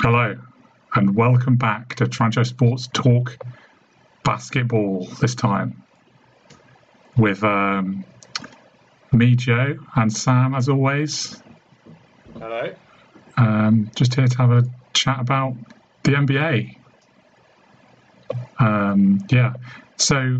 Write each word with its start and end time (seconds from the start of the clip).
Hello, 0.00 0.38
and 0.94 1.16
welcome 1.16 1.56
back 1.56 1.96
to 1.96 2.04
Trancho 2.04 2.46
Sports 2.46 2.88
Talk 2.92 3.36
Basketball. 4.22 5.06
This 5.20 5.34
time 5.34 5.82
with 7.16 7.42
um, 7.42 8.04
me, 9.10 9.34
Joe, 9.34 9.74
and 9.96 10.12
Sam, 10.12 10.54
as 10.54 10.68
always. 10.68 11.42
Hello. 12.34 12.72
Um, 13.36 13.90
just 13.96 14.14
here 14.14 14.28
to 14.28 14.38
have 14.38 14.52
a 14.52 14.62
chat 14.92 15.18
about 15.18 15.56
the 16.04 16.12
NBA. 16.12 16.76
Um, 18.60 19.26
yeah. 19.32 19.54
So 19.96 20.38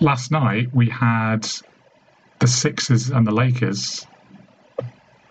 last 0.00 0.30
night 0.30 0.72
we 0.72 0.88
had 0.88 1.48
the 2.38 2.46
Sixers 2.46 3.10
and 3.10 3.26
the 3.26 3.32
Lakers 3.32 4.06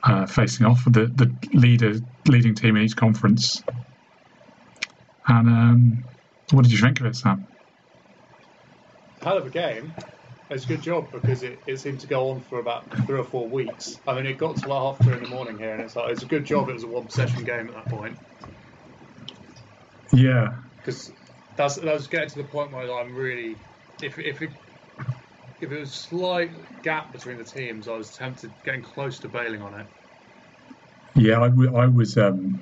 uh, 0.04 0.25
facing 0.25 0.66
off, 0.66 0.84
the 0.86 1.07
the 1.07 1.36
leader 1.54 1.93
leading 2.27 2.55
team 2.55 2.75
in 2.77 2.84
each 2.84 2.95
conference. 2.95 3.63
And 5.28 5.47
um, 5.47 6.04
what 6.51 6.64
did 6.64 6.71
you 6.71 6.79
think 6.79 7.00
of 7.00 7.05
it, 7.05 7.15
Sam? 7.15 7.47
Hell 9.21 9.38
of 9.38 9.46
a 9.46 9.50
game. 9.50 9.96
It's 10.50 10.65
a 10.65 10.68
good 10.68 10.82
job 10.82 11.11
because 11.11 11.43
it, 11.43 11.61
it 11.68 11.77
seemed 11.77 12.00
to 12.00 12.07
go 12.07 12.32
on 12.32 12.41
for 12.41 12.60
about 12.60 12.91
three 13.05 13.19
or 13.19 13.24
four 13.24 13.50
weeks. 13.50 14.00
I 14.07 14.15
mean, 14.15 14.25
it 14.25 14.38
got 14.38 14.55
to 14.57 14.68
like 14.68 14.82
half 14.82 15.04
three 15.04 15.14
in 15.15 15.21
the 15.21 15.29
morning 15.29 15.60
here, 15.60 15.74
and 15.74 15.82
it's 15.83 15.96
like 15.96 16.11
it's 16.11 16.24
a 16.24 16.27
good 16.27 16.46
job 16.46 16.69
it 16.69 16.74
was 16.74 16.83
a 16.83 16.88
one 16.88 17.05
possession 17.05 17.43
game 17.43 17.69
at 17.69 17.75
that 17.75 17.89
point 17.89 18.18
Yeah, 20.13 20.47
because 20.82 21.11
that's 21.55 21.75
that 21.75 21.93
was 21.93 22.07
getting 22.07 22.29
to 22.29 22.38
the 22.38 22.46
point 22.46 22.71
where 22.71 22.91
I'm 22.91 23.13
really 23.13 23.57
if 24.02 24.18
if 24.18 24.41
it 24.41 24.52
if 25.61 25.71
it 25.71 25.79
was 25.79 25.89
a 25.89 25.93
slight 25.97 26.51
gap 26.81 27.11
between 27.11 27.37
the 27.37 27.43
teams, 27.43 27.87
I 27.87 27.95
was 27.95 28.15
tempted 28.15 28.54
getting 28.63 28.81
close 28.81 29.19
to 29.19 29.29
bailing 29.29 29.61
on 29.61 29.79
it. 29.79 29.87
yeah. 31.15 31.41
I, 31.41 31.49
w- 31.49 31.75
I 31.75 31.87
was 31.87 32.17
um, 32.17 32.61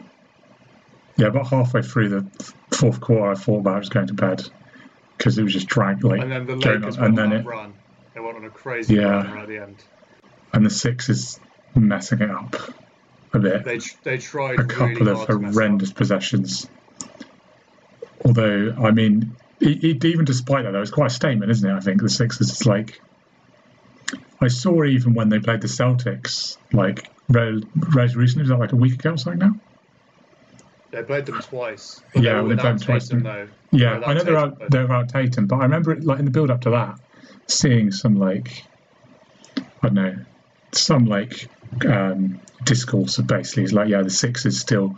yeah 1.17 1.27
about 1.27 1.47
halfway 1.47 1.81
through 1.81 2.09
the 2.09 2.53
fourth 2.73 2.99
quarter. 2.99 3.31
I 3.31 3.35
thought 3.35 3.59
about 3.59 3.75
I 3.75 3.79
was 3.79 3.89
going 3.89 4.07
to 4.07 4.13
bed 4.13 4.41
because 5.17 5.37
it 5.37 5.43
was 5.43 5.53
just 5.53 5.67
dragged 5.67 6.03
like 6.03 6.21
And 6.21 6.31
then 6.31 6.45
the 6.45 6.55
Lakers 6.55 6.97
and 6.97 7.17
then 7.17 7.31
it 7.31 7.45
run. 7.45 7.73
They 8.13 8.19
went 8.21 8.37
on 8.37 8.45
a 8.45 8.49
crazy 8.49 8.95
Yeah. 8.95 9.23
run 9.23 9.31
right 9.31 9.43
at 9.43 9.47
the 9.49 9.57
end. 9.61 9.83
and 10.53 10.65
the 10.65 10.69
Sixers 10.69 11.39
messing 11.75 12.21
it 12.21 12.31
up 12.31 12.55
a 13.33 13.39
bit. 13.39 13.63
They 13.63 13.79
they 14.03 14.17
tried 14.17 14.59
a 14.59 14.65
couple 14.65 14.87
really 14.87 15.11
of 15.11 15.17
hard 15.17 15.27
to 15.29 15.39
mess 15.39 15.49
up. 15.49 15.53
horrendous 15.55 15.91
possessions. 15.93 16.67
Although, 18.25 18.73
I 18.83 18.91
mean, 18.91 19.37
even 19.59 20.25
despite 20.25 20.65
that, 20.65 20.71
though, 20.71 20.81
it's 20.81 20.91
quite 20.91 21.07
a 21.07 21.13
statement, 21.13 21.51
isn't 21.51 21.69
it? 21.69 21.73
I 21.73 21.79
think 21.79 22.01
the 22.01 22.09
Sixers. 22.09 22.49
It's 22.49 22.65
like 22.65 23.01
I 24.39 24.47
saw 24.47 24.83
even 24.83 25.13
when 25.13 25.29
they 25.29 25.39
played 25.39 25.61
the 25.61 25.67
Celtics, 25.67 26.57
like 26.71 27.09
very, 27.27 27.63
very 27.75 28.07
recently, 28.13 28.43
was 28.43 28.49
that 28.49 28.59
like 28.59 28.71
a 28.71 28.75
week 28.75 28.93
ago 28.93 29.13
or 29.13 29.17
something 29.17 29.39
now? 29.39 29.59
They 30.91 31.03
played 31.03 31.25
them 31.25 31.39
twice. 31.41 32.01
Yeah, 32.15 32.41
they 32.41 32.49
they 32.49 32.55
played 32.55 32.59
them 32.59 32.79
twice, 32.79 33.07
Tatum, 33.09 33.23
though. 33.23 33.47
Yeah, 33.71 34.01
I 34.05 34.13
know 34.13 34.23
they're 34.23 34.37
out 34.37 34.59
but- 34.59 34.71
they're 34.71 34.91
out 34.91 35.09
Tatum, 35.09 35.47
but 35.47 35.57
I 35.57 35.63
remember 35.63 35.91
it, 35.91 36.03
like 36.03 36.19
in 36.19 36.25
the 36.25 36.31
build 36.31 36.51
up 36.51 36.61
to 36.61 36.69
that, 36.71 36.99
seeing 37.47 37.91
some 37.91 38.15
like 38.17 38.63
I 39.57 39.63
don't 39.89 39.93
know, 39.95 40.15
some 40.71 41.05
like 41.05 41.49
um, 41.85 42.39
discourse 42.63 43.17
of 43.17 43.27
basically 43.27 43.63
it's 43.63 43.73
like 43.73 43.89
yeah, 43.89 44.01
the 44.01 44.09
Sixers 44.09 44.59
still 44.59 44.97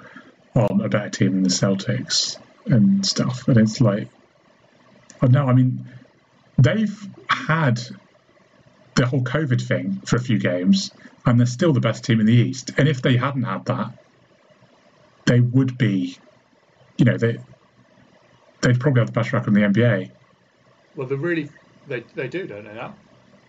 aren't 0.56 0.86
a 0.86 0.90
better 0.90 1.10
team 1.10 1.34
than 1.34 1.44
the 1.44 1.50
Celtics 1.50 2.38
and 2.66 3.06
stuff, 3.06 3.48
and 3.48 3.58
it's 3.58 3.82
like 3.82 4.10
I 5.22 5.28
don't. 5.28 5.50
I 5.50 5.54
mean, 5.54 5.88
they've 6.58 7.08
had 7.30 7.80
the 8.96 9.06
whole 9.06 9.24
COVID 9.24 9.66
thing 9.66 10.02
for 10.06 10.16
a 10.16 10.20
few 10.20 10.40
games, 10.40 10.92
and 11.26 11.40
they're 11.40 11.46
still 11.48 11.74
the 11.74 11.80
best 11.80 12.04
team 12.04 12.20
in 12.20 12.26
the 12.26 12.34
East. 12.34 12.72
And 12.78 12.88
if 12.88 13.02
they 13.02 13.18
hadn't 13.18 13.44
had 13.44 13.66
that, 13.66 13.92
they 15.26 15.40
would 15.40 15.78
be, 15.78 16.18
you 16.98 17.06
know, 17.06 17.18
they 17.18 17.38
they'd 18.62 18.80
probably 18.80 19.02
have 19.02 19.08
the 19.08 19.14
best 19.14 19.32
record 19.34 19.56
in 19.56 19.62
the 19.74 19.82
NBA. 19.82 20.12
Well, 20.96 21.08
they 21.08 21.16
really 21.16 21.50
they, 21.88 22.02
they 22.16 22.28
do, 22.28 22.46
don't 22.48 22.66
they? 22.66 22.74
Now 22.74 22.94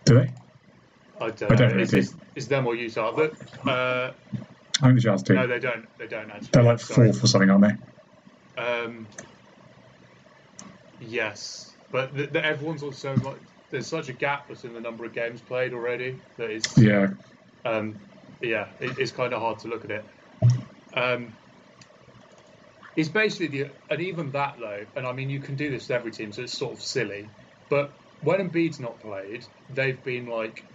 Do 0.05 0.15
they? 0.15 0.33
I 1.19 1.29
don't 1.29 1.43
I 1.43 1.47
know. 1.49 1.55
don't 1.55 1.79
it's, 1.79 1.93
really. 1.93 2.03
it's, 2.05 2.15
it's 2.35 2.47
them 2.47 2.65
or 2.65 2.75
Utah, 2.75 3.11
but 3.11 3.33
uh, 3.67 4.11
I 4.81 4.85
think 4.85 4.95
the 4.95 5.01
Jazz 5.01 5.21
do. 5.23 5.33
no, 5.35 5.47
they 5.47 5.59
don't. 5.59 5.85
They 5.97 6.07
don't 6.07 6.31
actually. 6.31 6.49
They're 6.51 6.63
like 6.63 6.79
Sorry. 6.79 7.11
fourth 7.11 7.23
or 7.23 7.27
something, 7.27 7.49
aren't 7.49 7.79
they? 8.55 8.61
Um, 8.61 9.07
yes, 11.01 11.77
but 11.91 12.15
the, 12.15 12.27
the, 12.27 12.45
everyone's 12.45 12.83
also 12.83 13.15
like 13.15 13.41
there's 13.71 13.87
such 13.87 14.09
a 14.09 14.13
gap 14.13 14.47
between 14.47 14.73
the 14.73 14.81
number 14.81 15.05
of 15.05 15.13
games 15.13 15.41
played 15.41 15.73
already 15.73 16.23
that 16.37 16.51
it's 16.51 16.77
Yeah, 16.77 17.07
um, 17.65 18.01
yeah, 18.41 18.69
it, 18.79 18.97
it's 18.99 19.11
kind 19.11 19.33
of 19.33 19.41
hard 19.41 19.59
to 19.59 19.67
look 19.67 19.85
at 19.85 19.91
it. 19.91 20.05
Um, 20.93 21.37
it's 22.95 23.09
basically 23.09 23.47
the, 23.47 23.71
and 23.89 24.01
even 24.01 24.31
that 24.31 24.57
though, 24.59 24.85
and 24.95 25.07
I 25.07 25.13
mean 25.13 25.29
you 25.29 25.41
can 25.41 25.55
do 25.55 25.71
this 25.71 25.89
with 25.89 25.95
every 25.95 26.11
team, 26.11 26.31
so 26.31 26.43
it's 26.43 26.53
sort 26.57 26.73
of 26.73 26.81
silly. 26.83 27.33
But 27.69 27.99
when 28.21 28.39
Embiid's 28.49 28.79
not 28.79 28.99
played, 28.99 29.47
they've 29.69 30.03
been 30.03 30.27
like 30.27 30.65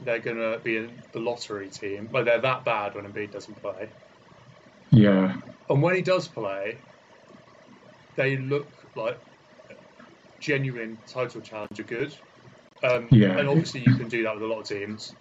they're 0.00 0.20
gonna 0.20 0.58
be 0.58 0.76
in 0.76 1.04
the 1.12 1.20
lottery 1.20 1.70
team, 1.70 2.08
but 2.10 2.24
they're 2.24 2.40
that 2.40 2.64
bad 2.64 2.94
when 2.94 3.04
Embiid 3.06 3.32
doesn't 3.32 3.56
play. 3.56 3.92
yeah, 4.90 5.34
And 5.68 5.82
when 5.82 5.94
he 5.94 6.02
does 6.02 6.28
play, 6.28 6.84
they 8.16 8.36
look 8.36 8.90
like 8.96 9.20
genuine 10.46 10.98
title 11.06 11.40
challenger 11.40 11.82
good. 11.82 12.14
Um, 12.82 13.08
Yeah. 13.10 13.36
And 13.36 13.48
obviously, 13.48 13.80
you 13.80 13.96
can 13.96 14.08
do 14.08 14.22
that 14.22 14.34
with 14.34 14.44
a 14.44 14.46
lot 14.46 14.60
of 14.60 14.68
teams. 14.68 15.16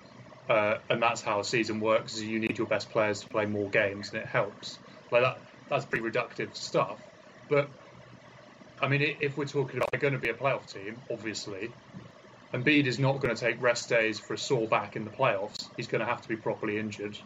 Uh, 0.47 0.75
and 0.91 1.02
that's 1.02 1.22
how 1.22 1.40
a 1.40 1.44
season 1.44 1.80
works. 1.80 2.13
Is 2.13 2.24
you 2.24 2.40
need 2.40 2.58
your 2.59 2.68
best 2.68 2.91
players 2.91 3.22
to 3.22 3.28
play 3.28 3.47
more 3.47 3.69
games, 3.72 4.14
and 4.14 4.22
it 4.22 4.28
helps. 4.28 4.80
Like 5.12 5.24
that, 5.24 5.41
that's 5.69 5.85
pretty 5.85 6.06
reductive 6.06 6.56
stuff. 6.56 7.02
But 7.50 7.72
I 8.80 8.88
mean, 8.88 9.02
if 9.02 9.38
we're 9.38 9.46
talking 9.46 9.78
about 9.78 9.90
they're 9.91 10.00
going 10.00 10.14
to 10.14 10.19
be 10.19 10.30
a 10.30 10.35
playoff 10.35 10.72
team, 10.72 11.02
obviously, 11.09 11.74
Embiid 12.53 12.85
is 12.85 13.00
not 13.00 13.19
going 13.19 13.35
to 13.35 13.41
take 13.41 13.59
rest 13.59 13.90
days 13.90 14.19
for 14.19 14.35
a 14.35 14.38
sore 14.38 14.68
back 14.68 14.96
in 14.96 15.03
the 15.03 15.12
playoffs. 15.12 15.69
He's 15.75 15.88
going 15.88 16.02
to 16.02 16.06
have 16.06 16.22
to 16.22 16.28
be 16.28 16.35
properly 16.35 16.78
injured. 16.78 17.18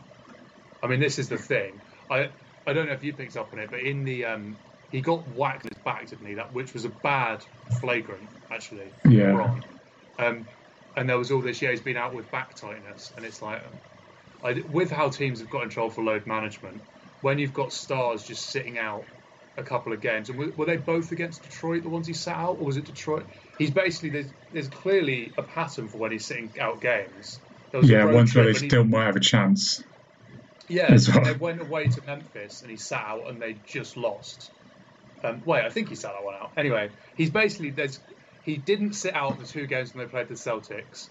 I 0.82 0.88
mean, 0.88 1.02
this 1.02 1.20
is 1.20 1.28
the 1.28 1.38
thing. 1.38 1.82
I 2.10 2.30
I 2.66 2.72
don't 2.74 2.88
know 2.88 2.94
if 2.94 3.04
you 3.04 3.14
picked 3.14 3.36
up 3.36 3.52
on 3.52 3.60
it, 3.60 3.70
but 3.70 3.82
in 3.82 4.06
the 4.06 4.24
um, 4.24 4.60
he 4.92 5.02
got 5.02 5.28
whacked 5.30 5.66
in 5.66 5.72
his 5.74 5.84
back, 5.84 6.08
didn't 6.08 6.26
he? 6.26 6.34
That 6.36 6.54
which 6.54 6.74
was 6.74 6.86
a 6.86 6.90
bad 6.90 7.44
flagrant, 7.80 8.30
actually. 8.52 8.92
Yeah. 9.08 9.26
Wrong. 9.26 9.64
Um, 10.18 10.46
and 10.96 11.08
there 11.08 11.18
was 11.18 11.32
all 11.32 11.42
this. 11.42 11.62
Yeah, 11.62 11.72
he's 11.72 11.82
been 11.82 11.98
out 11.98 12.14
with 12.14 12.30
back 12.32 12.56
tightness, 12.56 13.14
and 13.16 13.26
it's 13.26 13.42
like, 13.42 13.62
I, 14.44 14.62
with 14.72 14.92
how 14.92 15.10
teams 15.10 15.40
have 15.40 15.50
got 15.50 15.64
in 15.64 15.70
trouble 15.70 15.92
for 15.92 16.04
load 16.04 16.26
management, 16.26 16.82
when 17.22 17.40
you've 17.40 17.54
got 17.54 17.72
stars 17.72 18.24
just 18.24 18.48
sitting 18.48 18.78
out 18.78 19.04
a 19.58 19.64
couple 19.64 19.94
of 19.94 20.02
games, 20.02 20.30
and 20.30 20.40
were, 20.40 20.52
were 20.58 20.66
they 20.66 20.78
both 20.78 21.12
against 21.12 21.44
Detroit, 21.44 21.84
the 21.84 21.90
ones 21.90 22.08
he 22.08 22.14
sat 22.14 22.36
out, 22.36 22.58
or 22.60 22.66
was 22.66 22.78
it 22.78 22.86
Detroit? 22.86 23.26
He's 23.58 23.72
basically 23.72 24.10
there's, 24.10 24.34
there's 24.52 24.68
clearly 24.70 25.32
a 25.38 25.44
pattern 25.44 25.88
for 25.88 25.98
when 25.98 26.12
he's 26.12 26.26
sitting 26.26 26.52
out 26.60 26.82
games. 26.82 27.40
There 27.72 27.82
was 27.82 27.90
yeah. 27.90 28.06
Ones 28.06 28.34
where 28.34 28.46
they 28.46 28.54
still 28.54 28.84
might 28.84 29.06
have 29.06 29.16
a 29.16 29.22
chance. 29.22 29.84
yeah, 30.68 30.98
well. 31.14 31.24
they 31.24 31.34
went 31.34 31.62
away 31.62 31.88
to 31.88 32.02
Memphis 32.06 32.62
and 32.62 32.72
he 32.72 32.78
sat 32.78 33.06
out 33.06 33.30
and 33.30 33.42
they 33.42 33.58
just 33.68 33.96
lost. 33.96 34.50
Um, 35.24 35.42
wait, 35.46 35.64
I 35.66 35.70
think 35.70 35.90
he 35.90 35.96
sat 35.96 36.14
that 36.14 36.24
one 36.24 36.36
out. 36.36 36.54
Anyway, 36.58 36.92
he's 37.16 37.30
basically 37.32 37.72
there's 37.72 38.00
he 38.42 38.58
didn't 38.58 38.94
sit 38.94 39.14
out 39.14 39.38
the 39.40 39.46
two 39.46 39.68
games 39.68 39.94
when 39.94 40.06
they 40.06 40.10
played 40.10 40.30
the 40.30 40.36
Celtics, 40.36 41.10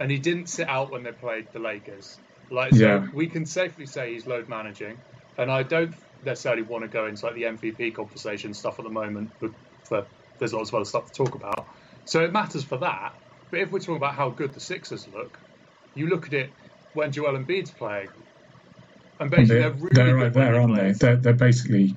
and 0.00 0.10
he 0.10 0.18
didn't 0.18 0.48
sit 0.48 0.68
out 0.68 0.90
when 0.90 1.02
they 1.04 1.12
played 1.12 1.52
the 1.52 1.60
Lakers. 1.60 2.20
Like, 2.50 2.74
so 2.74 2.78
Yeah. 2.78 3.06
we 3.12 3.28
can 3.28 3.46
safely 3.46 3.86
say 3.86 4.12
he's 4.12 4.26
load 4.26 4.48
managing, 4.48 5.02
and 5.38 5.50
I 5.50 5.62
don't 5.62 5.94
necessarily 6.22 6.62
want 6.62 6.82
to 6.82 6.88
go 6.88 7.06
into 7.06 7.24
like 7.26 7.34
the 7.34 7.44
MVP 7.44 7.94
conversation 7.94 8.54
stuff 8.54 8.78
at 8.78 8.84
the 8.84 8.90
moment. 8.90 9.30
But 9.40 9.52
for, 9.84 10.06
there's 10.38 10.52
lots 10.52 10.70
of 10.70 10.74
other 10.76 10.84
stuff 10.84 11.12
to 11.12 11.24
talk 11.24 11.34
about, 11.34 11.68
so 12.04 12.24
it 12.24 12.32
matters 12.32 12.64
for 12.64 12.78
that. 12.78 13.12
But 13.50 13.60
if 13.60 13.70
we're 13.70 13.78
talking 13.78 13.96
about 13.96 14.14
how 14.14 14.30
good 14.30 14.52
the 14.52 14.60
Sixers 14.60 15.06
look, 15.06 15.38
you 15.94 16.08
look 16.08 16.26
at 16.26 16.34
it 16.34 16.54
when 16.92 17.12
Joel 17.12 17.38
Embiid's 17.38 17.70
playing, 17.70 18.10
and 19.20 19.30
And 19.36 19.48
basically 19.48 19.60
they're, 19.60 19.70
they're, 19.70 19.78
really 19.78 19.94
they're 19.94 20.06
good 20.06 20.22
right 20.22 20.32
there, 20.32 20.60
aren't 20.60 20.76
they? 20.76 20.92
They're, 20.92 21.16
they're 21.16 21.32
basically. 21.34 21.96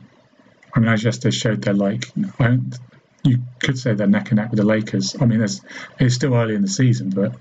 I 0.77 0.79
mean, 0.79 0.89
as 0.89 1.03
yesterday 1.03 1.35
showed, 1.35 1.63
they're 1.63 1.73
like. 1.73 2.05
I 2.39 2.59
you 3.23 3.39
could 3.59 3.79
say 3.79 3.93
they're 3.93 4.05
neck 4.05 4.29
and 4.29 4.37
neck 4.37 4.51
with 4.51 4.59
the 4.59 4.65
Lakers. 4.65 5.15
I 5.19 5.25
mean, 5.25 5.39
there's, 5.39 5.59
it's 5.99 6.13
still 6.13 6.35
early 6.35 6.53
in 6.53 6.61
the 6.61 6.67
season, 6.67 7.09
but 7.09 7.33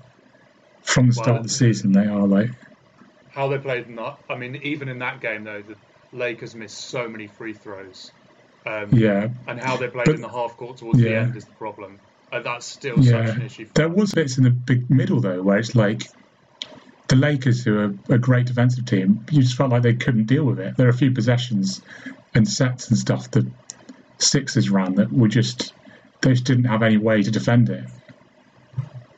from 0.81 1.07
the 1.07 1.13
start 1.13 1.27
Well- 1.27 1.37
of 1.37 1.43
the 1.43 1.49
season, 1.49 1.91
they 1.91 2.07
are 2.07 2.25
like. 2.27 2.49
How 3.29 3.47
they 3.47 3.59
played 3.59 3.85
in 3.85 3.95
that, 3.97 4.17
I 4.27 4.35
mean, 4.35 4.55
even 4.63 4.89
in 4.89 4.97
that 4.99 5.21
game 5.21 5.43
though, 5.43 5.61
the 5.61 5.75
Lakers 6.11 6.55
missed 6.55 6.77
so 6.79 7.07
many 7.07 7.27
free 7.27 7.53
throws, 7.53 8.11
um, 8.65 8.89
Yeah, 8.91 9.27
and 9.45 9.59
how 9.61 9.77
they 9.77 9.87
played 9.87 10.05
But- 10.05 10.15
in 10.15 10.21
the 10.21 10.29
half 10.29 10.57
court 10.57 10.77
towards 10.77 10.99
the 10.99 11.15
end 11.15 11.35
is 11.37 11.45
the 11.45 11.51
problem. 11.51 11.99
And 12.31 12.43
that's 12.43 12.65
still 12.65 12.97
such 12.97 13.05
yeah. 13.05 13.29
an 13.29 13.43
issue. 13.43 13.65
For 13.67 13.73
There 13.75 13.89
was 13.89 14.13
bits 14.13 14.39
in 14.39 14.43
the 14.45 14.49
big 14.49 14.89
middle 14.89 15.21
though, 15.21 15.43
where 15.43 15.59
it's 15.59 15.75
like 15.75 16.01
the 17.07 17.15
Lakers, 17.15 17.63
who 17.63 17.77
are 17.79 17.95
a 18.09 18.17
great 18.17 18.47
defensive 18.47 18.85
team, 18.85 19.23
you 19.31 19.43
just 19.43 19.55
felt 19.55 19.69
like 19.69 19.83
they 19.83 19.93
couldn't 19.93 20.25
deal 20.25 20.43
with 20.43 20.59
it. 20.59 20.75
There 20.75 20.87
are 20.87 20.89
a 20.89 20.97
few 20.97 21.11
possessions 21.11 21.81
and 22.33 22.47
sets 22.47 22.89
and 22.89 22.97
stuff 22.97 23.31
that 23.31 23.49
Sixers 24.19 24.69
ran 24.69 24.95
that 24.95 25.11
were 25.11 25.27
just 25.27 25.73
they 26.21 26.31
just 26.31 26.45
didn't 26.45 26.65
have 26.65 26.81
any 26.81 26.97
way 26.97 27.21
to 27.21 27.31
defend 27.31 27.69
it. 27.69 27.85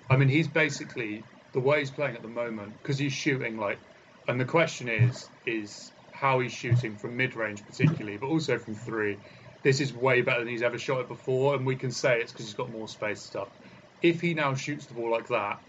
I 0.09 0.17
mean, 0.17 0.27
he's 0.27 0.47
basically 0.47 1.23
the 1.53 1.59
way 1.59 1.79
he's 1.79 1.91
playing 1.91 2.15
at 2.15 2.21
the 2.21 2.27
moment 2.27 2.73
because 2.81 2.97
he's 2.97 3.13
shooting 3.13 3.57
like, 3.57 3.79
and 4.27 4.39
the 4.39 4.45
question 4.45 4.89
is, 4.89 5.29
is 5.45 5.91
how 6.11 6.39
he's 6.39 6.51
shooting 6.51 6.97
from 6.97 7.15
mid 7.15 7.35
range, 7.35 7.65
particularly, 7.65 8.17
but 8.17 8.27
also 8.27 8.57
from 8.57 8.75
three. 8.75 9.17
This 9.61 9.81
is 9.81 9.93
way 9.93 10.21
better 10.21 10.39
than 10.39 10.47
he's 10.47 10.61
ever 10.61 10.77
shot 10.77 11.01
it 11.01 11.07
before, 11.07 11.55
and 11.55 11.65
we 11.65 11.75
can 11.75 11.91
say 11.91 12.19
it's 12.19 12.31
because 12.31 12.45
he's 12.45 12.55
got 12.55 12.71
more 12.71 12.87
space 12.87 13.21
stuff. 13.21 13.49
If 14.01 14.21
he 14.21 14.33
now 14.33 14.53
shoots 14.53 14.85
the 14.85 14.93
ball 14.93 15.11
like 15.11 15.27
that, 15.27 15.59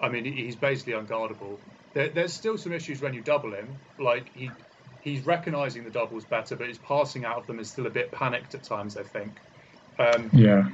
I 0.00 0.08
mean, 0.08 0.24
he's 0.24 0.56
basically 0.56 0.94
unguardable. 0.94 1.58
There, 1.94 2.08
there's 2.08 2.32
still 2.32 2.58
some 2.58 2.72
issues 2.72 3.00
when 3.00 3.14
you 3.14 3.22
double 3.22 3.54
him. 3.54 3.78
Like 3.98 4.30
he, 4.34 4.50
he's 5.06 5.24
recognizing 5.24 5.84
the 5.84 5.90
doubles 5.90 6.24
better, 6.24 6.56
but 6.56 6.66
his 6.66 6.78
passing 6.78 7.24
out 7.24 7.36
of 7.36 7.46
them 7.46 7.58
is 7.60 7.70
still 7.70 7.86
a 7.86 7.90
bit 7.90 8.10
panicked 8.12 8.54
at 8.54 8.64
times. 8.64 8.96
I 8.96 9.04
think. 9.04 9.40
Um, 9.98 10.28
Yeah. 10.32 10.68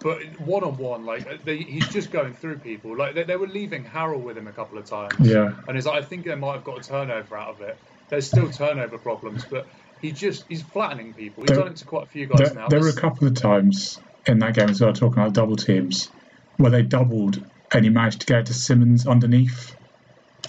but 0.00 0.18
one 0.40 0.64
on 0.64 0.76
one, 0.76 1.06
like 1.06 1.44
they, 1.44 1.58
he's 1.58 1.88
just 1.88 2.10
going 2.10 2.34
through 2.34 2.58
people. 2.58 2.96
Like 2.96 3.14
they, 3.14 3.22
they 3.22 3.36
were 3.36 3.46
leaving 3.46 3.84
Harrell 3.84 4.20
with 4.20 4.36
him 4.36 4.48
a 4.48 4.52
couple 4.52 4.76
of 4.76 4.84
times. 4.84 5.14
Yeah. 5.20 5.52
And 5.68 5.78
it's 5.78 5.86
like, 5.86 6.02
I 6.02 6.04
think 6.04 6.26
they 6.26 6.34
might 6.34 6.54
have 6.56 6.64
got 6.64 6.84
a 6.84 6.88
turnover 6.88 7.36
out 7.36 7.54
of 7.54 7.60
it. 7.62 7.78
There's 8.10 8.26
still 8.26 8.50
turnover 8.50 8.98
problems, 8.98 9.44
but 9.50 9.66
he 10.02 10.10
just 10.12 10.44
he's 10.48 10.62
flattening 10.62 11.14
people. 11.14 11.44
He's 11.44 11.48
There- 11.50 11.60
done 11.64 11.72
it 11.72 11.76
to 11.76 11.84
quite 11.86 12.04
a 12.04 12.10
few 12.10 12.26
guys 12.26 12.50
There, 12.50 12.54
now. 12.54 12.68
there 12.68 12.80
were 12.80 12.88
a 12.88 12.92
couple 12.92 13.26
of 13.28 13.34
times 13.34 13.98
in 14.26 14.40
that 14.40 14.54
game 14.54 14.68
as 14.68 14.80
well, 14.80 14.92
talking 14.92 15.22
about 15.22 15.32
double 15.32 15.56
teams, 15.56 16.10
where 16.58 16.70
they 16.70 16.82
doubled 16.82 17.42
and 17.72 17.84
he 17.84 17.90
managed 17.90 18.20
to 18.20 18.26
get 18.26 18.46
to 18.46 18.54
Simmons 18.54 19.06
underneath, 19.06 19.74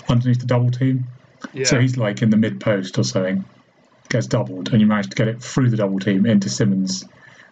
underneath 0.09 0.39
the 0.39 0.45
double 0.47 0.69
team. 0.71 1.05
Yeah, 1.53 1.65
So 1.65 1.79
he's 1.79 1.97
like 1.97 2.21
in 2.21 2.29
the 2.29 2.37
mid 2.37 2.59
post 2.59 2.97
or 2.97 3.03
something, 3.03 3.45
gets 4.09 4.27
doubled, 4.27 4.69
and 4.71 4.81
you 4.81 4.87
manage 4.87 5.09
to 5.09 5.15
get 5.15 5.27
it 5.27 5.41
through 5.41 5.69
the 5.69 5.77
double 5.77 5.99
team 5.99 6.25
into 6.25 6.49
Simmons, 6.49 7.05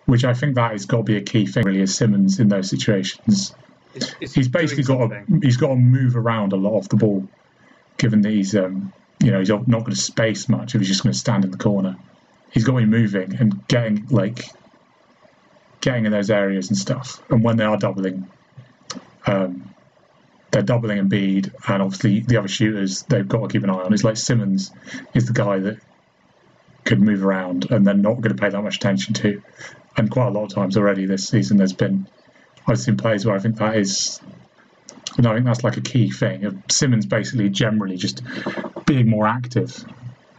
which 0.06 0.24
I 0.24 0.34
think 0.34 0.56
that 0.56 0.72
has 0.72 0.86
got 0.86 0.98
to 0.98 1.04
be 1.04 1.18
a 1.18 1.22
key 1.22 1.46
thing, 1.46 1.64
really, 1.66 1.82
is 1.82 1.96
Simmons 1.96 2.40
in 2.40 2.48
those 2.48 2.70
situations. 2.70 3.54
it's, 3.94 4.16
it's 4.20 4.34
He's 4.34 4.48
basically 4.48 4.84
got 4.84 5.08
to, 5.08 5.26
he's 5.42 5.58
got 5.58 5.70
to 5.70 5.76
move 5.76 6.16
around 6.16 6.54
a 6.54 6.58
lot 6.58 6.74
off 6.74 6.90
the 6.90 6.98
ball, 6.98 7.28
given 7.98 8.22
that 8.22 8.32
he's 8.32 8.56
um, 8.56 8.94
you 9.24 9.32
know 9.32 9.40
he's 9.40 9.50
not 9.50 9.68
going 9.68 9.86
to 9.86 9.96
space 9.96 10.50
much 10.50 10.76
if 10.76 10.82
he's 10.82 10.90
just 10.90 11.04
going 11.04 11.14
to 11.14 11.20
stand 11.20 11.46
in 11.46 11.52
the 11.52 11.58
corner. 11.58 11.96
He's 12.52 12.64
got 12.64 12.74
to 12.74 12.80
be 12.80 12.86
moving 12.86 13.36
and 13.38 13.68
getting 13.68 14.08
like 14.10 14.46
getting 15.82 16.06
in 16.06 16.12
those 16.12 16.30
areas 16.30 16.70
and 16.70 16.78
stuff. 16.78 17.22
And 17.30 17.44
when 17.44 17.58
they 17.58 17.66
are 17.66 17.78
doubling, 17.78 18.28
um, 19.26 19.74
they're 20.54 20.62
doubling 20.62 21.00
Embiid, 21.00 21.52
and 21.68 21.82
obviously 21.82 22.22
the 22.22 22.38
other 22.38 22.48
shooters 22.48 23.04
they've 23.04 23.28
got 23.28 23.42
to 23.42 23.48
keep 23.48 23.64
an 23.64 23.72
eye 23.72 23.82
on. 23.82 23.92
It's 23.92 24.04
like 24.04 24.18
Simmons 24.18 24.72
is 25.14 25.26
the 25.26 25.34
guy 25.34 25.58
that 25.60 25.80
could 26.86 27.02
move 27.02 27.26
around, 27.26 27.72
and 27.72 27.86
they're 27.86 27.96
not 27.96 28.22
going 28.22 28.36
to 28.36 28.42
pay 28.42 28.50
that 28.50 28.62
much 28.62 28.76
attention 28.76 29.16
to. 29.16 29.42
And 29.98 30.10
quite 30.10 30.28
a 30.28 30.30
lot 30.30 30.46
of 30.46 30.54
times 30.54 30.78
already 30.78 31.06
this 31.06 31.28
season, 31.28 31.58
there's 31.58 31.74
been 31.74 32.08
I've 32.68 32.80
seen 32.80 32.98
plays 32.98 33.26
where 33.26 33.36
I 33.36 33.40
think 33.40 33.58
that 33.58 33.76
is. 33.76 34.22
And 35.18 35.28
I 35.28 35.34
think 35.34 35.46
that's 35.46 35.64
like 35.64 35.78
a 35.78 35.82
key 35.82 36.10
thing. 36.12 36.46
Of 36.46 36.58
Simmons 36.70 37.06
basically 37.06 37.50
generally 37.50 37.98
just 37.98 38.22
being 38.86 39.10
more 39.10 39.28
active. 39.28 39.84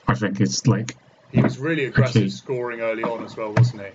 I 0.07 0.15
think 0.15 0.41
is 0.41 0.67
like 0.67 0.97
He 1.33 1.43
was 1.43 1.59
really 1.59 1.87
aggressive 1.87 2.33
scoring 2.33 2.81
early 2.81 3.03
on 3.03 3.25
as 3.25 3.37
well, 3.37 3.53
wasn't 3.53 3.83
he? 3.83 3.89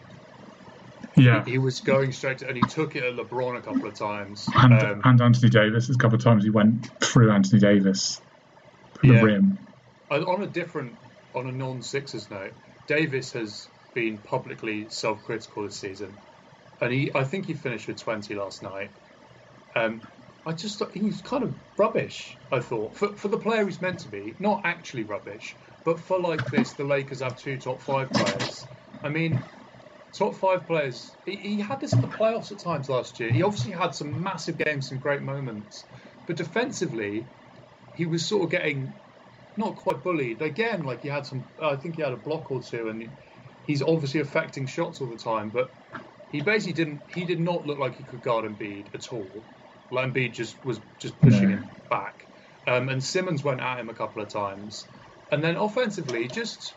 Yeah. 1.20 1.46
He 1.46 1.58
was 1.58 1.80
going 1.82 2.12
straight 2.12 2.40
to, 2.40 2.48
and 2.48 2.58
he 2.58 2.64
took 2.64 2.96
it 2.96 3.04
at 3.04 3.14
LeBron 3.14 3.58
a 3.58 3.62
couple 3.62 3.88
of 3.88 3.98
times. 3.98 4.48
And, 4.56 4.74
Um, 4.74 5.02
and 5.04 5.22
Anthony 5.22 5.50
Davis, 5.50 5.90
a 5.90 5.98
couple 5.98 6.18
of 6.18 6.24
times 6.24 6.44
he 6.44 6.50
went 6.50 6.88
through 7.04 7.32
Anthony 7.32 7.60
Davis, 7.60 8.22
the 9.02 9.10
Yeah. 9.10 9.22
rim. 9.24 9.58
On 10.12 10.42
a 10.42 10.48
different, 10.48 10.98
on 11.36 11.48
a 11.48 11.52
non-Sixers 11.52 12.30
note, 12.32 12.56
Davis 12.88 13.34
has 13.34 13.70
been 13.94 14.20
publicly 14.20 14.90
self-critical 14.90 15.64
this 15.64 15.80
season, 15.80 16.18
and 16.82 16.92
he, 16.92 17.12
I 17.14 17.24
think 17.24 17.46
he 17.46 17.54
finished 17.54 17.88
with 17.88 18.00
20 18.00 18.34
last 18.36 18.64
night. 18.64 18.92
Um, 19.76 20.02
I 20.46 20.54
just 20.54 20.80
thought 20.80 20.94
he 20.96 21.04
was 21.06 21.22
kind 21.22 21.44
of 21.44 21.56
rubbish. 21.78 22.40
I 22.52 22.60
thought 22.60 22.96
for 22.98 23.16
for 23.18 23.28
the 23.28 23.38
player 23.38 23.66
he's 23.66 23.82
meant 23.82 24.00
to 24.00 24.10
be, 24.10 24.36
not 24.40 24.62
actually 24.66 25.04
rubbish, 25.04 25.58
but 25.84 26.00
for 26.00 26.20
like 26.20 26.50
this, 26.50 26.74
the 26.74 26.86
Lakers 26.86 27.22
have 27.22 27.36
two 27.38 27.58
top 27.60 27.82
five 27.82 28.12
players. 28.12 28.68
I 29.04 29.10
mean, 29.10 29.46
top 30.18 30.36
five 30.36 30.66
players. 30.66 31.16
He, 31.26 31.36
he 31.36 31.60
had 31.60 31.80
this 31.80 31.94
in 31.94 32.02
the 32.02 32.08
playoffs 32.08 32.52
at 32.52 32.60
times 32.60 32.90
last 32.90 33.20
year. 33.20 33.32
He 33.32 33.44
obviously 33.44 33.72
had 33.72 33.94
some 33.96 34.22
massive 34.22 34.58
games, 34.58 34.90
some 34.90 34.98
great 35.00 35.22
moments, 35.22 35.86
but 36.26 36.36
defensively, 36.38 37.28
he 37.94 38.06
was 38.06 38.26
sort 38.26 38.44
of 38.44 38.50
getting 38.52 38.94
not 39.58 39.76
quite 39.76 40.04
bullied. 40.04 40.42
Again, 40.42 40.84
like 40.84 41.02
he 41.02 41.08
had 41.08 41.26
some, 41.26 41.46
I 41.62 41.76
think 41.76 41.96
he 41.96 42.02
had 42.02 42.14
a 42.14 42.18
block 42.18 42.50
or 42.52 42.62
two, 42.62 42.90
and 42.90 43.12
he's 43.64 43.82
obviously 43.82 44.22
affecting 44.22 44.66
shots 44.66 45.02
all 45.02 45.10
the 45.10 45.18
time. 45.18 45.50
But 45.50 45.74
he 46.32 46.42
basically 46.42 46.74
didn't. 46.74 47.02
He 47.08 47.26
did 47.26 47.40
not 47.40 47.66
look 47.66 47.80
like 47.80 47.96
he 47.96 48.04
could 48.04 48.22
guard 48.22 48.46
Embiid 48.46 48.94
at 48.94 49.12
all. 49.12 49.44
Like 49.92 50.14
Embiid 50.14 50.34
just 50.34 50.64
was 50.64 50.80
just 50.98 51.20
pushing 51.20 51.50
No. 51.50 51.56
him 51.56 51.72
back, 51.90 52.28
um, 52.68 52.90
and 52.90 53.04
Simmons 53.04 53.44
went 53.44 53.62
at 53.62 53.80
him 53.80 53.90
a 53.90 53.94
couple 53.94 54.22
of 54.22 54.30
times, 54.30 54.86
and 55.32 55.44
then 55.44 55.56
offensively, 55.56 56.28
just 56.28 56.76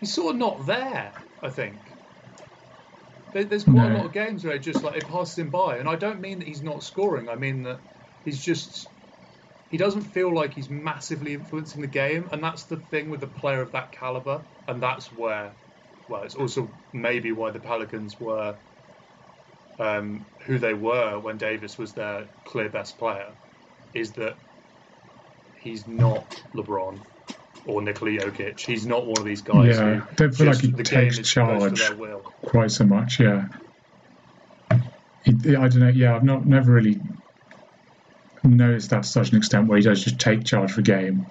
he's 0.00 0.12
sort 0.14 0.34
of 0.34 0.38
not 0.38 0.66
there. 0.66 1.12
I 1.42 1.50
think. 1.50 1.93
There- 3.34 3.44
There's 3.44 3.64
quite 3.64 3.90
a 3.90 3.96
lot 3.96 4.06
of 4.06 4.12
games 4.12 4.44
where 4.44 4.54
it 4.54 4.60
just 4.60 4.84
like 4.84 4.96
it 4.96 5.08
passes 5.08 5.36
him 5.38 5.50
by, 5.50 5.78
and 5.78 5.88
I 5.88 5.96
don't 5.96 6.20
mean 6.20 6.38
that 6.38 6.48
he's 6.48 6.62
not 6.62 6.84
scoring. 6.84 7.28
I 7.28 7.34
mean 7.34 7.64
that 7.64 7.82
he's 8.24 8.42
just 8.42 8.90
he 9.68 9.76
doesn't 9.76 10.02
feel 10.02 10.32
like 10.32 10.54
he's 10.54 10.70
massively 10.70 11.34
influencing 11.34 11.80
the 11.82 11.88
game, 11.88 12.28
and 12.30 12.42
that's 12.42 12.64
the 12.66 12.76
thing 12.76 13.10
with 13.10 13.24
a 13.24 13.26
player 13.26 13.60
of 13.60 13.72
that 13.72 13.90
caliber, 13.90 14.44
and 14.68 14.80
that's 14.80 15.10
where, 15.10 15.56
well, 16.06 16.22
it's 16.22 16.36
also 16.36 16.70
maybe 16.92 17.32
why 17.32 17.50
the 17.50 17.58
Pelicans 17.58 18.20
were 18.20 18.56
um, 19.80 20.26
who 20.46 20.58
they 20.58 20.74
were 20.74 21.18
when 21.18 21.36
Davis 21.36 21.76
was 21.76 21.94
their 21.94 22.28
clear 22.44 22.68
best 22.68 22.98
player, 22.98 23.34
is 23.92 24.12
that 24.12 24.38
he's 25.58 25.88
not 25.88 26.40
LeBron 26.54 27.04
or 27.66 27.82
Nikola 27.82 28.12
Jokic. 28.12 28.60
He's 28.60 28.86
not 28.86 29.06
one 29.06 29.18
of 29.18 29.24
these 29.24 29.42
guys 29.42 29.76
Yeah, 29.76 30.00
who 30.00 30.32
feel 30.32 30.46
like 30.46 30.60
he 30.60 30.70
the 30.70 30.82
takes 30.82 31.18
charge 31.28 31.80
quite 32.42 32.70
so 32.70 32.84
much. 32.84 33.20
Yeah. 33.20 33.46
He, 35.24 35.56
I 35.56 35.68
don't 35.68 35.78
know. 35.78 35.88
Yeah, 35.88 36.16
I've 36.16 36.24
not 36.24 36.46
never 36.46 36.72
really 36.72 37.00
noticed 38.42 38.90
that 38.90 39.04
to 39.04 39.08
such 39.08 39.30
an 39.30 39.38
extent 39.38 39.68
where 39.68 39.78
he 39.78 39.84
does 39.84 40.04
just 40.04 40.18
take 40.18 40.44
charge 40.44 40.72
of 40.72 40.78
a 40.78 40.82
game. 40.82 41.26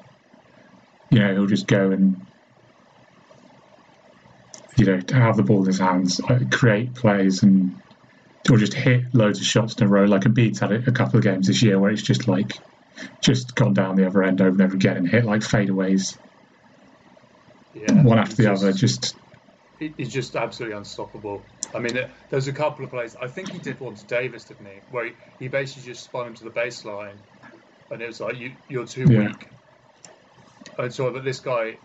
You 1.12 1.20
know, 1.20 1.34
he'll 1.34 1.46
just 1.46 1.68
go 1.68 1.92
and 1.92 2.26
you 4.78 4.86
know 4.86 5.00
have 5.12 5.38
the 5.38 5.44
ball 5.44 5.62
in 5.62 5.68
his 5.68 5.80
hands, 5.80 6.20
uh, 6.28 6.40
create 6.52 6.96
plays, 6.96 7.44
and 7.44 7.76
or 8.50 8.58
just 8.58 8.74
hit 8.74 9.04
loads 9.14 9.40
of 9.40 9.46
shots 9.46 9.76
in 9.76 9.84
a 9.84 9.88
row. 9.88 10.06
Like 10.06 10.24
Embiid's 10.24 10.60
had 10.60 10.72
it 10.72 10.88
a 10.88 10.92
couple 10.92 11.18
of 11.18 11.24
games 11.24 11.48
this 11.48 11.62
year 11.62 11.80
where 11.80 11.92
it's 11.92 12.02
just 12.02 12.28
like 12.28 12.58
just 13.22 13.56
gone 13.56 13.74
down 13.74 13.96
the 13.96 14.06
other 14.06 14.24
end 14.24 14.42
over 14.42 14.50
and 14.52 14.62
over 14.62 14.76
again 14.76 14.98
and 14.98 15.08
hit 15.08 15.26
like 15.26 15.42
fadeaways 15.42 16.18
Yeah, 17.74 18.04
one 18.04 18.20
after 18.20 18.36
the 18.36 18.50
he's 18.50 18.62
other. 18.64 18.72
just- 18.72 18.80
Just 19.04 19.18
he- 19.80 19.94
he's 19.98 20.14
just 20.14 20.36
absolutely 20.36 20.78
unstoppable. 20.78 21.46
I 21.74 21.80
mean, 21.80 21.98
there's 22.30 22.48
a 22.48 22.54
couple 22.54 22.86
of 22.86 22.92
plays. 22.92 23.16
I 23.16 23.28
think 23.28 23.50
he 23.50 23.58
did 23.58 23.80
one 23.80 23.96
to 23.96 24.06
Davis, 24.06 24.46
didn't 24.46 24.68
he? 24.68 24.82
Where 24.90 25.06
he, 25.06 25.12
he 25.40 25.48
basically 25.48 25.84
just 25.84 26.04
spun 26.04 26.28
him 26.28 26.36
to 26.36 26.44
the 26.44 26.52
baseline, 26.52 27.18
and 27.90 28.02
it 28.02 28.06
was 28.06 28.20
like, 28.20 28.38
you, 28.38 28.58
"You're 28.68 28.86
too 28.86 29.08
Yeah. 29.10 29.28
weak." 29.28 29.50
And 30.78 30.94
so, 30.94 31.12
but 31.12 31.24
this 31.24 31.40
guy, 31.40 31.78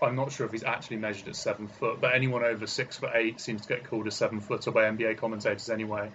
I'm 0.00 0.16
not 0.16 0.32
sure 0.32 0.46
if 0.46 0.52
he's 0.52 0.64
actually 0.64 0.96
measured 0.96 1.28
at 1.28 1.36
seven 1.36 1.68
foot, 1.68 2.00
but 2.00 2.14
anyone 2.14 2.42
over 2.44 2.66
six 2.66 2.96
foot 2.96 3.10
eight 3.14 3.40
seems 3.40 3.66
to 3.66 3.68
get 3.74 3.84
called 3.88 4.06
a 4.06 4.10
seven 4.10 4.40
footer 4.40 4.70
by 4.70 4.84
NBA 4.84 5.18
commentators 5.18 5.68
anyway. 5.68 6.10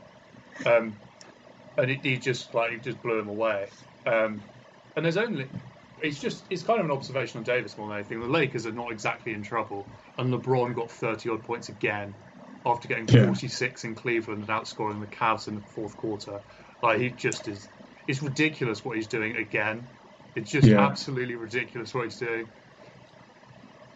Um, 0.65 0.95
and 1.77 1.91
it, 1.91 2.03
he 2.03 2.17
just 2.17 2.53
like 2.53 2.71
he 2.71 2.77
just 2.77 3.01
blew 3.01 3.19
him 3.19 3.29
away. 3.29 3.69
Um, 4.05 4.45
and 4.95 5.05
there's 5.05 5.17
only 5.17 5.51
it's 5.97 6.19
just 6.19 6.47
it's 6.49 6.63
kind 6.63 6.79
of 6.79 6.85
an 6.85 6.91
observation 6.91 7.37
on 7.37 7.43
Davis 7.43 7.77
more 7.77 7.87
than 7.87 7.97
anything. 7.97 8.19
The 8.19 8.27
Lakers 8.27 8.65
are 8.65 8.71
not 8.71 8.91
exactly 8.91 9.33
in 9.33 9.43
trouble, 9.43 9.91
and 10.17 10.33
LeBron 10.33 10.75
got 10.75 10.91
30 10.91 11.29
odd 11.29 11.43
points 11.43 11.69
again 11.69 12.15
after 12.65 12.87
getting 12.87 13.07
Yeah. 13.07 13.25
46 13.25 13.83
in 13.83 13.95
Cleveland 13.95 14.41
and 14.41 14.49
outscoring 14.49 14.99
the 15.01 15.07
Cavs 15.07 15.47
in 15.47 15.55
the 15.55 15.61
fourth 15.61 15.95
quarter. 15.97 16.41
Like 16.81 16.99
he 16.99 17.09
just 17.09 17.47
is. 17.47 17.69
It's 18.07 18.21
ridiculous 18.21 18.83
what 18.83 18.97
he's 18.97 19.07
doing 19.07 19.35
again. 19.37 19.89
It's 20.35 20.51
just 20.51 20.67
Yeah. 20.67 20.77
absolutely 20.77 21.35
ridiculous 21.35 21.93
what 21.93 22.05
he's 22.05 22.17
doing. 22.19 22.49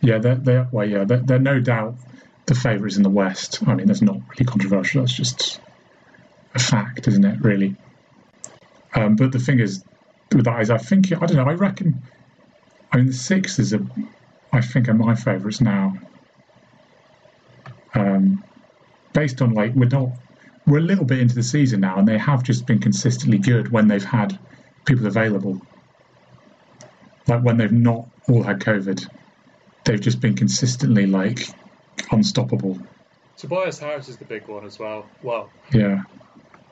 Yeah, 0.02 0.20
they're, 0.20 0.36
they're 0.36 0.68
well, 0.72 0.88
yeah, 0.88 1.04
they're, 1.06 1.22
they're 1.24 1.40
no 1.40 1.60
doubt 1.60 1.96
the 2.46 2.56
favourites 2.56 2.98
in 2.98 3.04
the 3.04 3.10
West. 3.10 3.60
I 3.68 3.76
mean, 3.76 3.88
that's 3.88 4.02
not 4.02 4.18
really 4.30 4.46
controversial. 4.46 5.02
That's 5.02 5.14
just 5.14 5.60
a 6.56 6.60
fact, 6.60 7.08
isn't 7.08 7.26
it? 7.26 7.42
Really. 7.42 7.78
Um, 8.96 9.16
but 9.16 9.32
the 9.32 9.40
thing 9.40 9.60
is, 9.60 9.84
with 10.34 10.46
that 10.46 10.62
is, 10.62 10.69
I 10.69 10.77
think 10.77 11.12
I 11.12 11.25
don't 11.25 11.36
know. 11.38 11.43
I 11.46 11.53
reckon. 11.53 12.01
I 12.91 12.98
mean, 12.98 13.07
the 13.07 13.13
Sixers 13.13 13.74
are, 13.74 13.86
I 14.53 14.62
think, 14.62 14.88
are 14.88 14.93
my 14.93 15.13
favourites 15.15 15.60
now. 15.60 15.93
Um, 17.93 18.43
based 19.13 19.41
on 19.41 19.53
like 19.53 19.74
we're 19.74 19.89
not, 19.89 20.10
we're 20.65 20.77
a 20.77 20.81
little 20.81 21.05
bit 21.05 21.19
into 21.19 21.36
the 21.36 21.43
season 21.43 21.81
now, 21.81 21.98
and 21.98 22.07
they 22.07 22.17
have 22.17 22.43
just 22.43 22.65
been 22.65 22.79
consistently 22.79 23.38
good 23.39 23.72
when 23.72 23.88
they've 23.88 24.03
had 24.03 24.38
people 24.86 25.07
available. 25.07 25.62
Like 27.27 27.43
when 27.43 27.57
they've 27.57 27.72
not 27.72 28.07
all 28.29 28.43
had 28.43 28.60
COVID 28.60 29.07
they've 29.88 30.01
just 30.01 30.19
been 30.19 30.36
consistently 30.36 31.07
like 31.07 31.48
unstoppable. 32.12 32.77
Tobias 33.38 33.79
Harris 33.79 34.10
is 34.10 34.17
the 34.17 34.25
big 34.25 34.48
one 34.48 34.65
as 34.65 34.77
well. 34.77 35.05
Well, 35.24 35.50
Yeah, 35.72 36.03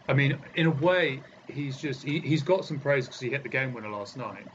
I 0.07 0.13
mean, 0.13 0.37
in 0.55 0.67
a 0.67 0.71
way, 0.71 1.21
he's 1.47 1.77
just 1.77 2.03
he, 2.03 2.19
he's 2.21 2.43
got 2.43 2.65
some 2.65 2.79
praise 2.79 3.07
because 3.07 3.19
he 3.21 3.29
hit 3.29 3.43
the 3.43 3.49
game 3.49 3.73
winner 3.73 3.89
last 3.89 4.17
night, 4.17 4.47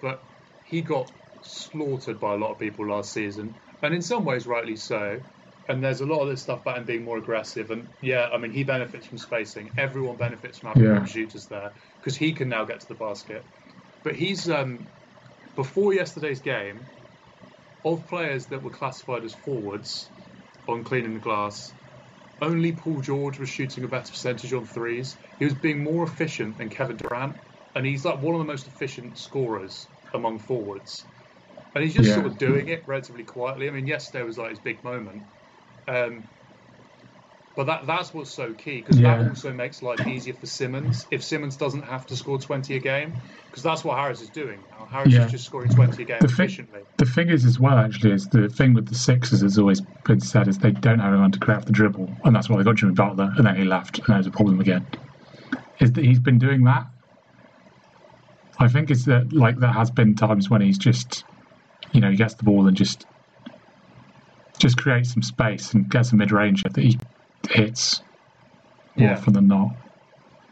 but 0.00 0.24
he 0.62 0.82
got 0.82 1.10
slaughtered 1.40 2.18
by 2.20 2.34
a 2.34 2.36
lot 2.36 2.52
of 2.52 2.58
people 2.58 2.88
last 2.88 3.12
season, 3.12 3.56
and 3.82 3.94
in 3.94 4.02
some 4.02 4.24
ways 4.24 4.46
rightly 4.46 4.76
so. 4.76 5.20
And 5.70 5.84
there's 5.84 6.00
a 6.00 6.06
lot 6.06 6.20
of 6.22 6.30
this 6.30 6.40
stuff 6.40 6.62
about 6.62 6.78
him 6.78 6.86
being 6.86 7.04
more 7.04 7.18
aggressive, 7.18 7.70
and 7.70 7.92
yeah, 8.00 8.28
I 8.32 8.38
mean 8.38 8.52
he 8.52 8.64
benefits 8.64 9.06
from 9.06 9.18
spacing. 9.18 9.72
Everyone 9.76 10.16
benefits 10.16 10.58
from 10.58 10.70
having 10.70 10.84
Yeah. 10.84 11.04
shooters 11.04 11.46
there 11.48 11.74
because 12.00 12.16
he 12.16 12.32
can 12.32 12.48
now 12.48 12.64
get 12.64 12.80
to 12.80 12.88
the 12.88 12.94
basket. 12.94 13.46
But 14.02 14.16
he's 14.16 14.48
um, 14.48 14.88
before 15.56 15.92
yesterday's 15.92 16.40
game, 16.40 16.88
of 17.84 18.06
players 18.06 18.46
that 18.48 18.62
were 18.62 18.70
classified 18.70 19.24
as 19.24 19.34
forwards 19.34 20.10
on 20.68 20.84
cleaning 20.84 21.14
the 21.14 21.20
glass, 21.20 21.74
only 22.40 22.72
Paul 22.72 23.00
George 23.00 23.38
was 23.38 23.48
shooting 23.48 23.84
a 23.84 23.88
better 23.88 24.10
percentage 24.10 24.52
on 24.52 24.64
threes. 24.64 25.18
He 25.38 25.44
was 25.44 25.54
being 25.54 25.82
more 25.82 26.04
efficient 26.04 26.58
than 26.58 26.70
Kevin 26.70 26.96
Durant, 26.96 27.40
and 27.74 27.86
he's 27.86 28.04
like 28.04 28.20
one 28.20 28.34
of 28.34 28.38
the 28.40 28.44
most 28.44 28.66
efficient 28.68 29.18
scorers 29.18 29.90
among 30.14 30.38
forwards. 30.38 31.08
And 31.74 31.84
he's 31.84 31.94
just 31.94 32.12
Yeah. 32.12 32.14
sort 32.14 32.26
of 32.26 32.38
doing 32.38 32.68
it 32.68 32.84
relatively 32.86 33.24
quietly. 33.24 33.68
I 33.68 33.72
mean, 33.72 33.86
yesterday 33.86 34.24
was 34.24 34.38
like 34.38 34.50
his 34.50 34.60
big 34.60 34.84
moment. 34.84 35.28
Um, 35.88 36.30
but 37.54 37.64
that 37.64 37.86
that's 37.86 38.14
what's 38.14 38.30
so 38.30 38.54
key 38.54 38.78
because 38.80 38.98
Yeah. 39.00 39.18
that 39.18 39.28
also 39.28 39.52
makes 39.52 39.82
life 39.82 40.06
easier 40.06 40.34
for 40.34 40.46
Simmons 40.46 41.06
if 41.10 41.22
Simmons 41.24 41.56
doesn't 41.56 41.82
have 41.82 42.06
to 42.06 42.16
score 42.16 42.38
20 42.38 42.74
a 42.76 42.78
game 42.78 43.14
because 43.50 43.62
that's 43.62 43.84
what 43.84 43.98
Harris 43.98 44.20
is 44.20 44.30
doing 44.30 44.64
now. 44.70 44.86
Harris 44.86 45.12
Yeah. 45.12 45.24
is 45.24 45.32
just 45.32 45.44
scoring 45.44 45.70
20 45.70 46.02
a 46.02 46.04
game 46.04 46.20
The 46.20 46.28
thing- 46.28 46.44
efficiently. 46.46 46.80
The 46.98 47.06
thing 47.06 47.28
is, 47.28 47.44
as 47.44 47.58
well, 47.60 47.78
actually, 47.78 48.12
is 48.12 48.28
the 48.28 48.48
thing 48.48 48.74
with 48.74 48.86
the 48.88 48.94
Sixers 48.94 49.40
has 49.42 49.58
always 49.58 49.80
been 49.80 50.20
said 50.20 50.48
is 50.48 50.58
they 50.58 50.72
don't 50.72 50.98
have 50.98 51.12
anyone 51.12 51.32
to 51.32 51.38
craft 51.38 51.66
the 51.66 51.72
dribble, 51.72 52.16
and 52.24 52.34
that's 52.34 52.48
why 52.48 52.56
they 52.58 52.64
got 52.64 52.76
Jimmy 52.76 52.92
Butler, 52.94 53.32
and 53.36 53.46
then 53.46 53.56
he 53.56 53.64
left, 53.64 53.98
and 53.98 54.06
there's 54.08 54.26
a 54.26 54.30
problem 54.30 54.60
again. 54.60 54.86
Is 55.80 55.92
that 55.92 56.04
he's 56.04 56.18
been 56.20 56.38
doing 56.38 56.64
that? 56.64 56.86
I 58.58 58.66
think 58.68 58.90
it's 58.90 59.04
that 59.04 59.32
like 59.32 59.58
there 59.58 59.70
has 59.72 59.90
been 59.90 60.16
times 60.16 60.50
when 60.50 60.60
he's 60.60 60.78
just, 60.78 61.24
you 61.92 62.00
know, 62.00 62.10
he 62.10 62.16
gets 62.16 62.34
the 62.34 62.42
ball 62.42 62.66
and 62.66 62.76
just, 62.76 63.06
just 64.58 64.76
creates 64.76 65.12
some 65.12 65.22
space 65.22 65.72
and 65.74 65.88
gets 65.88 66.10
a 66.10 66.16
mid 66.16 66.32
range 66.32 66.64
that 66.64 66.76
he 66.76 66.98
hits 67.50 68.02
more 68.96 69.08
Yeah. 69.08 69.14
often 69.14 69.32
than 69.34 69.46
not. 69.48 69.70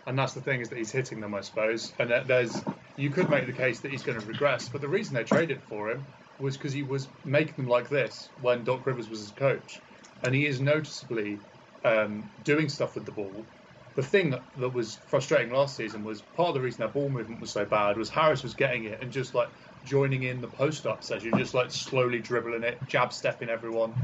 And 0.06 0.18
that's 0.18 0.34
the 0.34 0.40
thing 0.40 0.60
is 0.60 0.68
that 0.68 0.78
he's 0.78 0.92
hitting 0.92 1.20
them, 1.20 1.34
I 1.34 1.40
suppose. 1.40 1.94
And 1.98 2.10
that 2.10 2.28
there's 2.28 2.64
you 2.96 3.10
could 3.10 3.28
make 3.28 3.46
the 3.46 3.52
case 3.52 3.80
that 3.80 3.90
he's 3.90 4.02
going 4.02 4.18
to 4.20 4.26
regress, 4.26 4.68
but 4.68 4.80
the 4.80 4.88
reason 4.88 5.14
they 5.14 5.24
traded 5.24 5.62
for 5.62 5.90
him 5.90 6.06
was 6.38 6.56
because 6.56 6.72
he 6.72 6.82
was 6.82 7.08
making 7.24 7.56
them 7.56 7.66
like 7.66 7.88
this 7.88 8.30
when 8.40 8.64
Doc 8.64 8.86
Rivers 8.86 9.08
was 9.10 9.20
his 9.20 9.32
coach, 9.32 9.82
and 10.22 10.34
he 10.34 10.46
is 10.46 10.60
noticeably 10.60 11.40
um, 11.84 12.30
doing 12.42 12.68
stuff 12.68 12.94
with 12.94 13.04
the 13.04 13.12
ball. 13.12 13.46
The 13.94 14.02
thing 14.02 14.30
that, 14.30 14.44
that 14.56 14.70
was 14.70 14.96
frustrating 15.06 15.52
last 15.52 15.76
season 15.76 16.04
was 16.04 16.22
part 16.22 16.48
of 16.50 16.54
the 16.54 16.60
reason 16.60 16.80
their 16.80 16.88
ball 16.88 17.08
movement 17.10 17.40
was 17.40 17.50
so 17.50 17.64
bad 17.64 17.96
was 17.96 18.10
Harris 18.10 18.42
was 18.42 18.54
getting 18.54 18.84
it 18.84 19.00
and 19.02 19.10
just 19.10 19.34
like 19.34 19.48
joining 19.84 20.22
in 20.22 20.40
the 20.40 20.48
post 20.48 20.86
up 20.86 21.02
session, 21.02 21.32
just 21.36 21.54
like 21.54 21.70
slowly 21.70 22.20
dribbling 22.20 22.62
it, 22.62 22.84
jab 22.86 23.12
stepping 23.12 23.48
everyone. 23.48 23.96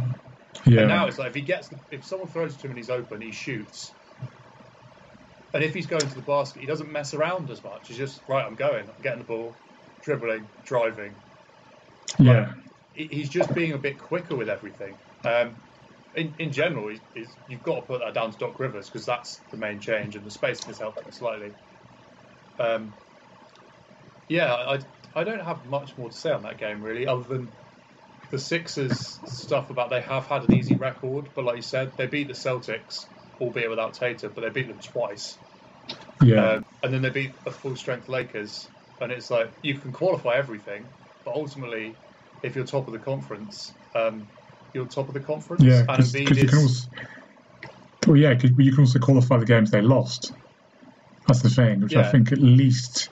Yeah, 0.66 0.80
And 0.80 0.88
now 0.88 1.06
it's 1.06 1.18
like 1.18 1.28
if 1.28 1.34
he 1.34 1.42
gets, 1.42 1.68
the, 1.68 1.78
if 1.90 2.04
someone 2.04 2.28
throws 2.28 2.54
it 2.54 2.60
to 2.60 2.66
him 2.66 2.72
and 2.72 2.78
he's 2.78 2.90
open, 2.90 3.20
he 3.20 3.32
shoots. 3.32 3.94
And 5.54 5.62
if 5.62 5.74
he's 5.74 5.86
going 5.86 6.00
to 6.00 6.14
the 6.14 6.22
basket, 6.22 6.60
he 6.60 6.66
doesn't 6.66 6.90
mess 6.90 7.14
around 7.14 7.50
as 7.50 7.62
much. 7.62 7.88
He's 7.88 7.96
just 7.98 8.22
right. 8.26 8.44
I'm 8.44 8.54
going. 8.54 8.88
I'm 8.88 9.02
getting 9.02 9.18
the 9.18 9.24
ball, 9.26 9.58
dribbling, 10.02 10.48
driving. 10.62 11.16
yeah, 12.18 12.52
He- 12.94 13.08
He's 13.08 13.28
just 13.28 13.54
being 13.54 13.72
a 13.72 13.78
bit 13.78 13.98
quicker 13.98 14.34
with 14.34 14.48
everything. 14.48 14.98
Um, 15.24 15.56
in, 16.14 16.34
in 16.38 16.52
general, 16.52 16.88
he's, 16.88 17.00
he's, 17.14 17.36
you've 17.46 17.62
got 17.62 17.76
to 17.76 17.82
put 17.82 18.00
that 18.00 18.14
down 18.14 18.30
to 18.30 18.38
Doc 18.38 18.58
Rivers 18.58 18.88
because 18.88 19.04
that's 19.06 19.42
the 19.50 19.56
main 19.56 19.80
change, 19.80 20.16
and 20.16 20.24
the 20.24 20.30
spacing 20.30 20.68
has 20.68 20.78
helped 20.78 21.04
him 21.04 21.12
slightly. 21.12 21.52
Um, 22.58 22.94
yeah, 24.28 24.52
I, 24.54 24.78
I 25.14 25.24
don't 25.24 25.40
have 25.42 25.64
much 25.64 25.96
more 25.98 26.08
to 26.10 26.16
say 26.16 26.30
on 26.30 26.42
that 26.42 26.58
game 26.58 26.82
really, 26.82 27.06
other 27.06 27.24
than 27.24 27.52
the 28.32 28.38
Sixers 28.38 29.20
stuff 29.26 29.70
about 29.70 29.90
they 29.90 30.00
have 30.00 30.24
had 30.26 30.48
an 30.48 30.54
easy 30.54 30.74
record, 30.74 31.28
but 31.34 31.44
like 31.44 31.56
you 31.56 31.62
said, 31.62 31.92
they 31.98 32.06
beat 32.06 32.28
the 32.28 32.32
Celtics, 32.32 33.04
albeit 33.38 33.68
without 33.68 33.92
Tatum, 33.92 34.32
but 34.34 34.40
they 34.40 34.48
beat 34.48 34.68
them 34.68 34.80
twice. 34.80 35.36
yeah. 36.22 36.54
Um, 36.54 36.64
and 36.82 36.94
then 36.94 37.02
they 37.02 37.10
beat 37.10 37.36
a 37.46 37.50
full 37.50 37.76
strength 37.76 38.08
Lakers, 38.08 38.70
and 39.00 39.12
it's 39.12 39.30
like 39.30 39.52
you 39.62 39.74
can 39.74 39.92
qualify 39.92 40.36
everything, 40.36 40.86
but 41.26 41.34
ultimately, 41.34 41.98
if 42.42 42.56
you're 42.56 42.64
top 42.64 42.86
of 42.86 42.94
the 42.94 42.98
conference, 42.98 43.74
um, 43.94 44.26
you're 44.72 44.86
top 44.86 45.08
of 45.08 45.14
the 45.14 45.20
conference. 45.20 45.62
Yeah, 45.62 45.80
and 45.80 45.98
because 45.98 46.14
Embiid 46.14 46.42
you 46.42 46.48
can 46.48 46.58
also, 46.58 46.88
well, 48.06 48.16
yeah, 48.16 48.34
'cause 48.34 48.50
you 48.58 48.70
can 48.72 48.80
also 48.80 48.98
qualify 48.98 49.36
the 49.36 49.44
games 49.44 49.70
they 49.70 49.82
lost. 49.82 50.32
That's 51.28 51.42
the 51.42 51.50
thing, 51.50 51.82
which 51.82 51.94
I 51.96 52.10
think 52.10 52.32
at 52.32 52.38
least 52.38 53.10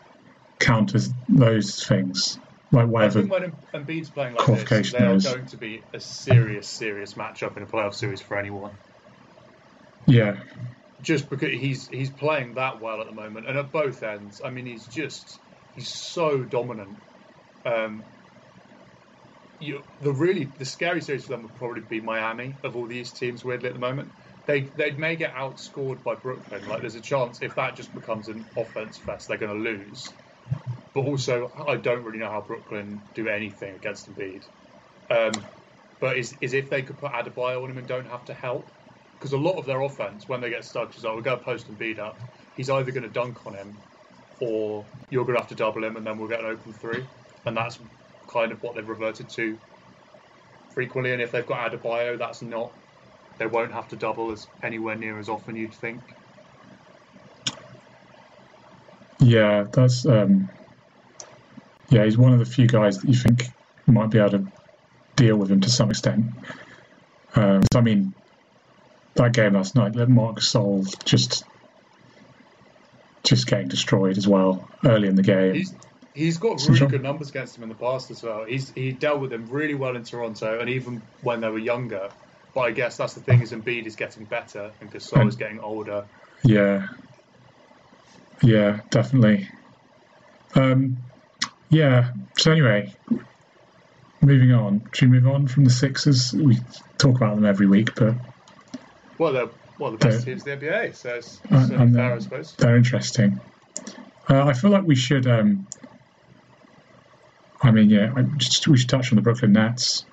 counters 0.58 1.12
those 1.28 1.84
things, 1.86 2.40
like 2.72 2.88
I 2.98 3.08
think 3.10 3.30
when 3.30 3.56
Embiid's 3.74 4.10
playing 4.10 4.34
like 4.34 4.52
this, 4.52 4.84
they 4.90 4.98
are 4.98 5.16
is. 5.16 5.24
going 5.24 5.46
to 5.46 5.56
be 5.56 5.86
a 5.92 6.00
serious, 6.00 6.70
serious 6.70 7.14
matchup 7.14 7.56
in 7.56 7.62
a 7.62 7.66
playoff 7.66 7.94
series 7.94 8.20
for 8.20 8.38
anyone. 8.38 8.78
Yeah, 10.06 10.36
Just 11.00 11.30
because 11.30 11.50
he's 11.52 11.88
he's 11.88 12.10
playing 12.10 12.54
that 12.54 12.80
well 12.80 13.00
at 13.00 13.06
the 13.06 13.12
moment, 13.12 13.48
and 13.48 13.56
at 13.56 13.72
both 13.72 14.02
ends. 14.02 14.40
I 14.44 14.50
mean, 14.50 14.66
he's 14.66 14.86
just 14.86 15.40
he's 15.72 15.90
so 15.90 16.44
dominant. 16.44 16.98
Um, 17.64 18.06
you, 19.58 19.84
the 20.00 20.12
really 20.12 20.44
the 20.44 20.64
scary 20.64 21.00
series 21.02 21.24
for 21.26 21.32
them 21.32 21.42
would 21.42 21.54
probably 21.54 21.82
be 21.82 22.00
Miami 22.00 22.58
of 22.64 22.76
all 22.76 22.86
these 22.86 23.12
teams. 23.12 23.44
Weirdly, 23.44 23.68
at 23.68 23.74
the 23.74 23.80
moment, 23.80 24.12
they 24.46 24.70
they 24.76 24.92
may 24.92 25.16
get 25.16 25.34
outscored 25.34 26.02
by 26.02 26.14
Brooklyn. 26.16 26.66
Like 26.66 26.80
there's 26.80 26.94
a 26.94 27.00
chance 27.00 27.42
if 27.42 27.54
that 27.56 27.76
just 27.76 27.94
becomes 27.94 28.28
an 28.28 28.48
offense 28.56 28.98
fest, 28.98 29.28
they're 29.28 29.38
going 29.38 29.56
to 29.64 29.70
lose. 29.70 30.14
But 30.94 31.02
also, 31.02 31.52
I 31.68 31.76
don't 31.76 32.02
really 32.02 32.18
know 32.18 32.30
how 32.30 32.40
Brooklyn 32.40 33.08
do 33.14 33.28
anything 33.28 33.74
against 33.74 34.12
Embiid. 34.12 34.44
Um, 35.08 35.32
but 36.00 36.16
is 36.16 36.36
is 36.40 36.54
if 36.54 36.70
they 36.70 36.82
could 36.82 36.98
put 36.98 37.12
Adebayo 37.12 37.62
on 37.62 37.70
him 37.70 37.78
and 37.78 37.86
don't 37.86 38.08
have 38.08 38.24
to 38.26 38.34
help, 38.34 38.72
because 39.18 39.32
a 39.32 39.38
lot 39.38 39.58
of 39.58 39.66
their 39.66 39.80
offense 39.82 40.26
when 40.28 40.40
they 40.40 40.50
get 40.50 40.64
stuck 40.64 40.96
is 40.96 41.04
like 41.04 41.14
we're 41.14 41.22
going 41.22 41.38
to 41.38 41.44
post 41.44 41.70
Embiid 41.70 41.98
up. 41.98 42.22
He's 42.54 42.70
either 42.70 42.90
going 42.90 43.04
to 43.04 43.10
dunk 43.10 43.46
on 43.46 43.54
him, 43.54 43.82
or 44.40 44.88
you're 45.10 45.24
going 45.24 45.36
to 45.36 45.42
have 45.42 45.50
to 45.50 45.54
double 45.54 45.84
him, 45.84 45.96
and 45.96 46.06
then 46.06 46.18
we'll 46.18 46.28
get 46.28 46.40
an 46.40 46.46
open 46.46 46.72
three. 46.72 47.06
And 47.46 47.56
that's 47.56 47.80
kind 48.28 48.52
of 48.52 48.62
what 48.62 48.74
they've 48.74 48.88
reverted 48.88 49.28
to 49.30 49.58
frequently. 50.70 51.12
And 51.12 51.22
if 51.22 51.30
they've 51.32 51.46
got 51.46 51.70
Adebayo, 51.70 52.18
that's 52.18 52.42
not. 52.42 52.74
They 53.38 53.46
won't 53.46 53.72
have 53.72 53.88
to 53.88 53.96
double 53.96 54.32
as 54.32 54.48
anywhere 54.62 54.96
near 54.96 55.18
as 55.18 55.28
often 55.28 55.56
you'd 55.56 55.74
think. 55.74 56.16
yeah, 59.20 59.64
that's 59.72 60.06
um, 60.06 60.50
yeah. 61.90 62.04
He's 62.04 62.18
one 62.18 62.32
of 62.32 62.38
the 62.38 62.44
few 62.44 62.66
guys 62.66 62.98
that 62.98 63.08
you 63.08 63.16
think 63.16 63.50
might 63.86 64.10
be 64.10 64.18
able 64.18 64.30
to 64.30 64.46
deal 65.16 65.36
with 65.36 65.50
him 65.50 65.60
to 65.60 65.70
some 65.70 65.90
extent. 65.90 66.26
Um, 67.34 67.62
so 67.72 67.78
I 67.78 67.82
mean, 67.82 68.14
that 69.14 69.32
game 69.32 69.54
last 69.54 69.74
night, 69.74 69.94
let 69.94 70.08
Marc 70.08 70.38
Gasol 70.38 71.04
just 71.04 71.44
just 73.22 73.46
getting 73.46 73.68
destroyed 73.68 74.16
as 74.16 74.26
well 74.26 74.68
early 74.84 75.08
in 75.08 75.14
the 75.14 75.22
game. 75.22 75.54
He's 75.54 75.74
he's 76.14 76.38
got 76.38 76.66
really 76.68 76.86
good 76.86 77.02
numbers 77.02 77.30
against 77.30 77.56
him 77.56 77.62
in 77.62 77.68
the 77.68 77.74
past 77.74 78.10
as 78.10 78.22
well. 78.22 78.44
He's 78.44 78.70
he 78.70 78.92
dealt 78.92 79.20
with 79.20 79.32
him 79.32 79.48
really 79.48 79.74
well 79.74 79.96
in 79.96 80.04
Toronto, 80.04 80.58
and 80.60 80.70
even 80.70 81.02
when 81.22 81.40
they 81.40 81.48
were 81.48 81.58
younger. 81.58 82.10
But 82.54 82.62
I 82.62 82.70
guess 82.72 82.96
that's 82.96 83.14
the 83.14 83.20
thing 83.20 83.42
is 83.42 83.52
Embiid 83.52 83.86
is 83.86 83.94
getting 83.94 84.24
better, 84.24 84.72
and 84.80 84.90
Gasol 84.90 85.28
is 85.28 85.36
getting 85.36 85.60
older. 85.60 86.04
Yeah. 86.42 86.88
Yeah, 88.42 88.80
definitely. 88.90 89.48
Um, 90.54 90.96
yeah. 91.70 92.12
So 92.36 92.52
anyway, 92.52 92.94
moving 94.20 94.52
on. 94.52 94.82
Should 94.92 95.10
we 95.10 95.20
move 95.20 95.32
on 95.34 95.48
from 95.48 95.64
the 95.64 95.70
Sixers? 95.70 96.32
We 96.32 96.58
talk 96.98 97.16
about 97.16 97.36
them 97.36 97.46
every 97.46 97.66
week, 97.66 97.94
but 97.94 98.14
Well, 99.18 99.32
they're 99.32 99.48
one 99.78 99.94
of 99.94 100.00
the 100.00 100.06
best 100.08 100.24
teams 100.26 100.46
in 100.46 100.58
the 100.58 100.66
NBA, 100.66 100.94
so 100.94 101.14
it's 101.14 101.40
Uh, 101.50 101.68
and, 101.72 101.94
fair, 101.94 102.12
uh, 102.12 102.16
I 102.16 102.18
suppose. 102.18 102.54
they're 102.56 102.76
interesting. 102.76 103.40
Uh, 104.28 104.44
I 104.44 104.52
feel 104.52 104.70
like 104.70 104.84
we 104.84 104.94
should. 104.94 105.26
Um, 105.26 105.66
I 107.62 107.70
mean, 107.70 107.90
yeah, 107.90 108.12
I 108.16 108.22
just, 108.22 108.66
we 108.68 108.76
should 108.78 108.88
touch 108.88 109.12
on 109.12 109.16
the 109.16 109.22
Brooklyn 109.22 109.52
Nets. 109.52 110.04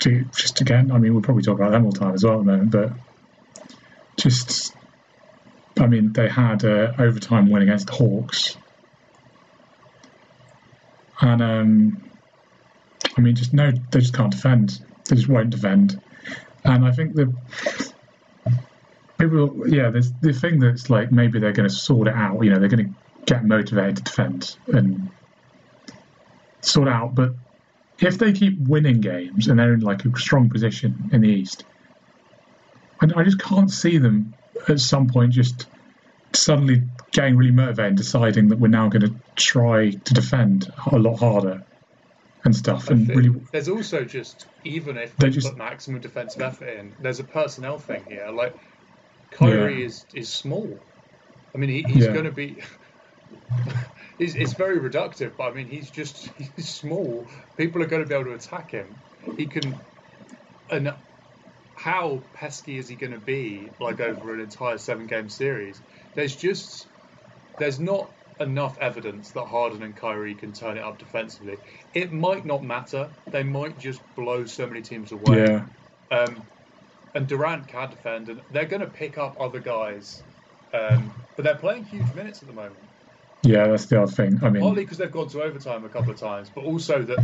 To, 0.00 0.24
just 0.36 0.60
again, 0.60 0.90
I 0.90 0.98
mean, 0.98 1.12
we'll 1.12 1.22
probably 1.22 1.42
talk 1.42 1.58
about 1.58 1.70
them 1.70 1.84
all 1.84 1.92
the 1.92 1.98
time 1.98 2.14
as 2.14 2.24
well 2.24 2.34
at 2.34 2.38
the 2.38 2.44
moment, 2.44 2.70
but 2.70 2.92
just, 4.16 4.74
I 5.78 5.86
mean, 5.86 6.12
they 6.12 6.28
had 6.28 6.64
a 6.64 7.00
overtime 7.00 7.50
win 7.50 7.62
against 7.62 7.86
the 7.86 7.92
Hawks, 7.92 8.56
and 11.24 11.42
um, 11.42 12.02
I 13.16 13.20
mean, 13.20 13.34
just 13.34 13.52
no, 13.54 13.70
they 13.90 14.00
just 14.00 14.14
can't 14.14 14.30
defend. 14.30 14.80
They 15.08 15.16
just 15.16 15.28
won't 15.28 15.50
defend, 15.50 16.00
and 16.64 16.84
I 16.84 16.92
think 16.92 17.14
the 17.14 17.34
people, 19.18 19.68
yeah, 19.68 19.90
there's 19.90 20.12
the 20.20 20.32
thing 20.32 20.58
that's 20.58 20.90
like 20.90 21.10
maybe 21.10 21.38
they're 21.38 21.52
going 21.52 21.68
to 21.68 21.74
sort 21.74 22.08
it 22.08 22.14
out. 22.14 22.42
You 22.42 22.50
know, 22.50 22.58
they're 22.58 22.68
going 22.68 22.86
to 22.86 22.94
get 23.26 23.44
motivated 23.44 23.96
to 23.96 24.02
defend 24.02 24.56
and 24.68 25.10
sort 26.60 26.88
out. 26.88 27.14
But 27.14 27.30
if 28.00 28.18
they 28.18 28.32
keep 28.32 28.58
winning 28.58 29.00
games 29.00 29.48
and 29.48 29.58
they're 29.58 29.74
in 29.74 29.80
like 29.80 30.04
a 30.04 30.18
strong 30.18 30.50
position 30.50 31.10
in 31.12 31.22
the 31.22 31.28
East, 31.28 31.64
I, 33.00 33.08
I 33.16 33.24
just 33.24 33.40
can't 33.40 33.70
see 33.70 33.98
them 33.98 34.34
at 34.68 34.80
some 34.80 35.08
point 35.08 35.32
just 35.32 35.66
suddenly 36.36 36.82
getting 37.12 37.36
really 37.36 37.52
motivated 37.52 37.88
and 37.90 37.96
deciding 37.96 38.48
that 38.48 38.58
we're 38.58 38.68
now 38.68 38.88
going 38.88 39.02
to 39.02 39.14
try 39.36 39.90
to 39.90 40.14
defend 40.14 40.66
a 40.90 40.98
lot 40.98 41.16
harder 41.16 41.64
and 42.44 42.54
stuff. 42.54 42.88
And 42.90 43.08
really, 43.08 43.30
there's 43.52 43.68
also 43.68 44.04
just 44.04 44.46
even 44.64 44.96
if 44.96 45.16
They 45.16 45.30
just- 45.30 45.48
put 45.48 45.56
maximum 45.58 46.00
defensive 46.00 46.42
effort 46.42 46.68
in, 46.68 46.94
there's 46.98 47.20
a 47.20 47.24
personnel 47.24 47.78
thing 47.78 48.04
here. 48.06 48.30
Like 48.30 48.54
Kyrie 49.30 49.80
Yeah. 49.80 49.86
is 49.86 50.06
is 50.14 50.32
small. 50.32 50.86
I 51.54 51.58
mean, 51.58 51.70
he, 51.70 51.82
he's 51.82 52.04
Yeah. 52.06 52.12
going 52.12 52.24
to 52.26 52.32
be. 52.32 52.62
It's, 54.16 54.36
it's 54.36 54.52
very 54.52 54.78
reductive, 54.78 55.36
but 55.36 55.50
I 55.50 55.54
mean, 55.54 55.66
he's 55.66 55.90
just 55.90 56.28
he's 56.36 56.68
small. 56.68 57.28
People 57.56 57.82
are 57.82 57.86
going 57.86 58.02
to 58.02 58.08
be 58.08 58.14
able 58.14 58.26
to 58.26 58.34
attack 58.34 58.70
him. 58.70 58.96
He 59.36 59.46
can, 59.46 59.80
and 60.70 60.94
how 61.74 62.24
pesky 62.32 62.78
is 62.78 62.88
he 62.88 62.96
going 62.96 63.12
to 63.12 63.18
be? 63.18 63.72
Like 63.80 64.00
over 64.00 64.34
an 64.34 64.40
entire 64.40 64.78
seven-game 64.78 65.28
series, 65.28 65.82
there's 66.14 66.36
just 66.36 66.88
there's 67.58 67.80
not 67.80 68.14
enough 68.40 68.78
evidence 68.80 69.32
that 69.32 69.46
Harden 69.46 69.82
and 69.82 69.94
Kyrie 69.96 70.34
can 70.34 70.52
turn 70.52 70.76
it 70.76 70.82
up 70.82 70.98
defensively. 70.98 71.58
It 71.92 72.12
might 72.12 72.44
not 72.44 72.62
matter. 72.64 73.10
They 73.30 73.42
might 73.44 73.78
just 73.78 74.02
blow 74.14 74.44
so 74.44 74.66
many 74.66 74.82
teams 74.82 75.12
away. 75.12 75.44
yeah, 75.44 75.66
Um, 76.10 76.48
and 77.14 77.26
Durant 77.28 77.68
can 77.68 77.90
defend, 77.90 78.28
and 78.28 78.42
they're 78.50 78.66
going 78.66 78.80
to 78.80 78.88
pick 78.88 79.18
up 79.18 79.36
other 79.38 79.60
guys. 79.60 80.24
Um, 80.72 81.14
but 81.36 81.44
they're 81.44 81.56
playing 81.56 81.84
huge 81.84 82.12
minutes 82.14 82.42
at 82.42 82.48
the 82.48 82.54
moment. 82.54 82.88
yeah, 83.42 83.68
that's 83.68 83.86
the 83.86 84.02
other 84.02 84.10
thing. 84.10 84.38
I 84.42 84.50
mean, 84.50 84.62
Partly 84.62 84.82
because 84.84 84.98
they've 84.98 85.10
gone 85.10 85.28
to 85.28 85.42
overtime 85.42 85.84
a 85.84 85.88
couple 85.88 86.10
of 86.10 86.18
times, 86.18 86.50
but 86.50 86.62
also 86.64 87.02
that 87.02 87.18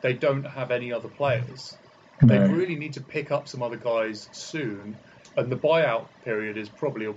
they 0.00 0.14
don't 0.14 0.44
have 0.44 0.70
any 0.70 0.92
other 0.92 1.08
players. 1.08 1.78
They 2.22 2.38
no, 2.38 2.46
really 2.46 2.76
need 2.76 2.94
to 2.94 3.00
pick 3.00 3.30
up 3.30 3.48
some 3.48 3.62
other 3.62 3.76
guys 3.76 4.28
soon. 4.32 4.96
And 5.36 5.50
the 5.50 5.56
buyout 5.56 6.08
period 6.22 6.58
is 6.58 6.68
probably, 6.68 7.08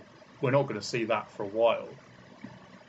we're 0.41 0.51
not 0.51 0.63
going 0.63 0.79
to 0.79 0.85
see 0.85 1.05
that 1.05 1.31
for 1.31 1.43
a 1.43 1.47
while. 1.49 1.99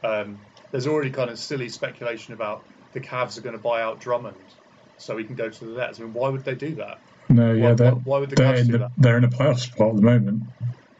Um, 0.02 0.38
there's 0.70 0.86
already 0.86 1.10
kind 1.10 1.30
of 1.30 1.38
silly 1.38 1.68
speculation 1.68 2.34
about 2.34 2.66
the 2.92 3.00
Cavs 3.00 3.38
are 3.38 3.40
going 3.40 3.56
to 3.56 3.62
buy 3.62 3.82
out 3.82 4.00
Drummond 4.00 4.54
so 4.96 5.16
he 5.16 5.24
can 5.24 5.34
go 5.34 5.48
to 5.48 5.64
the 5.64 5.72
Nets. 5.72 5.98
I 5.98 6.04
mean, 6.04 6.12
why 6.12 6.28
would 6.28 6.44
they 6.44 6.54
do 6.54 6.76
that? 6.76 6.98
no, 7.28 7.52
yeah, 7.52 7.70
why, 7.70 7.74
they're, 7.74 7.90
why, 7.92 8.18
would 8.18 8.30
the 8.30 8.36
they're 8.36 8.54
Cavs 8.54 8.60
in 8.60 8.66
do 8.66 8.72
the 8.72 8.78
that? 8.78 8.92
they're 8.98 9.16
in 9.18 9.24
a 9.24 9.28
playoff 9.28 9.58
spot 9.58 9.90
at 9.90 9.96
the 9.96 10.02
moment. 10.02 10.42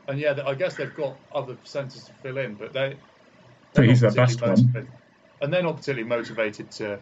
And 0.09 0.18
yeah, 0.18 0.38
I 0.44 0.54
guess 0.54 0.75
they've 0.76 0.94
got 0.94 1.18
other 1.33 1.56
centres 1.64 2.04
to 2.04 2.12
fill 2.23 2.38
in, 2.38 2.54
but 2.56 2.73
they. 2.73 2.97
But 3.75 3.87
he's 3.87 4.00
their 4.00 4.11
best 4.11 4.38
particularly 4.38 4.62
one. 4.75 4.88
And 5.40 5.52
they're 5.52 5.62
not 5.62 5.76
particularly 5.76 6.09
motivated 6.09 6.71
to 6.73 6.99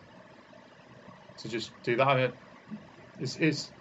to 1.38 1.48
just 1.48 1.70
do 1.82 1.96
that. 1.96 2.06
I 2.06 2.16
mean, 2.16 2.32
it's, 3.18 3.36
it's 3.36 3.72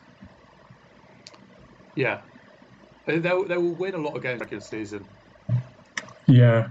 yeah. 1.96 2.22
Uh, 3.08 3.14
they, 3.14 3.20
they 3.20 3.44
they 3.48 3.58
will 3.58 3.74
win 3.76 3.94
a 3.96 3.98
lot 3.98 4.16
of 4.16 4.24
games 4.24 4.40
regular 4.42 4.62
season. 4.62 5.06
Yeah, 6.28 6.70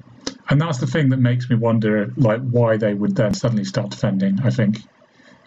and 0.49 0.61
that's 0.61 0.79
the 0.79 0.87
thing 0.87 1.11
that 1.11 1.19
makes 1.19 1.51
me 1.51 1.57
wonder, 1.57 2.13
like, 2.17 2.41
why 2.41 2.77
they 2.77 2.95
would 2.95 3.17
then 3.17 3.35
suddenly 3.35 3.65
start 3.65 3.91
defending. 3.91 4.41
I 4.43 4.51
think 4.51 4.79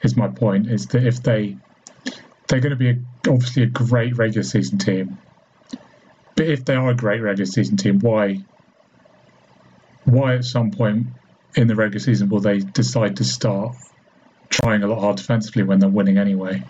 is 0.04 0.18
my 0.18 0.28
point 0.28 0.68
is 0.68 0.88
that 0.88 1.06
if 1.06 1.24
they 1.24 1.58
they're 2.48 2.60
going 2.60 2.72
to 2.72 2.76
be 2.76 2.90
a, 2.90 2.96
obviously 3.32 3.64
a 3.64 3.68
great 3.68 4.18
regular 4.18 4.44
season 4.44 4.78
team, 4.78 5.18
but 6.36 6.48
if 6.48 6.66
they 6.66 6.76
are 6.76 6.90
a 6.90 6.96
great 6.96 7.22
regular 7.22 7.46
season 7.46 7.78
team, 7.78 8.00
why 8.00 8.44
why 10.04 10.36
at 10.36 10.44
some 10.44 10.72
point 10.72 11.08
in 11.56 11.68
the 11.68 11.76
regular 11.76 12.00
season 12.00 12.30
will 12.30 12.42
they 12.42 12.60
decide 12.60 13.18
to 13.18 13.24
start 13.24 13.76
trying 14.50 14.84
a 14.84 14.88
lot 14.88 15.00
hard 15.00 15.16
defensively 15.18 15.64
when 15.64 15.80
they're 15.80 15.90
winning 15.90 16.18
anyway? 16.18 16.64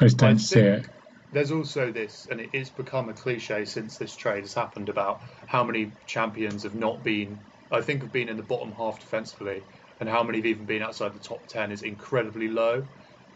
I 0.00 0.04
just 0.04 0.16
don't 0.16 0.38
see 0.38 0.54
think- 0.60 0.86
it. 0.86 0.90
There's 1.32 1.52
also 1.52 1.92
this, 1.92 2.26
and 2.26 2.40
it 2.40 2.54
is 2.54 2.70
become 2.70 3.08
a 3.08 3.14
cliche 3.14 3.64
since 3.64 3.98
this 3.98 4.16
trade 4.16 4.44
has 4.44 4.54
happened 4.54 4.88
about 4.88 5.22
how 5.46 5.64
many 5.64 5.96
champions 6.06 6.62
have 6.62 6.74
not 6.74 7.02
been, 7.02 7.46
I 7.70 7.82
think, 7.82 8.02
have 8.02 8.12
been 8.12 8.28
in 8.28 8.36
the 8.36 8.42
bottom 8.42 8.72
half 8.72 9.00
defensively, 9.00 9.66
and 10.00 10.08
how 10.08 10.22
many 10.22 10.38
have 10.38 10.46
even 10.46 10.66
been 10.66 10.82
outside 10.82 11.14
the 11.14 11.20
top 11.20 11.46
ten 11.48 11.72
is 11.72 11.82
incredibly 11.82 12.48
low. 12.48 12.88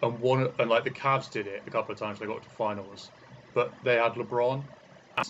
And 0.02 0.20
one, 0.20 0.54
and 0.58 0.70
like 0.70 0.84
the 0.84 0.90
Cavs 0.90 1.30
did 1.30 1.46
it 1.46 1.64
a 1.66 1.70
couple 1.70 1.92
of 1.92 1.98
times, 1.98 2.18
they 2.18 2.26
got 2.26 2.42
to 2.44 2.48
finals, 2.48 3.12
but 3.52 3.82
they 3.82 3.96
had 3.96 4.12
LeBron. 4.14 4.68
And 5.16 5.26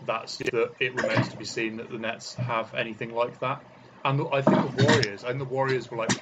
that's 0.00 0.38
that. 0.38 0.74
It 0.80 0.94
remains 0.94 1.28
to 1.30 1.36
be 1.36 1.44
seen 1.44 1.76
that 1.76 1.90
the 1.90 1.98
Nets 1.98 2.34
have 2.34 2.74
anything 2.74 3.10
like 3.10 3.38
that. 3.40 3.64
And 4.04 4.20
I 4.32 4.42
think 4.42 4.62
the 4.62 4.68
Warriors, 4.68 5.22
think 5.22 5.38
the 5.38 5.44
Warriors 5.44 5.90
were 5.90 5.98
like 5.98 6.16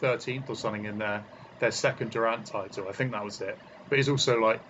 13th 0.00 0.48
or 0.48 0.54
something 0.56 0.84
in 0.84 0.98
their 0.98 1.26
their 1.58 1.72
second 1.72 2.10
Durant 2.12 2.46
title. 2.46 2.88
I 2.88 2.92
think 2.92 3.12
that 3.12 3.24
was 3.24 3.40
it. 3.40 3.60
But 3.88 3.98
it's 3.98 4.08
also 4.08 4.38
like 4.40 4.60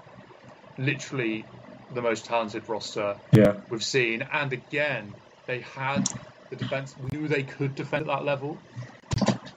literally 0.78 1.46
the 1.90 2.02
most 2.02 2.26
talented 2.26 2.68
roster 2.68 3.16
Yeah, 3.32 3.54
we've 3.70 3.82
seen. 3.82 4.22
And 4.32 4.52
again, 4.52 5.14
they 5.46 5.60
had 5.60 6.08
the 6.50 6.56
defense. 6.56 6.94
We 6.98 7.18
knew 7.18 7.28
they 7.28 7.44
could 7.44 7.74
defend 7.74 8.08
at 8.08 8.18
that 8.18 8.24
level. 8.24 8.58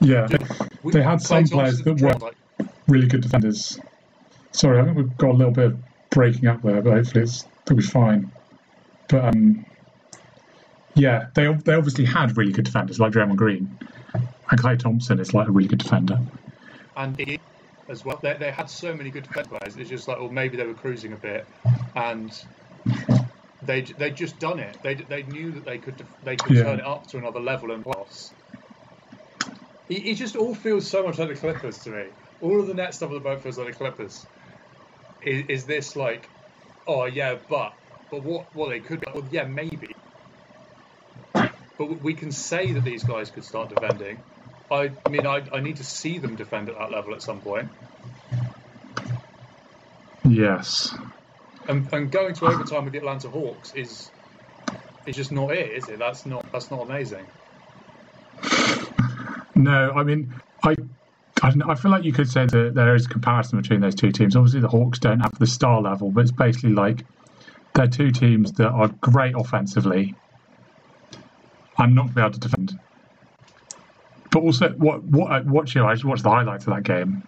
yeah. 0.02 0.28
We- 0.84 0.94
They 0.94 1.04
had 1.04 1.22
some 1.22 1.46
players 1.46 1.82
that 1.82 2.02
were- 2.02 2.14
like, 2.14 2.36
really 2.88 3.08
good 3.08 3.22
defenders. 3.22 3.80
Sorry, 4.54 4.80
I 4.80 4.86
think 4.86 4.98
we've 4.98 5.18
got 5.18 5.32
a 5.32 5.34
little 5.34 5.54
bit 5.54 5.66
of 5.68 5.80
breaking 6.10 6.48
up 6.48 6.62
there, 6.64 6.82
but 6.82 6.94
hopefully 6.94 7.24
it's, 7.24 7.46
it'll 7.66 7.76
be 7.78 7.84
fine. 7.84 8.32
But 9.08 9.26
um, 9.26 9.66
yeah, 10.96 11.28
they 11.36 11.52
they 11.66 11.74
obviously 11.74 12.06
had 12.06 12.38
really 12.38 12.52
good 12.52 12.66
defenders 12.66 13.00
like 13.00 13.12
Draymond 13.12 13.36
Green, 13.36 13.78
and 14.14 14.60
Klay 14.60 14.78
Thompson 14.78 15.20
is 15.20 15.34
like 15.34 15.48
a 15.48 15.52
really 15.52 15.68
good 15.68 15.80
defender. 15.80 16.20
and 16.96 17.16
as 17.90 18.06
well. 18.06 18.20
They, 18.22 18.38
they 18.38 18.52
had 18.52 18.70
so 18.70 18.96
many 18.96 19.12
good 19.12 19.24
defense 19.24 19.48
players. 19.48 19.78
It's 19.78 19.90
just 19.90 20.08
like, 20.08 20.20
well, 20.20 20.30
maybe 20.30 20.58
they 20.58 20.66
were 20.66 20.76
cruising 20.76 21.14
a 21.14 21.18
bit, 21.18 21.50
and 21.96 22.32
they 23.62 23.82
they 23.82 24.12
just 24.12 24.40
done 24.40 24.60
it. 24.60 24.78
They 24.84 24.96
they 24.96 25.24
knew 25.24 25.52
that 25.54 25.66
they 25.66 25.80
could 25.80 25.98
def- 25.98 26.18
they 26.22 26.38
could 26.38 26.56
Yeah. 26.56 26.64
turn 26.64 26.80
it 26.80 26.86
up 26.86 27.08
to 27.08 27.18
another 27.18 27.40
level 27.42 27.72
and 27.72 27.84
playoffs. 27.84 28.34
It, 29.90 30.06
it 30.06 30.16
just 30.16 30.36
all 30.36 30.56
feels 30.56 30.90
so 30.90 31.04
much 31.04 31.18
like 31.18 31.30
the 31.30 31.36
Clippers 31.36 31.84
to 31.84 31.92
me. 31.92 32.12
All 32.40 32.62
of 32.62 32.68
the 32.68 32.74
net 32.74 32.94
stuff 32.94 33.10
of 33.10 33.16
the 33.16 33.20
boat 33.22 33.42
feels 33.42 33.58
like 33.58 33.68
the 33.72 33.78
Clippers. 33.78 34.28
Is, 35.22 35.46
is 35.50 35.66
this 35.66 35.96
like, 35.96 36.32
oh 36.88 37.06
yeah, 37.06 37.36
but 37.48 37.78
but 38.12 38.24
what 38.24 38.54
what 38.54 38.70
they 38.70 38.80
could 38.82 39.02
be? 39.02 39.08
Well, 39.14 39.28
yeah, 39.30 39.46
maybe. 39.46 39.92
But 41.78 42.02
we 42.02 42.14
can 42.14 42.32
say 42.32 42.74
that 42.74 42.84
these 42.84 43.04
guys 43.04 43.32
could 43.32 43.46
start 43.46 43.70
defending. 43.70 44.26
I 44.72 44.92
mean, 45.10 45.26
I, 45.26 45.44
I 45.52 45.60
need 45.62 45.78
to 45.78 45.84
see 45.84 46.20
them 46.20 46.36
defend 46.36 46.70
at 46.70 46.78
that 46.78 46.92
level 46.92 47.14
at 47.14 47.22
some 47.22 47.42
point. 47.42 47.70
Yes, 50.28 50.94
And, 51.68 51.92
and 51.92 52.12
going 52.12 52.36
to 52.36 52.46
overtime 52.46 52.84
with 52.84 52.94
the 52.94 53.00
Atlanta 53.00 53.30
Hawks 53.30 53.74
is 53.74 54.12
is 55.06 55.16
just 55.16 55.32
not 55.32 55.52
it, 55.52 55.72
is 55.72 55.90
it? 55.90 55.98
That's 55.98 56.26
not 56.26 56.46
that's 56.52 56.70
not 56.70 56.82
amazing. 56.82 57.26
no, 59.56 59.92
I 59.92 60.04
mean 60.04 60.34
I. 60.64 60.76
I, 61.42 61.52
don't 61.52 61.60
know, 61.60 61.70
I 61.70 61.76
feel 61.76 61.90
like 61.90 62.04
you 62.04 62.12
could 62.12 62.30
say 62.30 62.46
that 62.46 62.74
there 62.76 62.96
is 62.96 63.06
a 63.06 63.10
comparison 63.10 63.62
between 63.62 63.80
those 63.80 63.96
two 63.96 64.12
teams. 64.12 64.36
Obviously, 64.36 64.60
the 64.60 64.68
Hawks 64.68 65.00
don't 65.00 65.22
have 65.22 65.40
the 65.40 65.48
star 65.48 65.82
level, 65.82 66.12
but 66.12 66.22
it's 66.22 66.34
basically 66.34 66.74
like 66.74 67.06
they're 67.74 67.88
two 67.88 68.12
teams 68.12 68.52
that 68.54 68.68
are 68.68 68.90
great 69.00 69.36
offensively 69.38 70.16
and 71.78 71.96
not 71.96 72.14
be 72.14 72.20
able 72.20 72.32
to 72.32 72.40
defend. 72.42 72.78
But 74.40 74.46
also, 74.46 74.70
what 74.70 75.04
what 75.04 75.32
I 75.32 75.42
just 75.42 76.06
watched 76.06 76.24
the 76.24 76.30
highlights 76.30 76.66
of 76.66 76.74
that 76.74 76.84
game, 76.84 77.24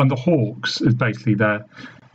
and 0.00 0.10
the 0.10 0.16
Hawks 0.16 0.80
is 0.80 0.94
basically 0.94 1.34
they're 1.34 1.66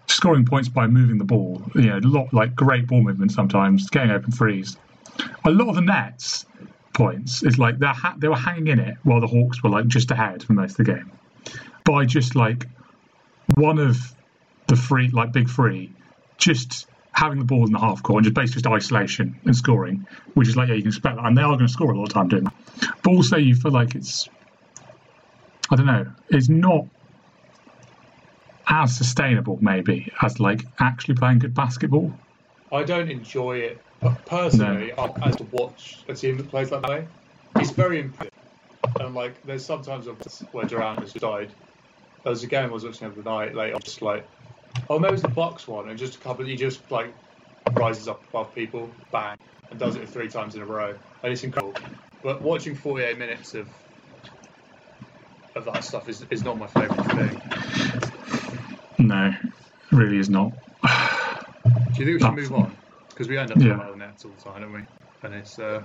scoring 0.08 0.46
points 0.46 0.68
by 0.68 0.88
moving 0.88 1.20
the 1.20 1.24
ball. 1.24 1.62
You 1.76 1.84
know, 1.84 1.98
a 1.98 2.00
lot 2.00 2.34
like 2.34 2.56
great 2.56 2.88
ball 2.88 3.04
movement 3.04 3.32
sometimes, 3.32 3.92
getting 3.92 4.10
open 4.10 4.32
threes. 4.32 4.78
A 5.46 5.52
lot 5.52 5.70
of 5.70 5.76
the 5.76 5.82
Nets 5.82 6.48
points 6.94 7.44
is 7.44 7.60
like 7.60 7.78
they 7.78 7.86
ha- 7.86 8.16
they 8.18 8.28
were 8.28 8.36
hanging 8.36 8.66
in 8.66 8.80
it 8.80 8.98
while 9.04 9.22
the 9.22 9.28
Hawks 9.28 9.62
were 9.62 9.70
like 9.70 9.86
just 9.86 10.10
ahead 10.10 10.42
for 10.42 10.54
most 10.54 10.80
of 10.80 10.88
the 10.88 10.94
game 10.94 11.12
by 11.84 12.04
just 12.04 12.36
like 12.36 12.66
one 13.58 13.78
of 13.78 14.16
the 14.70 14.76
three 14.76 15.10
like 15.10 15.32
big 15.32 15.48
three 15.48 15.92
just 16.38 16.88
having 17.14 17.40
the 17.40 17.46
ball 17.46 17.66
in 17.66 17.72
the 17.72 17.80
half 17.80 18.02
court 18.04 18.18
and 18.18 18.26
just 18.26 18.36
basically 18.36 18.62
just 18.62 18.74
isolation 18.74 19.40
and 19.46 19.56
scoring, 19.56 20.06
which 20.34 20.48
is 20.48 20.56
like 20.56 20.70
yeah 20.70 20.76
you 20.76 20.82
can 20.82 20.90
expect 20.90 21.16
that, 21.16 21.26
and 21.26 21.38
they 21.38 21.42
are 21.42 21.56
going 21.56 21.68
to 21.68 21.72
score 21.72 21.92
a 21.92 21.98
lot 21.98 22.08
of 22.08 22.14
time 22.14 22.28
doing 22.28 22.44
that. 22.44 22.54
But 23.04 23.12
also 23.12 23.38
you 23.38 23.56
feel 23.56 23.72
like 23.72 23.96
it's 23.96 24.30
I 25.72 25.76
don't 25.76 25.86
know, 25.86 26.06
it's 26.30 26.50
not 26.50 26.86
as 28.70 28.96
sustainable 28.96 29.60
maybe 29.62 30.12
as 30.22 30.40
like 30.40 30.62
actually 30.80 31.16
playing 31.16 31.40
good 31.40 31.54
basketball. 31.54 32.14
I 32.72 32.84
don't 32.84 33.10
enjoy 33.10 33.58
it 33.58 33.82
personally. 34.26 34.92
I 34.98 35.12
as 35.22 35.36
to 35.38 35.44
watch 35.44 36.04
a 36.10 36.14
team 36.14 36.38
that 36.38 36.50
plays 36.50 36.70
that 36.72 36.88
way, 36.88 37.08
it's 37.58 37.72
very 37.72 38.00
impressive. 38.00 38.30
And 39.00 39.16
like, 39.16 39.42
there's 39.44 39.66
sometimes 39.66 40.08
where 40.52 40.66
Durant 40.66 41.00
has 41.00 41.14
died. 41.14 41.54
There 42.24 42.32
was 42.32 42.44
a 42.44 42.48
game 42.48 42.70
I 42.70 42.72
was 42.72 42.86
watching 42.86 43.08
the 43.08 43.14
other 43.14 43.24
night. 43.24 43.56
Like, 43.56 43.72
I 43.72 43.76
was 43.76 43.84
just 43.84 44.02
like, 44.02 44.28
oh, 44.90 45.00
maybe 45.00 45.14
it's 45.14 45.22
the 45.24 45.28
box 45.30 45.68
one, 45.68 45.90
and 45.90 45.98
just 45.98 46.16
a 46.16 46.20
couple. 46.20 46.46
He 46.46 46.56
just 46.56 46.90
like 46.92 47.14
rises 47.74 48.08
up 48.08 48.24
above 48.30 48.54
people, 48.56 48.90
bang, 49.12 49.38
and 49.72 49.80
does 49.80 49.96
it 49.96 50.08
three 50.10 50.28
times 50.30 50.56
in 50.56 50.62
a 50.62 50.66
row, 50.66 50.96
and 51.24 51.32
it's 51.34 51.44
incredible. 51.44 51.76
But 52.22 52.42
watching 52.42 52.76
48 52.76 53.18
minutes 53.18 53.54
of 53.54 53.68
of 55.56 55.66
that 55.66 55.84
stuff 55.84 56.10
is, 56.10 56.26
is 56.32 56.44
not 56.44 56.58
my 56.58 56.68
favourite 56.68 57.06
thing. 57.12 59.08
No, 59.08 59.28
it 59.28 59.36
really 59.92 60.18
is 60.18 60.30
not. 60.30 60.52
Do 60.84 60.90
you 61.70 61.74
think 61.94 62.00
we 62.00 62.12
should 62.14 62.22
That's- 62.22 62.36
move 62.50 62.54
on? 62.54 62.76
Because 63.10 63.28
we 63.28 63.38
end 63.38 63.52
up 63.52 63.58
talking 63.58 63.68
Yeah. 63.70 63.76
about 63.76 63.92
the 63.92 63.98
Nets 63.98 64.26
all 64.26 64.32
the 64.32 64.42
time, 64.44 64.62
don't 64.62 64.74
we? 64.74 64.82
And 65.22 65.36
it's 65.36 65.60
uh, 65.60 65.84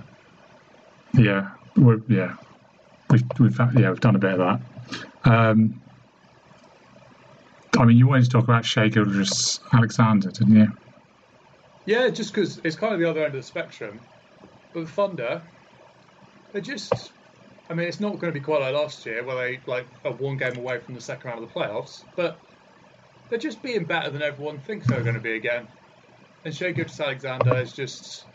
Yeah, 1.13 1.51
we're, 1.77 2.01
yeah. 2.07 2.33
we've 3.11 3.21
we've 3.39 3.59
yeah 3.77 3.89
we've 3.91 3.99
done 3.99 4.15
a 4.15 4.19
bit 4.19 4.39
of 4.39 4.39
that. 4.39 5.31
Um, 5.31 5.79
I 7.77 7.85
mean, 7.85 7.97
you 7.97 8.07
wanted 8.07 8.25
to 8.25 8.29
talk 8.29 8.43
about 8.43 8.65
Shea 8.65 8.89
Gildress 8.89 9.59
Alexander, 9.73 10.31
didn't 10.31 10.55
you? 10.55 10.67
Yeah, 11.85 12.09
just 12.09 12.33
because 12.33 12.59
it's 12.63 12.75
kind 12.75 12.93
of 12.93 12.99
the 12.99 13.09
other 13.09 13.23
end 13.23 13.35
of 13.35 13.41
the 13.41 13.47
spectrum. 13.47 14.01
But 14.73 14.81
the 14.81 14.91
Thunder, 14.91 15.43
they're 16.51 16.61
just. 16.61 17.13
I 17.69 17.75
mean, 17.75 17.87
it's 17.87 17.99
not 17.99 18.19
going 18.19 18.33
to 18.33 18.39
be 18.39 18.43
quite 18.43 18.61
like 18.61 18.73
last 18.73 19.05
year, 19.05 19.23
where 19.23 19.35
they 19.35 19.61
like 19.65 19.87
are 20.03 20.11
one 20.11 20.37
game 20.37 20.57
away 20.57 20.79
from 20.79 20.95
the 20.95 21.01
second 21.01 21.29
round 21.29 21.43
of 21.43 21.49
the 21.49 21.59
playoffs. 21.59 22.03
But 22.15 22.41
they're 23.29 23.37
just 23.37 23.61
being 23.61 23.85
better 23.85 24.09
than 24.09 24.23
everyone 24.23 24.59
thinks 24.59 24.87
they're 24.87 25.03
going 25.03 25.15
to 25.15 25.21
be 25.21 25.35
again. 25.35 25.67
And 26.43 26.55
Shai 26.55 26.71
Gilgeous-Alexander 26.71 27.57
is 27.57 27.73
just, 27.73 28.25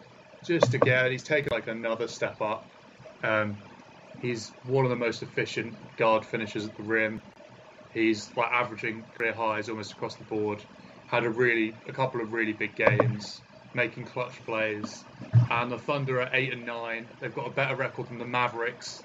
just 0.45 0.75
again, 0.75 1.11
he's 1.11 1.25
taken 1.25 1.49
like 1.51 1.67
another 1.67 2.07
step 2.07 2.41
up. 2.41 2.71
Um, 3.23 3.59
he's 4.21 4.55
one 4.63 4.85
of 4.85 4.91
the 4.91 4.97
most 4.97 5.23
efficient 5.23 5.97
guard 5.97 6.25
finishers 6.25 6.67
at 6.67 6.77
the 6.77 6.83
rim. 6.83 7.23
He's 7.95 8.33
like 8.37 8.51
averaging 8.53 9.07
career 9.17 9.33
highs 9.33 9.69
almost 9.69 9.93
across 9.93 10.17
the 10.17 10.25
board. 10.25 10.63
Had 11.07 11.25
a 11.25 11.31
really, 11.31 11.79
a 11.89 11.93
couple 11.93 12.21
of 12.21 12.33
really 12.33 12.53
big 12.53 12.75
games, 12.77 13.43
making 13.73 14.05
clutch 14.07 14.45
plays. 14.45 15.05
And 15.51 15.71
the 15.71 15.79
Thunder 15.79 16.21
are 16.21 16.31
eight 16.33 16.53
and 16.53 16.67
nine. 16.67 17.09
They've 17.21 17.35
got 17.35 17.47
a 17.47 17.51
better 17.51 17.77
record 17.77 18.09
than 18.09 18.19
the 18.19 18.25
Mavericks. 18.25 19.05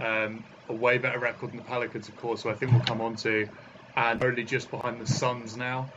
Um, 0.00 0.44
a 0.68 0.74
way 0.74 0.98
better 0.98 1.18
record 1.18 1.50
than 1.50 1.58
the 1.58 1.64
Pelicans, 1.64 2.08
of 2.08 2.16
course, 2.16 2.42
who 2.42 2.50
I 2.50 2.54
think 2.54 2.72
we'll 2.72 2.82
come 2.82 3.00
on 3.00 3.16
to, 3.16 3.48
and 3.96 4.22
only 4.24 4.44
just 4.44 4.70
behind 4.70 5.00
the 5.00 5.06
Suns 5.06 5.56
now. 5.56 5.90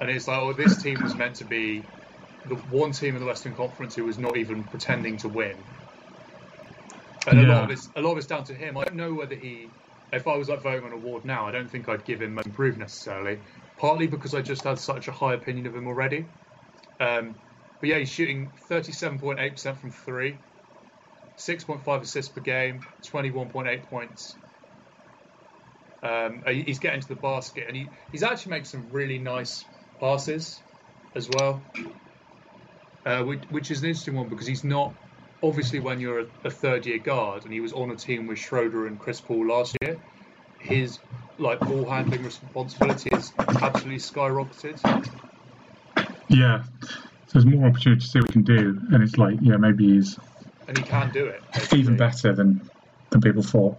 And 0.00 0.10
it's 0.10 0.28
like, 0.28 0.38
oh, 0.38 0.52
this 0.52 0.82
team 0.82 1.02
was 1.02 1.16
meant 1.16 1.36
to 1.36 1.44
be 1.44 1.88
the 2.44 2.54
one 2.54 2.92
team 2.92 3.14
in 3.14 3.20
the 3.20 3.26
Western 3.26 3.54
Conference 3.54 3.94
who 3.94 4.04
was 4.04 4.18
not 4.18 4.36
even 4.36 4.64
pretending 4.64 5.16
to 5.18 5.28
win. 5.28 5.64
And 7.26 7.40
a 7.40 7.42
lot 7.42 7.64
of 7.64 7.70
it's 7.70 7.88
a 7.96 8.00
lot 8.00 8.12
of 8.12 8.18
it's 8.18 8.26
down 8.26 8.44
to 8.44 8.54
him. 8.54 8.76
I 8.76 8.84
don't 8.84 8.96
know 8.96 9.14
whether 9.14 9.34
he, 9.34 9.72
if 10.12 10.26
I 10.26 10.36
was 10.36 10.48
like 10.48 10.62
voting 10.62 10.84
on 10.84 10.92
award 10.92 11.24
now, 11.24 11.46
I 11.46 11.52
don't 11.52 11.70
think 11.70 11.88
I'd 11.88 12.04
give 12.04 12.22
him 12.22 12.34
most 12.34 12.46
improved 12.46 12.78
necessarily. 12.78 13.40
Partly 13.76 14.06
because 14.06 14.34
I 14.34 14.40
just 14.40 14.64
had 14.64 14.78
such 14.78 15.08
a 15.08 15.12
high 15.12 15.34
opinion 15.34 15.66
of 15.66 15.74
him 15.74 15.86
already. 15.86 16.28
Um, 16.98 17.36
but 17.80 17.90
yeah, 17.90 17.98
he's 17.98 18.08
shooting 18.08 18.52
37.8% 18.70 19.76
from 19.76 19.90
three, 19.90 20.40
6.5 21.38 22.00
assists 22.00 22.32
per 22.32 22.40
game, 22.40 22.80
21.8 23.04 23.88
points. 23.88 24.36
Um, 26.02 26.42
he's 26.46 26.78
getting 26.78 27.00
to 27.00 27.08
the 27.08 27.16
basket, 27.16 27.64
and 27.66 27.76
he, 27.76 27.90
he's 28.12 28.22
actually 28.22 28.50
making 28.50 28.66
some 28.66 28.88
really 28.90 29.18
nice 29.18 29.66
passes 29.98 30.62
as 31.14 31.28
well, 31.28 31.64
uh, 33.04 33.22
which, 33.24 33.42
which 33.50 33.70
is 33.70 33.82
an 33.82 33.88
interesting 33.88 34.14
one 34.14 34.28
because 34.28 34.46
he's 34.46 34.64
not 34.64 34.94
obviously 35.42 35.80
when 35.80 36.00
you're 36.00 36.20
a, 36.20 36.26
a 36.44 36.50
third 36.50 36.86
year 36.86 36.98
guard, 36.98 37.44
and 37.44 37.52
he 37.52 37.60
was 37.60 37.72
on 37.72 37.90
a 37.90 37.96
team 37.96 38.26
with 38.26 38.38
Schroeder 38.38 38.86
and 38.86 38.98
Chris 38.98 39.20
Paul 39.20 39.46
last 39.46 39.76
year. 39.82 39.98
His 40.58 40.98
like 41.38 41.60
ball 41.60 41.88
handling 41.88 42.24
responsibility 42.24 43.10
has 43.12 43.32
absolutely 43.38 43.98
skyrocketed. 43.98 44.80
Yeah. 46.28 46.64
So 47.26 47.40
there's 47.40 47.46
more 47.46 47.68
opportunity 47.68 48.00
to 48.00 48.06
see 48.06 48.18
what 48.20 48.28
we 48.28 48.32
can 48.32 48.42
do, 48.42 48.80
and 48.92 49.02
it's 49.02 49.16
like, 49.16 49.36
yeah, 49.42 49.56
maybe 49.56 49.94
he's 49.94 50.18
and 50.68 50.76
he 50.76 50.84
can 50.84 51.10
do 51.12 51.26
it. 51.26 51.42
basically. 51.52 51.78
even 51.80 51.96
better 51.96 52.34
than 52.34 52.70
than 53.10 53.20
people 53.20 53.42
thought. 53.42 53.78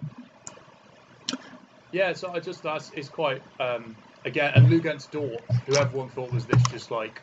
Yeah, 1.91 2.13
so 2.13 2.31
I 2.31 2.39
just 2.39 2.63
that's 2.63 2.91
it's 2.91 3.09
quite 3.09 3.41
um, 3.59 3.95
again 4.25 4.53
and 4.55 4.67
Luguentz 4.67 5.09
Dort, 5.09 5.43
who 5.65 5.75
everyone 5.75 6.09
thought 6.09 6.31
was 6.31 6.45
this 6.45 6.61
just 6.69 6.91
like 6.91 7.21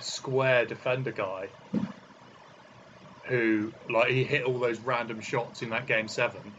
square 0.00 0.64
defender 0.66 1.12
guy, 1.12 1.48
who 3.26 3.74
like 3.88 4.10
he 4.10 4.24
hit 4.24 4.44
all 4.44 4.58
those 4.58 4.80
random 4.80 5.20
shots 5.20 5.62
in 5.62 5.70
that 5.70 5.86
game 5.86 6.08
seven, 6.08 6.56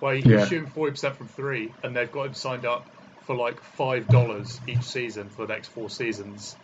where 0.00 0.14
he 0.14 0.24
Yeah. 0.24 0.32
was 0.34 0.42
shooting 0.42 0.68
forty 0.68 0.92
percent 0.92 1.16
from 1.16 1.28
three, 1.28 1.76
and 1.82 1.96
they've 1.96 2.10
got 2.12 2.26
him 2.26 2.34
signed 2.34 2.66
up 2.66 2.90
for 3.20 3.36
like 3.36 3.62
five 3.62 4.08
dollars 4.08 4.60
each 4.66 4.84
season 4.84 5.30
for 5.30 5.46
the 5.46 5.52
next 5.52 5.68
four 5.68 5.90
seasons. 5.90 6.56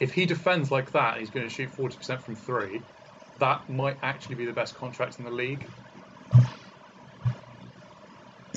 If 0.00 0.12
he 0.14 0.26
defends 0.26 0.70
like 0.70 0.92
that, 0.92 1.12
and 1.14 1.20
he's 1.20 1.30
going 1.30 1.46
to 1.46 1.52
shoot 1.54 1.70
forty 1.72 1.96
percent 1.96 2.22
from 2.22 2.36
three. 2.36 2.86
That 3.38 3.68
might 3.68 3.98
actually 4.02 4.36
be 4.36 4.46
the 4.46 4.52
best 4.54 4.74
contract 4.74 5.18
in 5.18 5.24
the 5.26 5.30
league. 5.30 5.70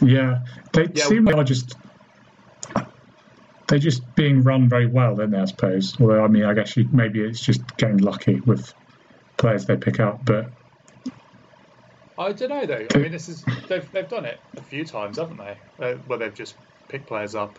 Yeah, 0.02 0.40
they 0.74 0.88
Yeah, 0.94 1.04
seem 1.04 1.26
like 1.26 1.36
they're 1.36 1.44
just 1.44 1.78
they're 3.68 3.80
just 3.80 4.16
being 4.16 4.42
run 4.44 4.70
very 4.70 4.88
well, 4.88 5.16
they? 5.16 5.26
I 5.38 5.46
suppose. 5.46 5.96
Although, 6.00 6.24
I 6.24 6.28
mean, 6.28 6.46
I 6.46 6.54
guess 6.54 6.76
you, 6.78 6.88
maybe 6.92 7.22
it's 7.22 7.42
just 7.42 7.76
getting 7.78 7.98
lucky 7.98 8.42
with 8.42 8.74
players 9.40 9.66
they 9.66 9.78
pick 9.78 10.00
up. 10.00 10.24
But 10.24 10.52
I 12.18 12.32
don't 12.34 12.50
know 12.50 12.66
though. 12.66 12.86
I 12.94 12.98
mean, 13.00 13.12
this 13.12 13.28
is 13.28 13.44
they've 13.68 13.92
they've 13.92 14.08
done 14.08 14.26
it 14.26 14.40
a 14.58 14.62
few 14.62 14.86
times, 14.86 15.18
haven't 15.18 15.38
they? 15.38 15.58
Uh, 15.80 15.94
where 16.06 16.20
they've 16.20 16.34
just 16.34 16.58
picked 16.88 17.08
players 17.08 17.34
up. 17.34 17.58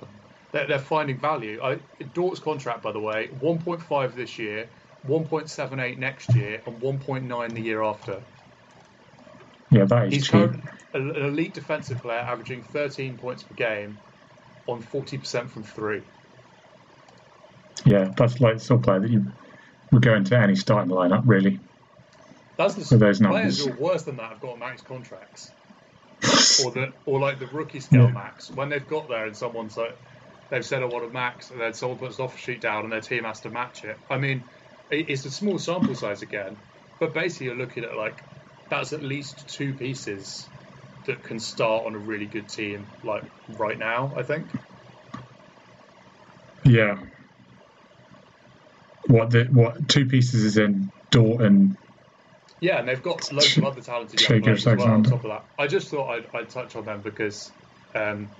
They're, 0.52 0.66
they're 0.66 0.78
finding 0.78 1.18
value. 1.18 1.60
I, 1.62 1.80
Dort's 2.12 2.40
contract, 2.40 2.82
by 2.82 2.92
the 2.92 3.00
way, 3.00 3.28
1.5 3.40 4.14
this 4.14 4.38
year, 4.38 4.68
1.78 5.06 5.98
next 5.98 6.34
year, 6.34 6.62
and 6.66 6.80
1.9 6.80 7.54
the 7.54 7.60
year 7.60 7.82
after. 7.82 8.22
yeah, 9.70 9.84
that 9.84 10.08
is 10.08 10.14
He's 10.14 10.26
cheap. 10.26 10.50
an 10.92 11.16
elite 11.16 11.54
defensive 11.54 12.02
player, 12.02 12.18
averaging 12.18 12.62
13 12.64 13.16
points 13.16 13.44
per 13.44 13.54
game, 13.54 14.00
on 14.66 14.82
40% 14.82 15.48
from 15.48 15.62
three. 15.62 16.02
Yeah, 17.86 18.10
that's 18.16 18.40
like 18.40 18.54
the 18.58 18.60
sort 18.60 18.80
of 18.80 18.84
player 18.84 19.00
that 19.00 19.10
you 19.10 19.32
would 19.92 20.02
go 20.02 20.14
into 20.14 20.36
any 20.38 20.56
starting 20.56 20.90
lineup, 20.90 21.22
really. 21.26 21.60
That's 22.60 22.74
the 22.74 22.96
those 22.98 23.20
players 23.20 23.20
numbers. 23.20 23.64
who 23.64 23.72
are 23.72 23.76
worse 23.76 24.02
than 24.02 24.16
that 24.16 24.32
have 24.32 24.40
got 24.40 24.58
max 24.58 24.82
contracts, 24.82 25.54
or 26.62 26.72
the 26.72 26.92
or 27.06 27.18
like 27.18 27.38
the 27.38 27.46
rookie 27.46 27.80
scale 27.80 28.04
Yeah. 28.06 28.12
max. 28.12 28.50
When 28.50 28.68
they've 28.68 28.86
got 28.86 29.08
there 29.08 29.24
and 29.26 29.34
someone's 29.34 29.78
like, 29.78 29.98
they've 30.50 30.64
said 30.64 30.82
I 30.82 30.86
want 30.86 31.06
a 31.06 31.08
max, 31.08 31.50
and 31.50 31.58
then 31.58 31.72
someone 31.72 31.98
puts 31.98 32.18
an 32.18 32.24
offer 32.26 32.36
sheet 32.36 32.60
down 32.60 32.84
and 32.84 32.92
their 32.92 33.00
team 33.00 33.24
has 33.24 33.40
to 33.40 33.50
match 33.50 33.84
it. 33.84 33.98
I 34.10 34.18
mean, 34.18 34.50
it's 34.90 35.24
a 35.24 35.30
small 35.30 35.58
sample 35.58 35.94
size 35.94 36.20
again, 36.20 36.58
but 36.98 37.14
basically 37.14 37.46
you're 37.46 37.56
looking 37.56 37.84
at 37.84 37.96
like 37.96 38.24
that's 38.68 38.92
at 38.92 39.02
least 39.02 39.48
two 39.48 39.72
pieces 39.72 40.50
that 41.06 41.22
can 41.22 41.38
start 41.38 41.86
on 41.86 41.94
a 41.94 41.98
really 41.98 42.26
good 42.26 42.50
team 42.50 42.88
like 43.02 43.24
right 43.48 43.78
now. 43.78 44.12
I 44.18 44.22
think. 44.22 44.52
Yeah. 46.66 46.96
What 49.06 49.30
the 49.30 49.44
what 49.50 49.88
two 49.88 50.04
pieces 50.04 50.44
is 50.44 50.58
in 50.58 50.92
Dort 51.10 51.40
and 51.42 51.78
Yeah, 52.60 52.78
and 52.78 52.88
they've 52.88 53.02
got 53.02 53.32
loads 53.32 53.56
of 53.56 53.64
other 53.64 53.80
talented 53.80 54.20
young 54.20 54.42
players 54.42 54.66
as 54.66 54.76
well 54.76 54.88
on 54.88 55.02
top 55.02 55.24
of 55.24 55.30
that. 55.30 55.46
I 55.58 55.66
just 55.66 55.88
thought 55.90 56.10
I'd, 56.10 56.26
I'd 56.34 56.50
touch 56.50 56.76
on 56.76 56.84
them 56.84 57.00
because, 57.02 57.52
um, 57.94 58.30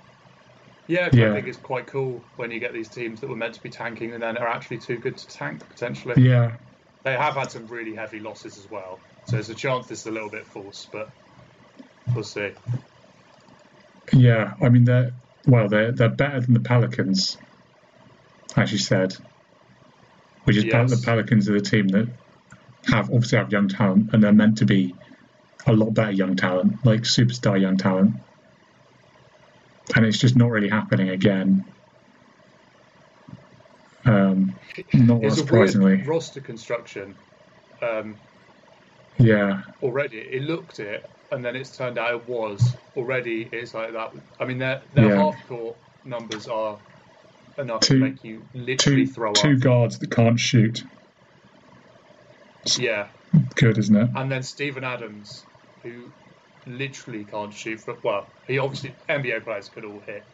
yeah, 0.87 1.09
Yeah. 1.11 1.31
I 1.31 1.33
think 1.33 1.47
it's 1.47 1.57
quite 1.57 1.87
cool 1.87 2.23
when 2.35 2.51
you 2.51 2.59
get 2.59 2.73
these 2.73 2.89
teams 2.89 3.21
that 3.21 3.29
were 3.29 3.35
meant 3.35 3.55
to 3.55 3.63
be 3.63 3.69
tanking 3.69 4.13
and 4.13 4.21
then 4.21 4.37
are 4.37 4.47
actually 4.47 4.77
too 4.79 4.97
good 4.97 5.17
to 5.17 5.27
tank 5.27 5.67
potentially. 5.67 6.21
yeah, 6.21 6.57
They 7.03 7.13
have 7.13 7.33
had 7.33 7.49
some 7.49 7.65
really 7.67 7.95
heavy 7.95 8.19
losses 8.19 8.57
as 8.57 8.67
well, 8.69 9.01
so 9.25 9.37
there's 9.37 9.49
a 9.49 9.55
chance 9.55 9.87
this 9.87 10.01
is 10.01 10.05
a 10.05 10.11
little 10.11 10.29
bit 10.29 10.45
false, 10.45 10.87
but 10.91 11.09
we'll 12.13 12.23
see. 12.23 12.51
yeah. 14.13 14.53
I 14.61 14.69
mean 14.69 14.83
they're 14.83 15.11
well 15.47 15.67
they're 15.67 15.91
they're 15.93 16.09
better 16.09 16.41
than 16.41 16.53
the 16.53 16.59
Pelicans, 16.59 17.37
as 18.55 18.71
you 18.71 18.77
said. 18.77 19.13
Which 20.43 20.57
is 20.57 20.65
Yes. 20.65 20.89
the 20.91 21.05
Pelicans 21.05 21.49
are 21.49 21.53
the 21.53 21.61
team 21.61 21.87
that 21.89 22.07
have 22.87 23.09
obviously 23.11 23.37
have 23.37 23.51
young 23.51 23.67
talent 23.67 24.09
and 24.13 24.23
they're 24.23 24.33
meant 24.33 24.57
to 24.59 24.65
be 24.65 24.95
a 25.67 25.73
lot 25.73 25.91
better 25.91 26.11
young 26.11 26.35
talent, 26.35 26.83
like 26.85 27.01
superstar 27.01 27.59
young 27.59 27.77
talent. 27.77 28.15
And 29.95 30.05
it's 30.05 30.17
just 30.17 30.35
not 30.35 30.49
really 30.49 30.69
happening 30.69 31.09
again. 31.09 31.65
Um, 34.05 34.55
not 34.93 35.23
It's 35.23 35.37
surprisingly. 35.37 36.03
roster 36.07 36.41
construction. 36.41 37.15
Um, 37.81 38.17
Yeah, 39.19 39.61
already 39.81 40.17
it 40.17 40.43
looked 40.43 40.79
it, 40.79 41.03
and 41.31 41.43
then 41.45 41.55
it's 41.55 41.75
turned 41.77 41.99
out 41.99 42.15
it 42.15 42.27
was 42.27 42.75
already. 42.95 43.43
It's 43.51 43.73
like 43.73 43.93
that. 43.93 44.11
I 44.39 44.45
mean, 44.45 44.57
their 44.57 44.83
their 44.93 45.09
Yeah. 45.09 45.15
half 45.17 45.47
court 45.47 45.77
numbers 46.03 46.47
are 46.47 46.79
enough 47.57 47.81
Two- 47.81 47.95
to 47.99 47.99
make 47.99 48.23
you 48.23 48.47
literally 48.53 49.05
two 49.05 49.13
throw 49.13 49.33
two 49.33 49.53
up. 49.53 49.59
guards 49.59 49.99
that 49.99 50.09
can't 50.11 50.39
shoot. 50.39 50.83
Yeah, 52.77 53.09
Good, 53.55 53.77
isn't 53.77 53.95
it? 53.95 54.09
and 54.15 54.31
then 54.31 54.43
Steven 54.43 54.83
Adams, 54.83 55.47
who 55.83 56.13
literally 56.65 57.25
can't 57.25 57.53
shoot. 57.53 57.79
For, 57.79 57.97
well, 58.03 58.33
he 58.47 58.59
obviously 58.59 58.97
NBA 59.09 59.43
players 59.43 59.69
could 59.69 59.85
all 59.85 59.99
hit 59.99 60.27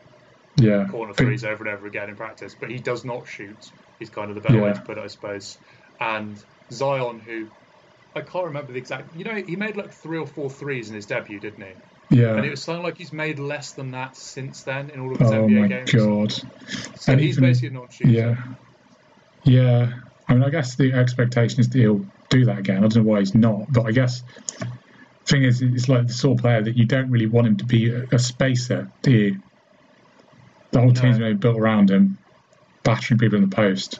Yeah. 0.57 0.85
corner 0.87 1.13
threes 1.13 1.43
over 1.43 1.63
and 1.65 1.73
over 1.75 1.85
again 1.87 2.09
in 2.09 2.15
practice, 2.15 2.55
but 2.55 2.69
he 2.69 2.79
does 2.79 3.05
not 3.05 3.27
shoot. 3.27 3.63
Is 3.99 4.09
kind 4.11 4.29
of 4.29 4.35
the 4.35 4.41
better 4.41 4.61
way 4.61 4.73
to 4.73 4.81
put 4.81 4.97
it, 4.99 5.03
I 5.03 5.07
suppose. 5.07 5.57
And 5.99 6.37
Zion, 6.71 7.19
who 7.19 7.47
I 8.13 8.21
can't 8.21 8.45
remember 8.45 8.73
the 8.73 8.77
exact. 8.79 9.13
You 9.15 9.23
know, 9.23 9.35
he 9.35 9.55
made 9.55 9.75
like 9.77 9.91
three 9.93 10.17
or 10.19 10.27
four 10.27 10.49
threes 10.51 10.89
in 10.89 10.95
his 10.95 11.05
debut, 11.07 11.39
didn't 11.39 11.63
he? 11.63 12.15
Yeah. 12.21 12.35
And 12.35 12.45
it 12.45 12.49
was 12.51 12.63
something 12.63 12.83
like 12.83 12.97
he's 12.97 13.11
made 13.13 13.39
less 13.39 13.73
than 13.73 13.91
that 13.91 14.15
since 14.15 14.63
then 14.63 14.89
in 14.91 14.99
all 14.99 15.13
of 15.13 15.19
his 15.19 15.31
Oh 15.31 15.43
NBA 15.47 15.61
my 15.61 15.67
games. 15.67 15.91
god. 15.91 16.31
So 16.95 17.11
And 17.11 17.21
he's 17.21 17.37
even- 17.37 17.49
basically 17.49 17.69
a 17.69 17.71
non-shooter. 17.79 18.11
Yeah. 18.11 18.35
Yeah. 19.43 19.93
I 20.27 20.33
mean, 20.33 20.43
I 20.43 20.49
guess 20.49 20.75
the 20.75 20.93
expectation 20.93 21.59
is 21.61 21.69
that 21.69 21.79
he'll 21.79 22.05
do 22.29 22.45
that 22.45 22.59
again. 22.59 22.77
I 22.77 22.81
don't 22.81 22.97
know 22.97 23.03
why 23.03 23.19
he's 23.19 23.35
not, 23.35 23.71
but 23.71 23.85
I 23.85 23.91
guess 23.91 24.23
thing 25.27 25.43
is, 25.43 25.61
it's 25.61 25.89
like 25.89 26.07
the 26.07 26.13
sort 26.13 26.37
of 26.37 26.41
player 26.41 26.61
that 26.63 26.77
you 26.77 26.85
don't 26.85 27.09
really 27.11 27.25
want 27.27 27.47
him 27.47 27.57
to 27.57 27.65
be 27.65 27.91
a, 27.91 28.03
a 28.13 28.19
spacer, 28.19 28.89
do 29.01 29.11
you? 29.11 29.41
The 30.71 30.79
whole 30.79 30.93
team's 30.93 31.17
No. 31.17 31.25
maybe 31.25 31.37
built 31.37 31.57
around 31.57 31.89
him, 31.89 32.17
battering 32.83 33.17
people 33.19 33.37
in 33.37 33.49
the 33.49 33.55
post. 33.55 33.99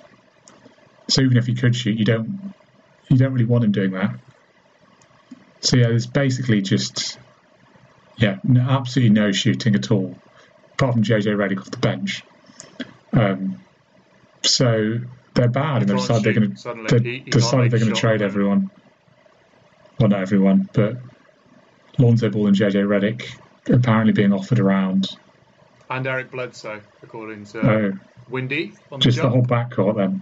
So 1.10 1.22
even 1.22 1.38
if 1.38 1.48
he 1.48 1.56
could 1.56 1.76
shoot, 1.76 1.98
you 1.98 2.06
don't 2.06 2.54
you 3.10 3.18
don't 3.18 3.32
really 3.34 3.46
want 3.46 3.64
him 3.64 3.72
doing 3.72 3.92
that. 3.92 4.12
So 5.62 5.78
yeah, 5.78 5.88
there's 5.88 6.08
basically 6.08 6.62
just 6.62 7.18
yeah, 8.18 8.38
no, 8.44 8.62
absolutely 8.62 9.14
no 9.14 9.32
shooting 9.32 9.76
at 9.76 9.92
all, 9.92 10.16
apart 10.74 10.94
from 10.94 11.04
JJ 11.04 11.28
Redick 11.36 11.60
off 11.60 11.72
the 11.72 11.78
bench. 11.78 12.24
Um, 13.14 13.58
so 14.44 15.00
they're 15.38 15.48
bad, 15.48 15.82
and 15.82 15.90
they've 15.90 15.98
decided 15.98 16.24
they're 16.24 16.34
going 16.34 16.52
to 16.52 16.58
suddenly. 16.58 17.00
they, 17.00 17.10
he, 17.10 17.18
he 17.20 17.32
decided 17.32 17.72
they're 17.72 17.80
going 17.80 17.94
to 17.94 18.00
trade 18.00 18.22
at 18.22 18.32
the 18.32 18.40
moment. 18.40 18.70
everyone. 18.70 18.72
Well, 20.00 20.10
not 20.10 20.22
everyone, 20.22 20.70
but 20.74 20.94
Lonzo 21.98 22.30
Ball 22.30 22.48
and 22.48 22.56
JJ 22.56 22.86
Redick 22.86 23.24
apparently 23.70 24.14
being 24.14 24.34
offered 24.34 24.60
around. 24.60 25.08
And 25.90 26.06
Eric 26.06 26.32
Bledsoe, 26.32 26.82
according 27.02 27.46
to 27.46 27.62
Oh, 27.62 27.92
Windy 28.28 28.74
on 28.92 29.00
just 29.00 29.18
the 29.18 29.24
the 29.24 29.30
whole 29.30 29.44
backcourt 29.44 29.96
then. 29.98 30.22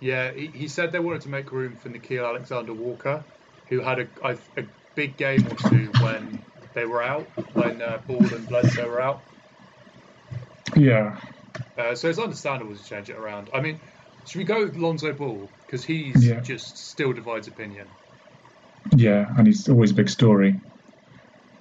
Yeah, 0.00 0.32
he, 0.32 0.48
he 0.48 0.68
said 0.68 0.92
they 0.92 0.98
wanted 0.98 1.22
to 1.22 1.30
make 1.30 1.50
room 1.50 1.76
for 1.76 1.88
Nickeil 1.88 2.28
Alexander-Walker, 2.28 3.24
who 3.68 3.80
had 3.80 4.00
a, 4.00 4.08
a, 4.22 4.36
a 4.58 4.64
big 4.94 5.16
game 5.16 5.46
or 5.46 5.56
two 5.56 5.90
when 6.02 6.44
they 6.74 6.84
were 6.84 7.02
out, 7.02 7.26
when 7.54 7.80
uh, 7.80 7.98
Ball 8.06 8.34
and 8.34 8.46
Bledsoe 8.46 8.86
were 8.86 9.00
out. 9.00 9.24
Yeah, 10.76 11.18
Uh, 11.76 11.94
so 11.94 12.08
it's 12.08 12.18
understandable 12.18 12.74
to 12.74 12.82
change 12.82 13.10
it 13.10 13.16
around. 13.16 13.50
I 13.52 13.60
mean, 13.60 13.80
should 14.24 14.38
we 14.38 14.44
go 14.44 14.64
with 14.64 14.76
Lonzo 14.76 15.12
Ball 15.12 15.54
because 15.66 15.84
he's 15.84 16.20
Yeah. 16.22 16.40
just 16.42 16.78
still 16.90 17.12
divides 17.12 17.48
opinion. 17.48 17.96
yeah, 18.96 19.26
and 19.36 19.46
he's 19.46 19.68
always 19.68 19.90
a 19.90 19.94
big 19.94 20.08
story. 20.08 20.60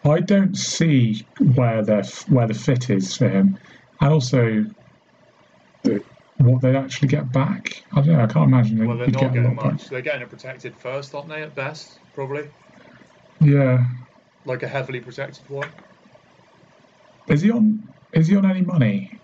I 0.05 0.19
don't 0.21 0.55
see 0.55 1.27
where 1.39 1.83
the 1.83 2.09
where 2.29 2.47
the 2.47 2.53
fit 2.53 2.89
is 2.89 3.17
for 3.17 3.27
him, 3.27 3.57
and 3.99 4.13
also 4.13 4.63
the, 5.83 6.03
what 6.37 6.61
they'd 6.61 6.75
actually 6.75 7.07
get 7.07 7.31
back. 7.31 7.83
I 7.93 8.01
don't 8.01 8.17
know. 8.17 8.23
I 8.23 8.27
can't 8.27 8.47
imagine 8.51 8.77
they 8.77 8.85
Well, 8.85 8.97
they're 8.97 9.07
not 9.07 9.21
get 9.21 9.33
getting 9.33 9.55
lot 9.55 9.59
back. 9.59 9.73
much. 9.73 9.89
They're 9.89 10.01
getting 10.01 10.21
a 10.23 10.27
protected 10.27 10.77
first, 10.77 11.13
aren't 11.13 11.29
they? 11.29 11.41
At 11.43 11.55
best, 11.55 12.01
probably 12.13 12.51
Yeah, 13.39 13.83
like 14.45 14.63
a 14.63 14.67
heavily 14.69 15.01
protected 15.01 15.49
one. 15.49 15.73
is 17.27 17.41
he 17.41 17.51
on? 17.51 17.83
Is 18.13 18.27
he 18.27 18.35
on 18.35 18.45
any 18.49 18.61
money? 18.61 19.21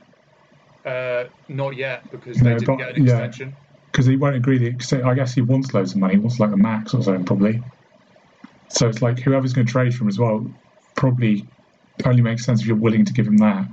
Uh, 0.83 1.25
not 1.47 1.75
yet 1.75 2.09
because 2.09 2.37
No, 2.41 2.43
they 2.53 2.59
didn't 2.59 2.77
but- 2.77 2.77
get 2.77 2.95
an 2.97 3.05
yeah. 3.05 3.11
extension. 3.23 3.57
because 3.91 4.05
he 4.05 4.15
won't 4.15 4.35
agree. 4.37 4.57
The 4.57 4.67
extent, 4.67 5.03
I 5.03 5.13
guess 5.13 5.33
he 5.33 5.41
wants 5.41 5.73
loads 5.73 5.91
of 5.91 5.97
money. 5.97 6.13
He 6.13 6.19
wants 6.19 6.39
like 6.39 6.51
a 6.53 6.57
max 6.57 6.93
or 6.93 7.03
something, 7.03 7.25
probably. 7.25 7.61
So 8.69 8.87
it's 8.87 9.01
like 9.01 9.19
whoever's 9.19 9.51
going 9.53 9.67
to 9.67 9.71
trade 9.71 9.93
for 9.93 10.05
him 10.05 10.07
as 10.07 10.17
well, 10.17 10.49
probably 10.95 11.49
only 12.05 12.21
makes 12.21 12.45
sense 12.45 12.61
if 12.61 12.67
you're 12.67 12.77
willing 12.77 13.03
to 13.05 13.13
give 13.13 13.27
him 13.27 13.37
that. 13.37 13.67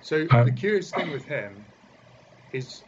So 0.00 0.26
Uh, 0.28 0.44
the 0.44 0.50
curious 0.52 0.90
thing 0.90 1.10
with 1.12 1.24
him 1.26 1.66
is 2.52 2.82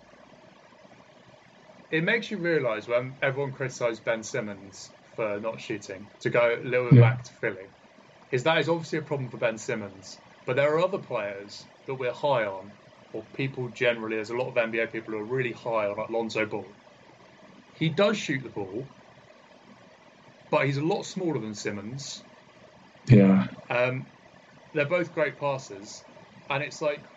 it 1.92 2.02
makes 2.02 2.28
you 2.30 2.38
realise 2.38 2.88
when 2.88 3.16
everyone 3.22 3.52
criticised 3.52 4.04
Ben 4.04 4.24
Simmons 4.24 4.90
for 5.14 5.38
not 5.38 5.60
shooting, 5.60 6.08
to 6.20 6.28
go 6.30 6.56
a 6.60 6.62
little 6.64 6.90
bit 6.90 6.94
Yeah. 6.98 7.10
back 7.10 7.22
to 7.22 7.32
Philly, 7.34 7.68
is 8.32 8.42
that 8.42 8.58
is 8.58 8.68
obviously 8.68 8.98
a 8.98 9.02
problem 9.02 9.30
for 9.30 9.38
Ben 9.38 9.58
Simmons. 9.58 10.20
But 10.46 10.56
there 10.56 10.74
are 10.74 10.80
other 10.80 10.98
players 10.98 11.68
that 11.86 11.96
we're 11.96 12.12
high 12.12 12.46
on, 12.46 12.78
or 13.12 13.26
people 13.34 13.68
generally, 13.68 14.16
there's 14.16 14.30
a 14.30 14.36
lot 14.36 14.48
of 14.48 14.56
NBA 14.56 14.86
people 14.86 15.12
who 15.12 15.20
are 15.20 15.24
really 15.24 15.52
high 15.52 15.86
on, 15.86 15.96
like 15.98 16.08
Lonzo 16.10 16.46
Ball. 16.46 16.76
He 17.72 17.90
does 17.90 18.16
shoot 18.16 18.42
the 18.42 18.48
ball, 18.48 18.90
but 20.48 20.64
he's 20.64 20.78
a 20.78 20.82
lot 20.84 21.02
smaller 21.02 21.38
than 21.38 21.54
Simmons. 21.54 22.24
Yeah, 23.08 23.46
Um, 23.68 24.08
they're 24.72 24.86
both 24.88 25.12
great 25.12 25.38
passers, 25.38 26.04
and 26.50 26.62
it's 26.62 26.80
like, 26.82 27.08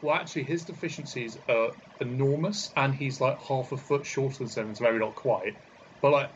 well, 0.00 0.16
actually, 0.16 0.44
his 0.44 0.64
deficiencies 0.66 1.38
are 1.48 1.72
enormous, 2.00 2.72
and 2.76 2.94
he's 2.94 3.20
like 3.20 3.40
half 3.40 3.72
a 3.72 3.78
foot 3.78 4.06
shorter 4.06 4.38
than 4.38 4.48
Simmons, 4.48 4.80
maybe 4.80 4.98
not 4.98 5.16
quite, 5.16 5.58
but 6.02 6.12
like, 6.12 6.32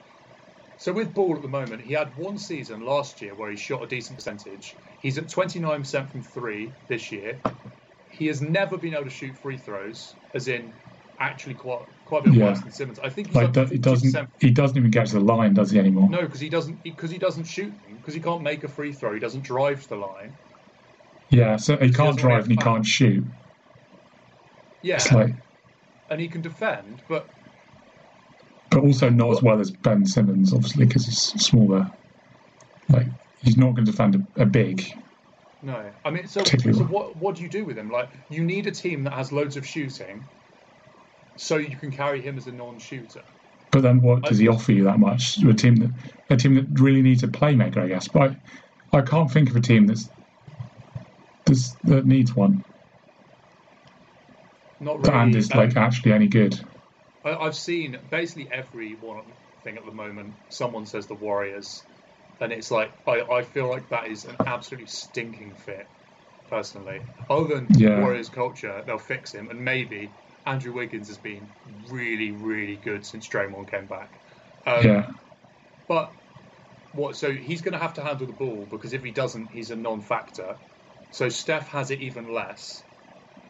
so 0.76 0.92
with 0.92 1.14
Ball 1.14 1.36
at 1.36 1.42
the 1.42 1.48
moment, 1.48 1.82
he 1.82 1.92
had 1.92 2.14
one 2.16 2.38
season 2.38 2.80
last 2.80 3.20
year 3.20 3.34
where 3.34 3.50
he 3.50 3.56
shot 3.56 3.82
a 3.82 3.86
decent 3.86 4.18
percentage. 4.18 4.76
He's 4.98 5.18
at 5.18 5.26
29% 5.26 6.10
from 6.10 6.22
three 6.22 6.74
this 6.88 7.12
year. 7.12 7.40
He 8.08 8.26
has 8.26 8.40
never 8.40 8.76
been 8.76 8.94
able 8.94 9.04
to 9.04 9.10
shoot 9.10 9.36
free 9.36 9.56
throws, 9.58 10.16
as 10.34 10.48
in 10.48 10.74
actually 11.20 11.54
quite 11.54 11.86
quite 12.04 12.26
a 12.26 12.30
bit 12.30 12.34
Yeah. 12.38 12.46
worse 12.46 12.60
than 12.60 12.70
Simmons. 12.70 12.98
I 12.98 13.08
think 13.08 13.28
he's 13.28 13.36
like 13.36 13.52
do- 13.52 13.66
he 13.66 13.78
doesn't. 13.78 14.28
He 14.40 14.50
doesn't 14.50 14.76
even 14.76 14.90
get 14.90 15.06
to 15.08 15.14
the 15.14 15.20
line, 15.20 15.54
does 15.54 15.70
he 15.70 15.78
anymore? 15.78 16.08
No, 16.10 16.22
because 16.22 16.40
he 16.40 16.48
doesn't 16.48 16.82
because 16.82 17.10
he 17.10 17.18
doesn't 17.18 17.44
shoot 17.44 17.74
because 17.86 18.14
he 18.14 18.20
can't 18.20 18.42
make 18.42 18.64
a 18.64 18.68
free 18.68 18.92
throw. 18.92 19.14
He 19.14 19.20
doesn't 19.20 19.42
drive 19.42 19.82
to 19.82 19.88
the 19.88 19.96
line. 19.96 20.34
Yeah, 21.30 21.56
so 21.56 21.76
he 21.76 21.86
He 21.86 21.92
can't 21.92 22.16
doesn't 22.16 22.22
drive 22.22 22.42
and 22.44 22.52
he 22.52 22.56
can't 22.56 22.86
shoot. 22.86 23.24
Yeah, 24.82 25.02
like, 25.14 25.34
and 26.10 26.20
he 26.20 26.28
can 26.28 26.42
defend, 26.42 27.02
but 27.08 27.30
but 28.74 28.82
also 28.82 29.08
not 29.08 29.30
as 29.30 29.40
well 29.40 29.60
as 29.60 29.70
Ben 29.70 30.04
Simmons, 30.04 30.52
obviously, 30.52 30.84
because 30.84 31.06
he's 31.06 31.46
smaller. 31.46 31.88
Like 32.88 33.06
he's 33.38 33.56
not 33.56 33.74
going 33.74 33.84
to 33.84 33.92
defend 33.92 34.16
a, 34.36 34.42
a 34.42 34.46
big. 34.46 34.84
no. 35.62 35.92
I 36.04 36.10
mean, 36.10 36.26
so, 36.26 36.42
so 36.44 36.84
what 36.84 37.16
what 37.16 37.36
do 37.36 37.42
you 37.42 37.48
do 37.48 37.64
with 37.64 37.78
him? 37.78 37.88
Like, 37.88 38.10
you 38.28 38.42
need 38.42 38.66
a 38.66 38.72
team 38.72 39.04
that 39.04 39.12
has 39.12 39.30
loads 39.30 39.56
of 39.56 39.64
shooting, 39.64 40.28
so 41.36 41.56
you 41.56 41.76
can 41.76 41.92
carry 41.92 42.20
him 42.20 42.36
as 42.36 42.48
a 42.48 42.52
non-shooter. 42.52 43.22
But 43.70 43.82
then, 43.82 44.02
what 44.02 44.22
does 44.22 44.38
he 44.38 44.48
offer 44.48 44.72
you 44.72 44.84
that 44.84 44.98
much? 44.98 45.38
A 45.44 45.54
team 45.54 45.76
that 45.76 45.90
a 46.30 46.36
team 46.36 46.56
that 46.56 46.66
really 46.80 47.02
needs 47.02 47.22
a 47.22 47.28
playmaker, 47.28 47.78
I 47.78 47.88
guess. 47.88 48.08
But 48.08 48.32
I, 48.92 48.98
I 48.98 49.02
can't 49.02 49.30
think 49.30 49.50
of 49.50 49.56
a 49.56 49.60
team 49.60 49.86
that's, 49.86 50.10
that's 51.46 51.76
that 51.84 52.06
needs 52.06 52.34
one 52.34 52.64
Not 54.80 54.98
really. 54.98 55.16
and 55.16 55.36
is 55.36 55.52
um, 55.52 55.58
like 55.58 55.76
actually 55.76 56.12
any 56.12 56.26
good. 56.26 56.58
I, 57.24 57.34
I've 57.34 57.56
seen 57.56 57.98
basically 58.10 58.50
every 58.50 58.94
one 58.94 59.34
thing 59.62 59.76
at 59.76 59.84
the 59.84 59.92
moment. 59.92 60.36
Someone 60.48 60.86
says 60.86 61.06
the 61.06 61.14
Warriors, 61.14 61.84
and 62.40 62.52
it's 62.52 62.70
like 62.70 62.92
I, 63.06 63.22
I 63.22 63.42
feel 63.42 63.68
like 63.68 63.88
that 63.90 64.08
is 64.08 64.24
an 64.24 64.36
absolutely 64.46 64.86
stinking 64.86 65.54
fit. 65.54 65.90
Personally, 66.48 67.02
other 67.30 67.54
than 67.56 67.68
Yeah. 67.76 67.88
Warriors 67.94 68.28
culture, 68.28 68.82
they'll 68.86 68.98
fix 68.98 69.32
him, 69.34 69.50
and 69.50 69.64
maybe 69.64 70.14
Andrew 70.46 70.74
Wiggins 70.74 71.08
has 71.08 71.18
been 71.18 71.54
really, 71.88 72.32
really 72.32 72.76
good 72.76 73.04
since 73.06 73.28
Draymond 73.28 73.70
came 73.70 73.86
back. 73.86 74.20
Um, 74.66 74.84
yeah, 74.84 75.06
But 75.88 76.14
what? 76.92 77.16
So 77.16 77.32
he's 77.32 77.62
going 77.62 77.72
to 77.72 77.78
have 77.78 77.94
to 77.94 78.02
handle 78.02 78.26
the 78.26 78.32
ball 78.32 78.66
because 78.66 78.92
if 78.92 79.02
he 79.04 79.10
doesn't, 79.10 79.50
he's 79.50 79.70
a 79.70 79.76
non-factor. 79.76 80.58
So 81.10 81.28
Steph 81.28 81.68
has 81.68 81.90
it 81.90 82.00
even 82.00 82.32
less. 82.32 82.84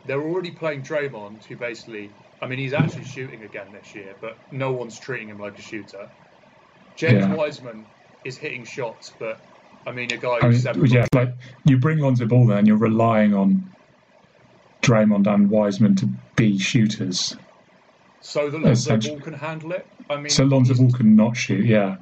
They're 0.05 0.23
already 0.23 0.53
playing 0.53 0.83
Draymond, 0.83 1.45
who 1.45 1.57
basically, 1.57 2.17
I 2.45 2.47
mean, 2.47 2.59
he's 2.59 2.75
actually 2.75 3.05
shooting 3.05 3.43
again 3.43 3.73
this 3.73 3.95
year, 3.95 4.15
but 4.21 4.39
no 4.51 4.73
one's 4.73 4.99
treating 4.99 5.31
him 5.31 5.39
like 5.39 5.55
a 5.55 5.63
shooter. 5.63 6.11
James 6.95 7.25
Yeah. 7.25 7.35
Wiseman 7.35 7.87
is 8.23 8.37
hitting 8.37 8.65
shots, 8.67 9.15
but 9.19 9.41
I 9.87 9.93
mean, 9.93 10.13
a 10.13 10.19
guy 10.19 10.41
I 10.43 10.47
who's 10.47 10.57
mean, 10.57 10.75
seven. 10.75 10.85
yeah. 10.91 11.07
Like 11.15 11.31
you 11.65 11.79
bring 11.79 12.01
Lonzo 12.01 12.27
Ball, 12.27 12.47
there, 12.49 12.59
and 12.59 12.67
you're 12.67 12.77
relying 12.77 13.33
on 13.33 13.71
Draymond 14.83 15.27
and 15.27 15.49
Wiseman 15.49 15.97
to 15.97 16.07
be 16.37 16.59
shooters. 16.59 17.35
so 18.21 18.51
that 18.51 18.59
Lonzo 18.59 18.99
Ball 18.99 19.21
can 19.21 19.33
handle 19.33 19.73
it. 19.73 19.91
I 20.11 20.17
mean, 20.17 20.29
So 20.29 20.45
Lonzo 20.45 20.75
Ball 20.75 20.93
can 20.93 21.17
not 21.17 21.39
shoot. 21.39 21.65
Yeah, 21.65 21.97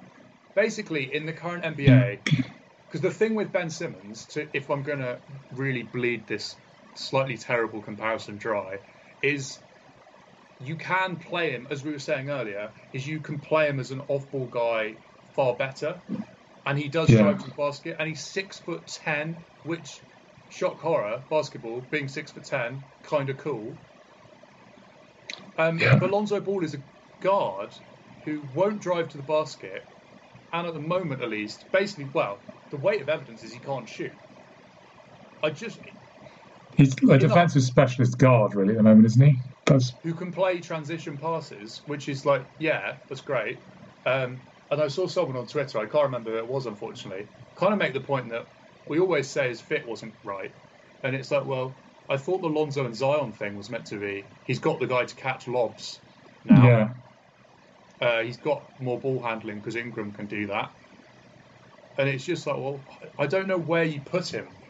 basically 0.56 1.14
in 1.14 1.24
the 1.24 1.32
current 1.32 1.62
NBA, 1.62 2.24
mm. 2.24 2.44
because 2.88 3.00
the 3.00 3.12
thing 3.12 3.36
with 3.36 3.52
Ben 3.52 3.70
Simmons, 3.70 4.26
to, 4.32 4.48
if 4.52 4.70
I'm 4.70 4.82
going 4.82 4.98
to 4.98 5.20
really 5.52 5.84
bleed 5.84 6.26
this 6.26 6.56
slightly 6.94 7.36
terrible 7.38 7.80
comparison 7.80 8.38
dry, 8.38 8.78
is 9.22 9.60
you 10.62 10.76
can 10.76 11.16
play 11.16 11.50
him, 11.50 11.66
as 11.70 11.82
we 11.84 11.90
were 11.92 11.98
saying 11.98 12.30
earlier, 12.30 12.72
is 12.92 13.06
you 13.06 13.20
can 13.20 13.40
play 13.40 13.68
him 13.68 13.80
as 13.80 13.90
an 13.90 14.00
off-ball 14.08 14.46
guy 14.46 14.96
far 15.34 15.56
better, 15.56 16.00
and 16.66 16.78
he 16.78 16.88
does 16.88 17.10
Yeah. 17.10 17.22
drive 17.22 17.38
to 17.40 17.48
the 17.48 17.54
basket, 17.54 17.96
and 17.98 18.08
he's 18.08 18.24
six 18.24 18.60
foot 18.60 18.86
ten, 18.86 19.44
which 19.62 20.04
shock 20.48 20.78
horror 20.80 21.24
basketball 21.28 21.80
being 21.80 22.06
six 22.08 22.30
foot 22.30 22.44
ten, 22.44 22.84
kind 23.02 23.28
of 23.28 23.38
cool. 23.38 23.76
Um, 25.58 25.78
Yeah. 25.78 25.98
But 25.98 26.10
Lonzo 26.10 26.40
Ball 26.40 26.64
is 26.64 26.74
a 26.74 26.82
guard 27.20 27.74
who 28.24 28.42
won't 28.54 28.80
drive 28.80 29.08
to 29.08 29.16
the 29.16 29.22
basket, 29.22 29.84
and 30.52 30.66
at 30.66 30.74
the 30.74 30.80
moment 30.80 31.22
at 31.22 31.28
least, 31.30 31.66
basically, 31.72 32.04
well, 32.06 32.40
the 32.70 32.76
weight 32.76 33.00
of 33.02 33.08
evidence 33.08 33.42
is 33.42 33.52
he 33.52 33.58
can't 33.58 33.88
shoot. 33.88 34.12
I 35.42 35.50
just 35.50 35.80
he's 36.76 36.94
a 37.02 37.06
know- 37.06 37.18
defensive 37.18 37.62
specialist 37.64 38.16
guard, 38.18 38.54
really, 38.54 38.72
at 38.72 38.76
the 38.76 38.82
moment, 38.84 39.06
isn't 39.06 39.26
he? 39.26 39.40
Who 40.02 40.14
can 40.14 40.32
play 40.32 40.60
transition 40.60 41.18
passes, 41.18 41.82
which 41.86 42.08
is 42.08 42.26
like, 42.26 42.46
yeah, 42.58 42.98
that's 43.08 43.20
great. 43.20 43.64
Um, 44.04 44.42
and 44.70 44.80
I 44.82 44.88
saw 44.88 45.06
someone 45.06 45.36
on 45.36 45.46
Twitter, 45.46 45.78
I 45.78 45.86
can't 45.86 46.04
remember 46.04 46.32
who 46.32 46.38
it 46.38 46.48
was, 46.48 46.66
unfortunately, 46.66 47.28
kind 47.54 47.72
of 47.72 47.78
make 47.78 47.92
the 47.94 48.00
point 48.00 48.30
that 48.30 48.48
we 48.88 48.98
always 48.98 49.30
say 49.30 49.48
his 49.48 49.60
fit 49.60 49.86
wasn't 49.86 50.14
right. 50.22 50.54
And 51.02 51.14
it's 51.16 51.30
like, 51.30 51.44
well, 51.46 51.78
I 52.08 52.16
thought 52.16 52.42
the 52.42 52.48
Lonzo 52.48 52.84
and 52.84 52.94
Zion 52.96 53.32
thing 53.32 53.56
was 53.56 53.70
meant 53.70 53.86
to 53.86 53.98
be 53.98 54.30
he's 54.42 54.58
got 54.58 54.80
the 54.80 54.86
guy 54.86 55.04
to 55.04 55.14
catch 55.14 55.46
lobs 55.48 56.00
now. 56.44 56.64
yeah. 56.64 56.88
Uh, 58.00 58.22
he's 58.22 58.36
got 58.36 58.70
more 58.78 59.00
ball 59.00 59.22
handling 59.22 59.60
because 59.60 59.76
Ingram 59.76 60.12
can 60.12 60.26
do 60.26 60.46
that. 60.48 60.74
And 61.96 62.08
it's 62.08 62.24
just 62.24 62.46
like, 62.46 62.56
well, 62.56 62.84
I 63.18 63.26
don't 63.26 63.46
know 63.48 63.58
where 63.58 63.84
you 63.84 64.00
put 64.02 64.28
him. 64.28 64.61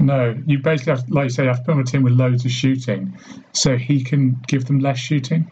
No, 0.00 0.34
you 0.46 0.58
basically 0.60 0.94
have, 0.94 1.08
like 1.10 1.24
you 1.24 1.30
say, 1.30 1.42
you 1.44 1.48
have 1.50 1.58
to 1.58 1.64
put 1.64 1.72
him 1.72 1.80
a 1.80 1.84
team 1.84 2.02
with 2.02 2.14
loads 2.14 2.44
of 2.44 2.50
shooting, 2.50 3.14
so 3.52 3.76
he 3.76 4.02
can 4.02 4.40
give 4.46 4.66
them 4.66 4.78
less 4.80 4.98
shooting. 4.98 5.50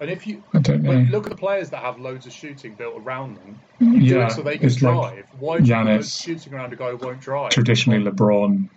And 0.00 0.10
if 0.10 0.26
you 0.26 0.44
I 0.54 0.58
don't 0.60 0.82
know. 0.82 1.06
look 1.08 1.26
at 1.26 1.30
the 1.30 1.36
players 1.36 1.70
that 1.70 1.82
have 1.82 1.98
loads 1.98 2.26
of 2.26 2.32
shooting 2.34 2.76
built 2.76 2.98
around 2.98 3.34
them, 3.36 3.62
you 3.90 4.02
do 4.02 4.20
yeah, 4.20 4.26
it 4.26 4.30
so 4.32 4.42
they 4.42 4.58
can 4.58 4.74
drive. 4.74 5.24
like 5.24 5.28
Why 5.30 5.60
do 5.62 5.70
you 5.70 5.76
put 5.78 5.92
loads 5.92 6.10
of 6.10 6.16
Giannis. 6.16 6.18
shooting 6.18 6.52
around 6.52 6.72
a 6.74 6.76
guy 6.76 6.90
who 6.90 6.98
won't 6.98 7.20
drive? 7.20 7.64
traditionally 7.64 8.02
LeBron. 8.04 8.68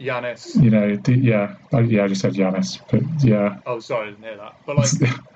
Giannis. 0.00 0.62
You 0.62 0.70
know, 0.70 0.96
the, 0.96 1.18
yeah, 1.18 1.54
I, 1.72 1.80
yeah, 1.80 2.04
I 2.04 2.08
just 2.08 2.20
said 2.22 2.34
Giannis, 2.34 2.80
but 2.88 3.02
yeah, 3.18 3.56
Oh, 3.66 3.78
sorry, 3.80 4.08
I 4.08 4.10
didn't 4.10 4.24
hear 4.24 4.36
that. 4.36 4.56
But 4.66 4.76
like, 4.76 4.98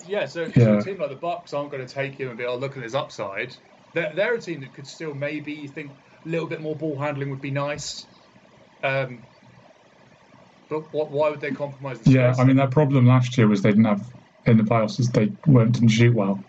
yeah, 0.00 0.26
so, 0.26 0.52
so 0.56 0.72
Yeah. 0.72 0.74
a 0.74 0.78
team 0.78 0.98
like 0.98 1.10
the 1.10 1.16
Bucks 1.16 1.52
aren't 1.52 1.70
going 1.70 1.86
to 1.86 1.92
take 1.92 2.18
him 2.18 2.28
and 2.28 2.38
be, 2.38 2.44
oh, 2.44 2.56
look 2.56 2.76
at 2.76 2.82
his 2.82 2.94
upside. 2.94 3.56
They're, 3.92 4.14
they're 4.14 4.34
a 4.34 4.40
team 4.40 4.60
that 4.60 4.72
could 4.74 4.86
still 4.86 5.14
maybe 5.14 5.66
think 5.68 5.92
a 6.24 6.28
little 6.28 6.46
bit 6.46 6.60
more 6.60 6.74
ball 6.74 6.98
handling 6.98 7.30
would 7.30 7.40
be 7.40 7.50
nice. 7.50 8.06
Um, 8.82 9.22
but 10.68 10.92
what, 10.92 11.10
why 11.10 11.30
would 11.30 11.40
they 11.40 11.50
compromise 11.50 12.00
the 12.00 12.12
yeah. 12.12 12.34
I 12.38 12.44
mean, 12.44 12.56
their 12.56 12.68
problem 12.68 13.06
last 13.06 13.36
year 13.36 13.46
was 13.46 13.62
they 13.62 13.70
didn't 13.70 13.84
have 13.84 14.02
in 14.46 14.56
the 14.56 14.64
playoffs 14.64 14.98
is 14.98 15.08
they 15.10 15.30
weren't 15.46 15.72
didn't 15.72 15.90
shoot 15.90 16.14
well. 16.14 16.42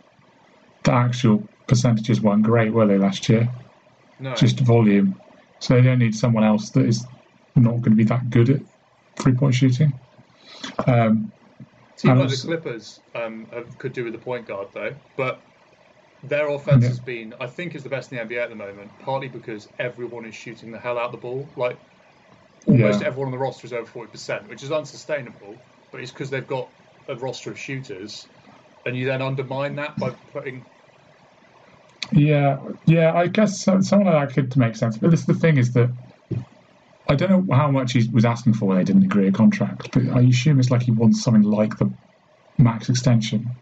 The 0.84 0.94
actual 0.94 1.48
percentages 1.68 2.22
weren't 2.22 2.44
great, 2.44 2.74
were 2.74 2.88
they 2.88 2.98
last 2.98 3.30
year? 3.30 3.48
no. 4.20 4.34
Just 4.36 4.60
volume. 4.60 5.16
So 5.60 5.76
they 5.76 5.82
don't 5.82 6.00
need 6.00 6.16
someone 6.16 6.44
else 6.44 6.70
that 6.72 6.86
is 6.86 7.06
not 7.56 7.72
going 7.72 7.92
to 7.92 7.96
be 7.96 8.04
that 8.06 8.30
good 8.30 8.50
at 8.50 8.62
three 9.18 9.34
point 9.34 9.56
shooting. 9.56 9.94
Um, 10.88 11.32
team 11.98 12.18
like 12.18 12.30
the 12.30 12.38
Clippers 12.38 13.00
um, 13.16 13.48
could 13.78 13.94
do 13.94 14.04
with 14.04 14.14
the 14.14 14.20
point 14.20 14.48
guard 14.48 14.68
though, 14.74 14.96
but 15.18 15.42
their 16.24 16.48
offense 16.50 16.84
Yeah. 16.84 16.90
has 16.90 17.00
been, 17.00 17.34
I 17.40 17.48
think, 17.48 17.76
is 17.76 17.84
the 17.84 17.90
best 17.90 18.12
in 18.12 18.18
the 18.18 18.24
NBA 18.24 18.44
at 18.44 18.50
the 18.50 18.56
moment. 18.56 18.98
Partly 18.98 19.28
because 19.28 19.68
everyone 19.78 20.26
is 20.26 20.36
shooting 20.36 20.72
the 20.72 20.80
hell 20.80 20.98
out 20.98 21.12
the 21.12 21.18
ball. 21.18 21.52
Like 21.56 21.80
almost 22.66 23.02
Yeah. 23.02 23.08
everyone 23.08 23.28
on 23.28 23.32
the 23.32 23.38
roster 23.38 23.66
is 23.66 23.74
over 23.74 23.86
forty 23.86 24.12
percent, 24.12 24.48
which 24.48 24.64
is 24.64 24.72
unsustainable. 24.72 25.64
But 25.92 26.02
it's 26.02 26.12
because 26.12 26.30
they've 26.30 26.48
got 26.48 26.72
a 27.08 27.16
roster 27.16 27.52
of 27.52 27.60
shooters, 27.60 28.30
and 28.86 28.98
you 28.98 29.06
then 29.06 29.22
undermine 29.22 29.76
that 29.76 30.00
by 30.00 30.12
putting. 30.32 30.66
Yeah, 32.12 32.58
yeah, 32.86 33.14
I 33.14 33.28
guess 33.28 33.64
so, 33.64 33.80
something 33.82 34.08
like 34.08 34.30
that 34.30 34.36
could 34.36 34.58
make 34.58 34.76
sense. 34.76 34.98
But 34.98 35.12
this, 35.12 35.26
the 35.26 35.34
thing 35.34 35.58
is 35.58 35.74
that 35.74 35.90
I 37.10 37.16
don't 37.16 37.48
know 37.48 37.56
how 37.56 37.70
much 37.70 37.94
he 37.94 38.10
was 38.12 38.26
asking 38.26 38.54
for 38.54 38.68
when 38.68 38.78
they 38.78 38.84
didn't 38.84 39.04
agree 39.04 39.28
a 39.28 39.32
contract, 39.32 39.92
but 39.92 40.04
I 40.10 40.22
assume 40.22 40.60
it's 40.60 40.72
like 40.72 40.84
he 40.84 40.92
wants 40.92 41.24
something 41.24 41.44
like 41.44 41.78
the 41.78 41.94
max 42.58 42.90
extension. 42.90 43.56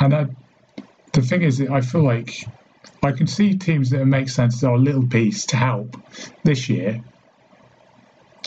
And 0.00 0.14
I, 0.14 0.26
the 1.16 1.22
thing 1.22 1.42
is, 1.42 1.58
that 1.58 1.70
I 1.70 1.80
feel 1.80 2.04
like 2.04 2.30
I 3.02 3.12
can 3.12 3.26
see 3.26 3.56
teams 3.58 3.90
that 3.90 3.98
make 4.04 4.06
makes 4.20 4.34
sense 4.34 4.56
as 4.56 4.62
a 4.64 4.72
little 4.72 5.06
piece 5.06 5.46
to 5.46 5.56
help 5.56 5.96
this 6.44 6.68
year. 6.68 7.00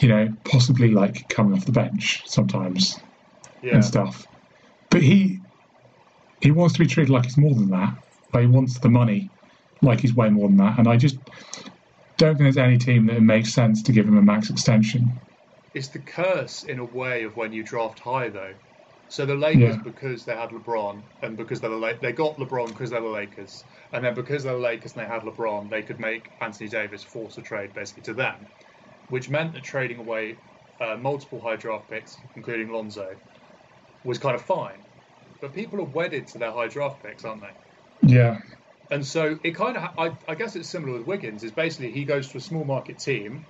You 0.01 0.07
know, 0.09 0.29
possibly 0.45 0.91
like 0.91 1.27
coming 1.29 1.53
off 1.53 1.65
the 1.65 1.73
bench 1.73 2.23
sometimes 2.27 2.95
Yeah, 3.61 3.73
and 3.75 3.85
stuff. 3.85 4.25
But 4.89 5.01
he 5.03 5.41
he 6.41 6.51
wants 6.51 6.75
to 6.75 6.79
be 6.79 6.87
treated 6.87 7.11
like 7.11 7.25
he's 7.25 7.37
more 7.37 7.55
than 7.55 7.69
that. 7.69 7.93
But 8.31 8.41
he 8.43 8.47
wants 8.47 8.79
the 8.79 8.89
money 8.89 9.31
like 9.81 10.01
he's 10.01 10.15
way 10.15 10.29
more 10.29 10.47
than 10.47 10.57
that. 10.57 10.79
And 10.79 10.87
I 10.87 10.97
just 10.97 11.17
don't 12.17 12.37
think 12.37 12.45
there's 12.45 12.57
any 12.57 12.77
team 12.77 13.07
that 13.07 13.17
it 13.17 13.21
makes 13.21 13.53
sense 13.53 13.83
to 13.83 13.91
give 13.91 14.07
him 14.07 14.17
a 14.17 14.21
max 14.21 14.49
extension. 14.49 15.19
it's 15.73 15.89
the 15.89 15.99
curse 15.99 16.63
in 16.63 16.79
a 16.79 16.85
way 16.85 17.23
of 17.23 17.35
when 17.35 17.53
you 17.53 17.63
draft 17.63 17.99
high 17.99 18.29
though. 18.29 18.55
So 19.09 19.25
the 19.25 19.35
Lakers, 19.35 19.75
Yeah. 19.75 19.83
because 19.83 20.23
they 20.23 20.35
had 20.37 20.51
LeBron, 20.51 21.03
and 21.21 21.35
because 21.35 21.59
they're 21.59 21.69
the 21.69 21.75
La- 21.77 21.99
they 22.01 22.13
got 22.13 22.37
LeBron 22.37 22.69
because 22.69 22.91
they're 22.91 23.01
the 23.01 23.07
Lakers, 23.09 23.65
and 23.91 24.05
then 24.05 24.13
because 24.13 24.43
they're 24.43 24.53
the 24.53 24.59
Lakers 24.59 24.95
and 24.95 25.03
they 25.03 25.07
had 25.09 25.23
LeBron, 25.23 25.69
they 25.69 25.83
could 25.83 25.99
make 25.99 26.31
Anthony 26.39 26.69
Davis 26.69 27.03
force 27.03 27.37
a 27.37 27.41
trade 27.41 27.73
basically 27.73 28.03
to 28.03 28.13
them, 28.13 28.49
which 29.07 29.29
meant 29.29 29.53
that 29.53 29.63
trading 29.63 29.97
away 29.99 30.41
uh, 30.79 30.97
multiple 30.97 31.41
high 31.41 31.57
draft 31.57 31.89
picks, 31.89 32.23
including 32.35 32.69
Lonzo, 32.71 33.17
was 34.03 34.19
kind 34.19 34.35
of 34.35 34.43
fine. 34.43 34.85
But 35.41 35.53
people 35.53 35.79
are 35.81 35.85
wedded 35.85 36.27
to 36.29 36.39
their 36.39 36.51
high 36.53 36.67
draft 36.69 37.03
picks, 37.03 37.25
aren't 37.25 37.41
they? 37.41 37.55
Yeah, 38.03 38.37
And 38.91 39.05
so 39.05 39.39
it 39.43 39.51
kind 39.51 39.77
of, 39.77 39.83
I, 39.97 40.17
I 40.27 40.35
guess 40.35 40.55
it's 40.55 40.69
similar 40.69 40.93
with 40.97 41.07
Wiggins. 41.07 41.43
Is 41.43 41.51
basically 41.51 41.91
he 41.91 42.05
goes 42.05 42.31
to 42.31 42.37
a 42.37 42.41
small 42.41 42.65
market 42.65 42.99
team, 42.99 43.47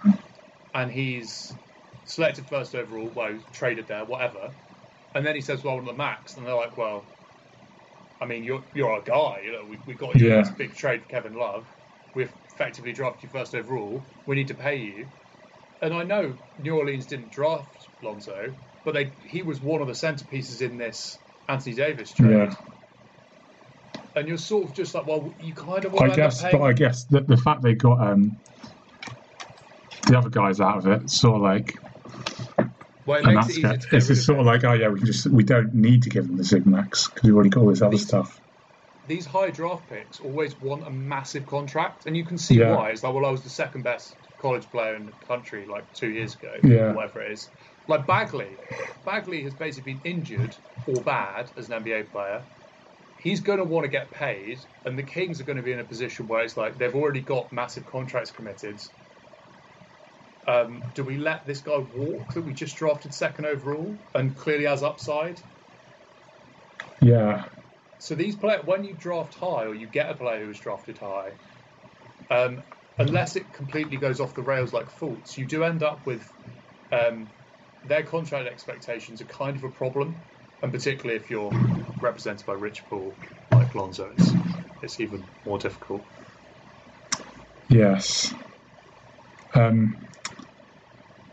and 0.73 0.91
he's 0.91 1.57
selected 2.05 2.47
first 2.47 2.75
overall, 2.75 3.11
well, 3.11 3.39
traded 3.51 3.87
there, 3.87 4.05
whatever, 4.05 4.55
and 5.15 5.25
then 5.25 5.35
he 5.35 5.41
says, 5.41 5.63
"Well, 5.63 5.73
I 5.73 5.75
want 5.75 5.87
the 5.87 5.93
max," 5.93 6.37
and 6.37 6.45
they're 6.45 6.53
like, 6.55 6.77
"Well, 6.77 7.05
I 8.21 8.25
mean, 8.25 8.43
you're 8.43 8.63
you're 8.73 8.91
our 8.91 9.01
guy. 9.01 9.41
You 9.45 9.51
know, 9.51 9.65
we 9.65 9.79
we 9.85 9.93
got 9.93 10.15
you 10.19 10.29
Yeah. 10.29 10.41
this 10.41 10.49
big 10.51 10.75
trade 10.75 11.01
for 11.03 11.07
Kevin 11.07 11.33
Love. 11.33 11.65
We've 12.13 12.33
effectively 12.53 12.93
drafted 12.93 13.23
you 13.23 13.29
first 13.29 13.55
overall. 13.55 14.03
We 14.25 14.35
need 14.35 14.47
to 14.49 14.55
pay 14.55 14.77
you." 14.77 15.07
And 15.81 15.93
I 15.93 16.03
know 16.03 16.35
New 16.57 16.75
Orleans 16.75 17.05
didn't 17.07 17.31
draft 17.31 17.87
Lonzo, 18.01 18.53
but 18.83 18.93
they 18.93 19.13
he 19.23 19.41
was 19.41 19.61
one 19.61 19.81
of 19.81 19.87
the 19.87 19.93
centerpieces 19.93 20.61
in 20.61 20.77
this 20.77 21.19
Anthony 21.47 21.75
Davis 21.75 22.11
trade. 22.13 22.31
yeah. 22.31 22.55
And 24.15 24.27
you're 24.27 24.37
sort 24.37 24.65
of 24.65 24.73
just 24.73 24.93
like, 24.93 25.05
well, 25.05 25.33
you 25.39 25.53
kind 25.53 25.85
of 25.85 25.95
I 25.95 26.09
to 26.09 26.15
guess, 26.15 26.41
but 26.41 26.61
I 26.61 26.73
guess 26.73 27.05
the, 27.05 27.21
the 27.21 27.37
fact 27.37 27.61
they 27.61 27.75
got 27.75 28.01
um, 28.01 28.37
the 30.07 30.17
other 30.17 30.29
guys 30.29 30.59
out 30.59 30.79
of 30.79 30.87
it, 30.87 31.09
sort 31.09 31.35
of 31.37 31.41
like, 31.41 31.73
Well, 33.09 33.27
and 33.27 33.37
that's 33.37 33.57
it 33.57 33.63
it. 33.65 33.85
It's 33.91 34.07
just 34.07 34.25
sort 34.25 34.39
of 34.39 34.45
like, 34.45 34.63
oh 34.63 34.73
yeah, 34.73 34.89
we 34.89 35.01
just 35.01 35.27
we 35.27 35.43
don't 35.43 35.73
need 35.73 36.03
to 36.03 36.09
give 36.09 36.27
them 36.27 36.37
the 36.37 36.43
Sigmax 36.43 37.09
because 37.09 37.23
we've 37.23 37.33
already 37.33 37.49
got 37.49 37.61
all 37.61 37.69
this 37.69 37.81
other 37.81 37.91
These- 37.91 38.07
stuff. 38.07 38.39
these 39.05 39.25
high 39.25 39.49
draft 39.49 39.87
picks 39.87 40.19
always 40.19 40.55
want 40.59 40.85
a 40.85 40.91
massive 40.91 41.45
contract, 41.47 42.05
and 42.05 42.15
you 42.15 42.23
can 42.23 42.37
see 42.37 42.59
Yeah. 42.59 42.75
why. 42.75 42.91
It's 42.91 43.01
like, 43.01 43.13
well, 43.15 43.25
I 43.25 43.31
was 43.31 43.43
the 43.43 43.49
second 43.49 43.81
best 43.81 44.15
college 44.37 44.69
player 44.69 44.95
in 44.95 45.07
the 45.07 45.13
country 45.13 45.65
like 45.65 45.91
two 45.93 46.09
years 46.09 46.35
ago, 46.35 46.53
Yeah. 46.63 46.91
or 46.91 46.93
whatever 46.93 47.21
it 47.23 47.31
is. 47.31 47.49
Like 47.87 48.05
Bagley, 48.05 48.57
Bagley 49.03 49.41
has 49.43 49.55
basically 49.55 49.95
been 49.95 50.17
injured 50.17 50.55
or 50.85 51.01
bad 51.03 51.51
as 51.57 51.69
an 51.71 51.83
NBA 51.83 52.11
player. 52.11 52.45
He's 53.17 53.39
going 53.41 53.57
to 53.57 53.65
want 53.65 53.85
to 53.85 53.89
get 53.89 54.11
paid, 54.11 54.59
and 54.85 54.97
the 54.97 55.03
Kings 55.03 55.41
are 55.41 55.43
going 55.43 55.57
to 55.57 55.63
be 55.63 55.71
in 55.71 55.79
a 55.79 55.83
position 55.83 56.27
where 56.27 56.41
it's 56.43 56.55
like 56.55 56.77
they've 56.77 56.93
already 56.95 57.21
got 57.21 57.51
massive 57.51 57.85
contracts 57.85 58.29
committed. 58.31 58.79
Um, 60.49 60.81
do 60.93 61.03
we 61.03 61.17
let 61.17 61.45
this 61.45 61.61
guy 61.61 61.77
walk 61.77 62.33
that 62.33 62.41
we 62.41 62.53
just 62.53 62.75
drafted 62.75 63.13
second 63.13 63.45
overall 63.45 63.99
and 64.15 64.35
clearly 64.35 64.65
has 64.65 64.81
upside? 64.81 65.39
Yeah, 67.01 67.43
So 67.99 68.15
these 68.15 68.35
players, 68.35 68.65
when 68.65 68.83
you 68.83 68.93
draft 68.93 69.35
high 69.35 69.65
or 69.65 69.75
you 69.75 69.85
get 69.85 70.09
a 70.09 70.15
player 70.15 70.43
who 70.43 70.49
is 70.49 70.59
drafted 70.59 70.97
high, 70.97 71.33
um, 72.31 72.63
unless 72.97 73.35
it 73.35 73.51
completely 73.51 73.97
goes 73.97 74.19
off 74.19 74.33
the 74.33 74.41
rails 74.41 74.73
like 74.73 74.87
Fultz, 74.87 75.37
you 75.37 75.45
do 75.45 75.63
end 75.63 75.83
up 75.83 76.05
with 76.05 76.33
um, 76.91 77.27
their 77.83 78.03
contract 78.03 78.47
expectations 78.47 79.21
are 79.21 79.25
kind 79.25 79.55
of 79.55 79.63
a 79.65 79.69
problem, 79.69 80.23
and 80.63 80.71
particularly 80.71 81.21
if 81.21 81.29
you're 81.29 81.51
represented 82.01 82.45
by 82.45 82.53
Rich 82.53 82.85
Paul 82.89 83.17
like 83.51 83.75
Lonzo, 83.75 84.11
it's, 84.17 84.33
it's 84.81 84.99
even 84.99 85.27
more 85.45 85.59
difficult. 85.59 86.05
Yes. 87.67 88.33
Um, 89.53 90.07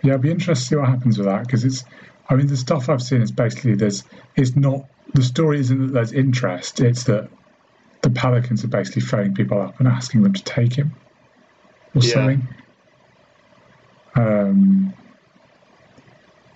yeah, 0.02 0.12
it'll 0.14 0.22
be 0.22 0.30
interesting 0.30 0.54
to 0.54 0.60
see 0.60 0.76
what 0.76 0.88
happens 0.88 1.18
with 1.18 1.26
that 1.26 1.42
because 1.46 1.64
it's. 1.64 1.84
I 2.28 2.34
mean, 2.34 2.48
the 2.48 2.56
stuff 2.56 2.88
I've 2.88 3.02
seen 3.02 3.22
is 3.22 3.32
basically 3.32 3.74
there's. 3.76 4.04
It's 4.36 4.56
not 4.56 4.86
the 5.14 5.22
story 5.22 5.60
isn't 5.60 5.78
that 5.88 5.92
there's 5.92 6.12
interest. 6.12 6.80
It's 6.80 7.04
that 7.04 7.30
the 8.02 8.10
Pelicans 8.10 8.64
are 8.64 8.68
basically 8.68 9.02
phoning 9.02 9.34
people 9.34 9.60
up 9.60 9.78
and 9.80 9.88
asking 9.88 10.22
them 10.22 10.32
to 10.32 10.44
take 10.44 10.76
him 10.76 10.96
or 11.94 12.02
Yeah. 12.02 12.12
something. 12.12 12.48
Um, 14.16 14.94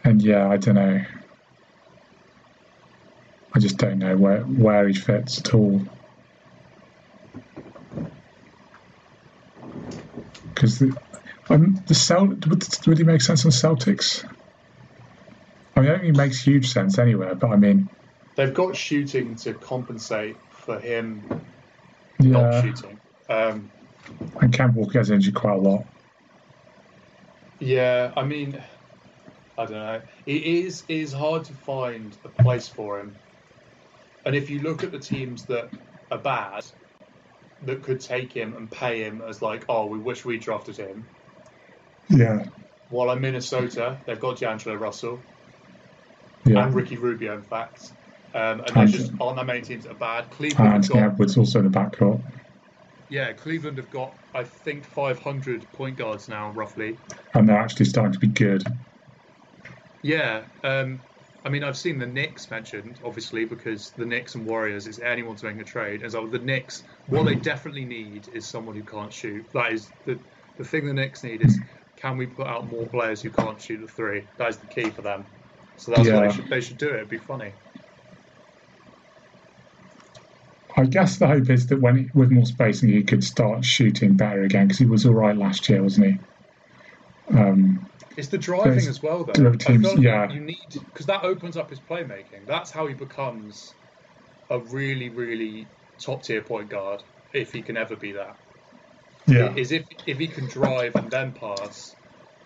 and 0.05 0.23
yeah, 0.23 0.49
I 0.49 0.57
don't 0.57 0.77
know. 0.77 1.01
I 3.55 3.59
just 3.59 3.79
don't 3.79 3.99
know 3.99 4.17
where 4.17 4.43
where 4.43 4.87
he 4.89 4.95
fits 4.95 5.41
at 5.41 5.55
all. 5.55 5.87
Because 10.55 10.83
um, 11.51 11.77
the 11.87 11.95
Cel- 11.95 12.27
would, 12.27 12.65
would 12.87 12.99
he 12.99 13.05
make 13.05 13.21
sense 13.21 13.45
on 13.45 13.51
Celtics? 13.51 14.25
I 15.77 15.81
mean, 15.81 15.91
I 15.91 15.95
think 15.95 16.05
he 16.05 16.13
makes 16.13 16.43
huge 16.43 16.73
sense 16.73 16.99
anywhere, 16.99 17.35
but 17.35 17.51
I 17.51 17.57
mean, 17.57 17.89
They've 18.37 18.55
got 18.55 18.77
shooting 18.77 19.37
to 19.37 19.55
compensate 19.55 20.37
for 20.51 20.79
him 20.79 21.29
not 22.21 22.63
shooting. 22.63 23.01
Um, 23.29 23.71
and 24.41 24.53
Kemba 24.53 24.75
Walker 24.75 24.93
gets 24.93 25.11
injured 25.11 25.35
quite 25.35 25.57
a 25.57 25.61
lot. 25.61 25.87
Yeah, 27.59 28.13
I 28.17 28.25
mean, 28.25 28.63
I 29.59 29.65
don't 29.65 29.73
know. 29.75 30.03
It 30.27 30.43
is 30.43 30.85
it 30.89 30.97
is 30.97 31.13
hard 31.13 31.45
to 31.45 31.53
find 31.53 32.17
a 32.25 32.29
place 32.29 32.69
for 32.69 33.01
him. 33.01 33.19
And 34.25 34.35
if 34.35 34.49
you 34.51 34.61
look 34.61 34.85
at 34.85 34.93
the 34.93 34.99
teams 34.99 35.47
that 35.47 35.71
are 36.11 36.19
bad, 36.19 36.65
that 37.63 37.83
could 37.83 38.01
take 38.01 38.33
him 38.33 38.57
and 38.57 38.71
pay 38.71 39.03
him 39.03 39.23
as 39.27 39.43
like, 39.43 39.65
oh, 39.69 39.87
we 39.87 39.99
wish 39.99 40.25
we 40.25 40.39
drafted 40.39 40.77
him. 40.77 41.07
Yeah, 42.11 42.45
While 42.89 43.11
in 43.13 43.21
Minnesota, 43.21 43.99
they've 44.07 44.19
got 44.21 44.39
D'Angelo 44.39 44.75
Russell. 44.77 45.21
Yeah. 46.47 46.65
and 46.65 46.75
Ricky 46.75 46.97
Rubio, 46.97 47.35
in 47.35 47.43
fact. 47.43 47.93
Um, 48.35 48.61
and 48.61 48.77
And- 48.77 48.91
just 48.91 49.13
aren't 49.21 49.37
that 49.37 49.47
many 49.47 49.61
teams 49.61 49.85
that 49.85 49.91
are 49.93 49.95
bad. 49.95 50.31
Cleveland 50.31 50.75
Anthony 50.75 51.01
got, 51.01 51.13
Edwards 51.13 51.37
also 51.37 51.59
in 51.61 51.71
the 51.71 51.79
backcourt. 51.79 52.23
yeah, 53.09 53.33
Cleveland 53.33 53.77
have 53.79 53.91
got, 53.91 54.15
I 54.35 54.45
think, 54.45 54.85
500 54.85 55.71
point 55.73 55.97
guards 55.97 56.29
now, 56.29 56.51
roughly. 56.53 56.97
And 57.35 57.49
they're 57.49 57.59
actually 57.59 57.87
starting 57.87 58.13
to 58.13 58.19
be 58.19 58.29
good. 58.29 58.65
Yeah, 60.03 60.43
um, 60.65 61.01
I 61.45 61.49
mean, 61.51 61.63
I've 61.63 61.77
seen 61.77 61.99
the 61.99 62.07
Knicks 62.07 62.51
mentioned, 62.51 63.01
obviously, 63.05 63.45
because 63.45 63.91
the 63.93 64.07
Knicks 64.07 64.35
and 64.35 64.47
Warriors 64.47 64.87
is 64.87 64.99
anyone's 64.99 65.43
making 65.43 65.61
a 65.61 65.65
trade. 65.65 66.03
And 66.03 66.11
so 66.13 66.27
the 66.27 66.39
Knicks, 66.39 66.83
what 67.07 67.25
they 67.27 67.35
definitely 67.35 67.85
need 67.85 68.29
is 68.33 68.47
someone 68.47 68.75
who 68.77 68.83
can't 68.83 69.13
shoot. 69.13 69.47
That 69.53 69.73
is 69.73 69.91
the 70.07 70.19
the 70.59 70.65
thing 70.65 70.87
the 70.87 70.93
Knicks 70.93 71.23
need 71.25 71.43
is 71.43 71.59
can 72.01 72.17
we 72.17 72.27
put 72.27 72.47
out 72.47 72.67
more 72.71 72.87
players 72.89 73.21
who 73.23 73.31
can't 73.31 73.61
shoot 73.61 73.81
the 73.81 73.87
three? 73.87 74.27
That 74.39 74.49
is 74.49 74.57
the 74.59 74.67
key 74.67 74.91
for 74.91 75.03
them. 75.03 75.27
So 75.77 75.93
that's 75.93 76.09
Yeah. 76.09 76.21
they 76.27 76.33
should 76.33 76.49
they 76.49 76.61
should 76.61 76.79
do. 76.79 76.89
it. 76.89 76.95
It'd 76.97 77.09
be 77.11 77.19
funny. 77.19 77.53
I 80.77 80.85
guess 80.87 81.19
the 81.19 81.27
hope 81.27 81.51
is 81.51 81.67
that 81.67 81.81
when 81.81 81.97
he, 81.99 82.11
with 82.15 82.31
more 82.31 82.47
spacing, 82.47 82.89
he 82.91 83.03
could 83.03 83.25
start 83.25 83.65
shooting 83.65 84.15
better 84.17 84.43
again 84.45 84.67
because 84.69 84.79
he 84.79 84.87
was 84.87 85.05
all 85.05 85.15
right 85.15 85.37
last 85.37 85.69
year, 85.69 85.83
wasn't 85.83 86.07
he? 86.07 87.37
Um, 87.37 87.91
It's 88.17 88.29
the 88.29 88.39
driving 88.39 88.87
as 88.87 89.03
well, 89.03 89.25
though. 89.25 89.33
the 89.33 89.49
other 89.49 89.57
I 89.57 89.57
teams- 89.57 89.95
yeah. 89.99 90.31
you 90.31 90.41
need 90.41 90.57
because 90.73 91.07
that 91.07 91.25
opens 91.25 91.57
up 91.57 91.71
his 91.71 91.81
playmaking. 91.81 92.47
That's 92.47 92.71
how 92.71 92.87
he 92.87 92.95
becomes 92.95 93.75
a 94.49 94.59
really, 94.59 95.09
really 95.11 95.69
top 95.99 96.23
tier 96.25 96.41
point 96.43 96.69
guard 96.71 97.03
if 97.35 97.53
he 97.53 97.63
can 97.63 97.77
ever 97.77 97.97
be 97.97 98.13
that. 98.13 98.37
Yeah, 99.31 99.55
is 99.55 99.73
if 99.73 99.87
if 100.07 100.19
he 100.19 100.29
can 100.29 100.47
drive 100.47 100.97
and 100.97 101.11
then 101.11 101.33
pass, 101.33 101.97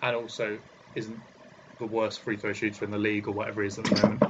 and 0.03 0.17
also 0.17 0.59
isn't 0.95 1.23
the 1.79 1.87
worst 1.87 2.21
free 2.21 2.37
throw 2.37 2.53
shooter 2.53 2.85
in 2.85 2.91
the 2.91 2.99
league 2.99 3.27
or 3.29 3.33
whatever 3.33 3.63
he 3.63 3.69
is 3.69 3.79
at 3.79 3.85
the 3.85 4.07
moment. 4.07 4.23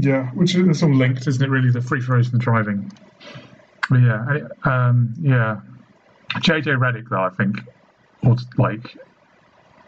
yeah, 0.00 0.26
which 0.30 0.54
is 0.54 0.66
it's 0.68 0.82
all 0.82 0.94
linked, 0.94 1.26
isn't 1.26 1.42
it? 1.42 1.48
Really, 1.50 1.70
the 1.70 1.80
free 1.80 2.00
throws 2.02 2.26
and 2.26 2.34
the 2.40 2.44
driving. 2.44 2.90
But 3.88 4.00
yeah, 4.00 4.24
I- 4.64 4.88
um, 4.88 5.14
yeah. 5.18 5.56
JJ 6.34 6.76
Redick, 6.78 7.08
though, 7.08 7.22
I 7.22 7.30
think, 7.30 7.56
was 8.22 8.46
like 8.58 8.94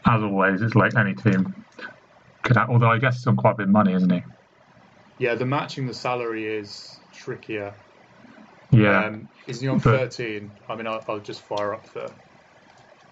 as 0.07 0.23
always, 0.23 0.63
it's 0.63 0.75
like 0.75 0.97
any 0.97 1.15
team 1.15 1.65
could 2.43 2.57
have. 2.57 2.71
Although 2.71 2.91
I 2.91 2.99
guess 2.99 3.17
he's 3.17 3.27
on 3.27 3.37
quite 3.37 3.53
a 3.53 3.57
bit 3.57 3.65
of 3.65 3.71
money, 3.73 3.93
isn't 3.93 4.11
he? 4.11 4.23
Yeah, 5.19 5.35
the 5.35 5.45
matching 5.47 5.87
the 5.87 5.95
salary 5.95 6.47
is 6.47 7.01
trickier. 7.13 7.75
Yeah. 8.71 9.07
Um, 9.07 9.29
is 9.47 9.61
he 9.61 9.69
on 9.69 9.79
But- 9.79 10.13
13? 10.15 10.51
I 10.69 10.77
mean, 10.77 10.87
I'll, 10.87 11.05
I'll 11.09 11.21
just 11.21 11.43
fire 11.43 11.75
up 11.75 11.85
the. 11.95 12.11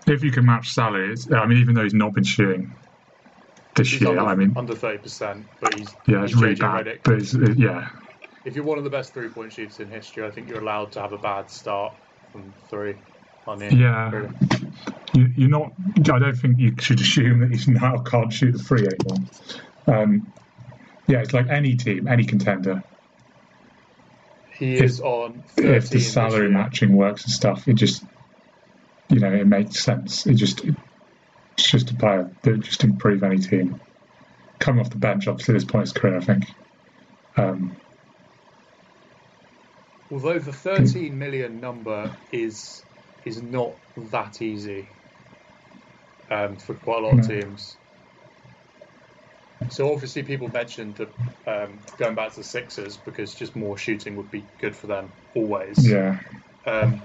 if 0.07 0.23
you 0.23 0.31
can 0.31 0.45
match 0.45 0.71
salaries, 0.71 1.31
I 1.33 1.47
mean, 1.47 1.59
even 1.59 1.75
though 1.75 1.83
he's 1.83 1.95
not 1.95 2.13
been 2.13 2.25
shooting 2.25 2.75
this 3.75 3.91
He's 3.91 4.01
year, 4.01 4.11
under, 4.11 4.23
I 4.23 4.35
mean, 4.35 4.53
under 4.57 4.75
30%, 4.75 5.45
but 5.61 5.79
he's, 5.79 5.95
yeah, 6.07 6.23
it's 6.25 6.33
he's 6.33 6.43
really 6.43 6.55
bad. 6.55 6.87
Redick. 6.87 7.01
But 7.05 7.15
it's, 7.15 7.35
it, 7.35 7.59
yeah, 7.59 7.89
If 8.45 8.55
you're 8.55 8.65
one 8.65 8.79
of 8.79 8.85
the 8.85 8.91
best 8.91 9.13
three 9.15 9.29
point 9.29 9.53
shooters 9.53 9.81
in 9.81 9.91
history, 9.91 10.27
I 10.27 10.31
think 10.31 10.49
you're 10.49 10.61
allowed 10.61 10.93
to 10.93 11.01
have 11.01 11.13
a 11.13 11.19
bad 11.19 11.51
start 11.51 11.95
from 12.33 12.53
three. 12.71 12.97
On 13.47 13.59
the 13.59 13.73
Yeah. 13.75 14.11
really. 14.11 14.29
you, 15.15 15.29
you're 15.37 15.49
not. 15.49 15.73
I 16.13 16.19
don't 16.19 16.35
think 16.37 16.59
you 16.59 16.75
should 16.81 17.01
assume 17.01 17.41
that 17.41 17.51
he's 17.51 17.69
now 17.69 17.99
can't 17.99 18.33
shoot 18.33 18.53
the 18.53 18.59
free 18.63 18.87
anymore. 18.87 19.27
Um, 19.87 20.33
yeah, 21.07 21.19
it's 21.21 21.33
like 21.33 21.49
any 21.49 21.77
team, 21.77 22.09
any 22.09 22.25
contender. 22.25 22.83
He 24.59 24.75
If- 24.75 24.83
is 24.83 25.01
on 25.01 25.43
13 25.57 25.75
If 25.75 25.91
the 25.91 26.01
salary 26.01 26.51
matching 26.51 26.93
works 26.97 27.25
and 27.25 27.33
stuff, 27.33 27.69
it 27.69 27.75
just, 27.75 28.05
you 29.11 29.21
know, 29.21 29.33
it 29.33 29.47
makes 29.47 29.83
sense. 29.85 30.27
It 30.27 30.35
just, 30.35 30.65
it's 30.65 31.71
just 31.71 31.91
a 31.91 31.95
player 31.95 32.31
that 32.43 32.61
just 32.61 32.85
improve 32.85 33.23
any 33.23 33.39
team. 33.39 33.81
Coming 34.59 34.81
off 34.81 34.91
the 34.91 34.97
bench, 34.97 35.29
obviously, 35.29 35.55
at 35.55 35.61
this 35.61 35.65
point 35.65 35.83
in 35.83 35.87
his 35.87 35.93
career, 35.93 36.17
I 36.17 36.21
think. 36.21 36.45
Um, 37.37 37.77
Although 40.11 40.39
the 40.39 40.53
13 40.53 41.19
million 41.19 41.61
number 41.61 42.17
is 42.31 42.85
is 43.25 43.43
not 43.43 43.79
that 43.97 44.41
easy 44.41 44.89
um, 46.31 46.57
for 46.57 46.75
quite 46.75 47.03
a 47.03 47.07
lot 47.07 47.19
of 47.19 47.29
No. 47.29 47.41
teams. 47.41 47.77
So 49.69 49.93
obviously, 49.93 50.23
people 50.23 50.49
mentioned 50.49 50.97
that 50.97 51.15
um, 51.47 51.81
going 51.97 52.15
back 52.15 52.31
to 52.33 52.41
the 52.41 52.45
Sixers 52.45 52.97
because 52.97 53.35
just 53.35 53.57
more 53.57 53.77
shooting 53.77 54.17
would 54.17 54.31
be 54.31 54.49
good 54.59 54.77
for 54.77 54.87
them 54.87 55.13
always. 55.35 55.85
yeah, 55.85 56.19
Um, 56.67 57.03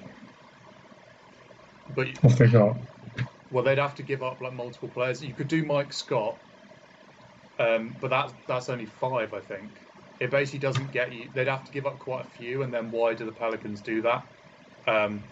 but 1.88 2.07
what 2.22 2.38
they 2.38 2.47
got? 2.47 2.78
well, 3.49 3.64
they'd 3.64 3.78
have 3.78 3.95
to 3.95 4.03
give 4.03 4.24
up 4.24 4.41
like 4.41 4.53
multiple 4.53 4.89
players. 4.89 5.22
You 5.24 5.34
could 5.36 5.47
do 5.47 5.64
Mike 5.66 5.93
Scott, 5.93 6.41
um, 7.59 7.95
but 7.99 8.09
that's 8.09 8.34
that's 8.47 8.70
only 8.70 8.86
five, 8.86 9.34
I 9.34 9.41
think. 9.41 9.82
It 10.20 10.32
basically 10.32 10.59
doesn't 10.59 10.91
get 10.91 11.12
you. 11.12 11.30
They'd 11.34 11.47
have 11.47 11.64
to 11.66 11.72
give 11.72 11.86
up 11.86 11.99
quite 11.99 12.22
a 12.22 12.30
few, 12.30 12.64
and 12.64 12.74
then 12.74 12.91
why 12.91 13.14
do 13.14 13.26
the 13.26 13.32
Pelicans 13.32 13.82
do 13.82 14.01
that? 14.03 14.28
Um, 14.88 15.32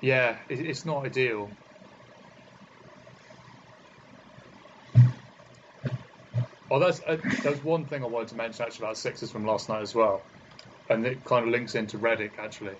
yeah, 0.00 0.40
it, 0.48 0.60
it's 0.60 0.84
not 0.84 1.06
ideal. 1.06 1.56
Oh, 6.70 6.78
that's 6.78 7.00
uh, 7.06 7.18
there's 7.42 7.62
one 7.62 7.86
thing 7.86 8.02
I 8.04 8.06
wanted 8.06 8.28
to 8.28 8.36
mention 8.36 8.64
actually 8.64 8.86
about 8.86 8.98
Sixers 8.98 9.30
from 9.32 9.44
last 9.44 9.68
night 9.68 9.82
as 9.82 9.94
well, 9.94 10.26
and 10.88 11.04
it 11.06 11.24
kind 11.24 11.44
of 11.44 11.50
links 11.50 11.74
into 11.74 11.98
Redick 11.98 12.38
actually, 12.38 12.76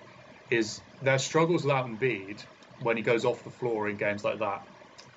is 0.49 0.81
their 1.01 1.19
struggles 1.19 1.63
without 1.63 1.87
Embiid 1.87 2.45
when 2.79 2.97
he 2.97 3.03
goes 3.03 3.25
off 3.25 3.43
the 3.43 3.51
floor 3.51 3.89
in 3.89 3.97
games 3.97 4.23
like 4.23 4.39
that. 4.39 4.63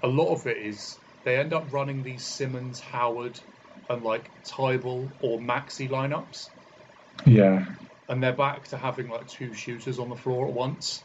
A 0.02 0.08
lot 0.08 0.34
of 0.34 0.46
it 0.46 0.58
is 0.58 0.98
they 1.24 1.36
end 1.38 1.52
up 1.52 1.72
running 1.72 2.02
these 2.02 2.26
Simmons, 2.26 2.80
Howard, 2.80 3.40
and 3.88 4.02
like 4.02 4.32
Tybal 4.44 5.12
or 5.20 5.40
Maxey 5.40 5.88
lineups, 5.88 6.50
Yeah, 7.26 7.64
and 8.08 8.22
they're 8.22 8.32
back 8.32 8.68
to 8.68 8.78
having 8.78 9.08
like 9.08 9.26
two 9.26 9.52
shooters 9.52 9.98
on 9.98 10.08
the 10.08 10.16
floor 10.16 10.48
at 10.48 10.54
once. 10.54 11.04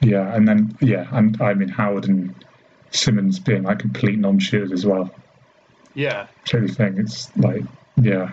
yeah, 0.00 0.34
and 0.34 0.46
then 0.46 0.76
yeah, 0.80 1.06
and 1.12 1.40
I 1.40 1.54
mean 1.54 1.68
Howard 1.68 2.06
and 2.06 2.44
Simmons 2.92 3.40
being 3.40 3.62
like 3.64 3.78
complete 3.78 4.18
non-shooters 4.18 4.72
as 4.72 4.86
well. 4.86 5.25
Yeah, 5.96 6.26
really 6.52 6.68
think 6.68 6.98
it's 6.98 7.32
like 7.36 7.62
yeah, 8.02 8.28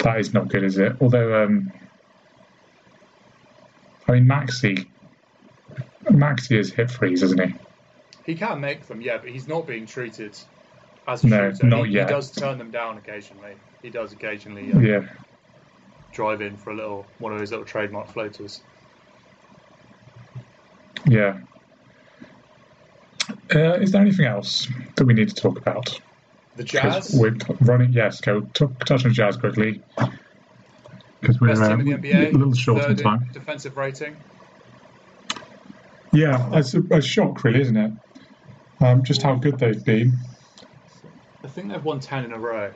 that 0.00 0.20
is 0.20 0.34
not 0.34 0.48
good, 0.48 0.64
is 0.64 0.76
it? 0.76 0.92
Although 1.00 1.44
um, 1.44 1.72
I 4.06 4.12
mean 4.12 4.26
Maxey, 4.26 4.92
Maxey 6.10 6.58
is 6.58 6.72
hit 6.72 6.90
freeze, 6.90 7.22
isn't 7.22 7.40
he? 7.42 7.54
he 8.26 8.34
can 8.34 8.60
make 8.60 8.86
them, 8.86 9.00
yeah, 9.00 9.16
but 9.16 9.30
he's 9.30 9.48
not 9.48 9.66
being 9.66 9.86
treated 9.86 10.36
as 11.08 11.24
a 11.24 11.26
No, 11.26 11.50
shooter. 11.52 11.66
not 11.68 11.86
he, 11.86 11.94
yet. 11.94 12.08
he 12.08 12.14
does 12.14 12.30
turn 12.32 12.58
them 12.58 12.70
down 12.70 12.98
occasionally. 12.98 13.54
He 13.82 13.88
does 13.88 14.12
occasionally 14.12 14.72
uh, 14.72 14.80
Yeah. 14.80 15.00
drive 16.12 16.42
in 16.42 16.56
for 16.56 16.70
a 16.70 16.76
little 16.76 17.06
one 17.18 17.32
of 17.32 17.40
his 17.40 17.50
little 17.50 17.64
trademark 17.64 18.08
floaters. 18.08 18.60
Yeah. 21.08 21.38
Uh, 23.54 23.74
is 23.74 23.92
there 23.92 24.02
anything 24.02 24.26
else 24.26 24.68
that 24.96 25.04
we 25.04 25.14
need 25.14 25.28
to 25.28 25.34
talk 25.34 25.58
about? 25.58 26.00
The 26.56 26.64
Jazz, 26.64 27.14
We're 27.14 27.36
running. 27.60 27.92
Yes, 27.92 28.20
go 28.20 28.40
t- 28.40 28.66
touch 28.86 29.04
on 29.04 29.12
Jazz 29.12 29.36
quickly. 29.36 29.82
Because 31.20 31.40
we're 31.40 31.50
uh, 31.50 31.76
NBA, 31.76 32.34
a 32.34 32.36
little 32.36 32.54
short 32.54 32.84
on 32.84 32.96
time. 32.96 33.28
defensive 33.32 33.76
rating. 33.76 34.16
Yeah, 36.12 36.48
it's 36.54 36.74
a, 36.74 36.82
a 36.90 37.02
shock, 37.02 37.44
really, 37.44 37.60
isn't 37.60 37.76
it? 37.76 37.92
Um, 38.80 39.04
just 39.04 39.22
how 39.22 39.34
good 39.34 39.58
they've 39.58 39.84
been. 39.84 40.12
I 41.44 41.48
think 41.48 41.70
they've 41.70 41.84
won 41.84 42.00
ten 42.00 42.24
in 42.24 42.32
a 42.32 42.38
row. 42.38 42.72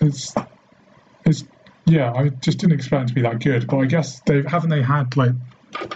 It's, 0.00 0.34
it's, 1.26 1.44
yeah. 1.86 2.12
I 2.12 2.28
just 2.28 2.58
didn't 2.58 2.74
expect 2.74 3.04
it 3.04 3.08
to 3.08 3.14
be 3.14 3.22
that 3.22 3.40
good, 3.40 3.66
but 3.66 3.78
I 3.78 3.86
guess 3.86 4.20
they 4.20 4.42
haven't 4.42 4.70
they 4.70 4.82
had 4.82 5.16
like 5.16 5.32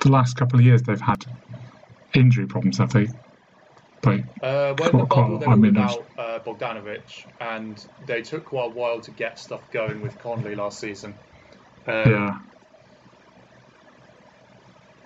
the 0.02 0.10
last 0.10 0.36
couple 0.36 0.58
of 0.58 0.64
years 0.64 0.82
they've 0.82 1.00
had 1.00 1.24
injury 2.14 2.46
problems, 2.46 2.78
have 2.78 2.92
they? 2.92 3.08
Like, 4.04 4.24
Uh, 4.42 4.74
when 4.74 4.92
the 4.92 5.04
bubble, 5.04 5.38
they 5.38 5.46
I 5.46 5.50
were 5.50 5.56
mean, 5.56 5.74
without 5.74 6.08
uh, 6.18 6.38
Bogdanovich, 6.40 7.26
and 7.40 7.84
they 8.04 8.22
took 8.22 8.44
quite 8.46 8.66
a 8.66 8.70
while 8.70 9.00
to 9.00 9.10
get 9.12 9.38
stuff 9.38 9.70
going 9.70 10.00
with 10.00 10.18
Conley 10.18 10.54
last 10.54 10.80
season. 10.80 11.20
Um, 11.86 11.94
yeah, 12.10 12.38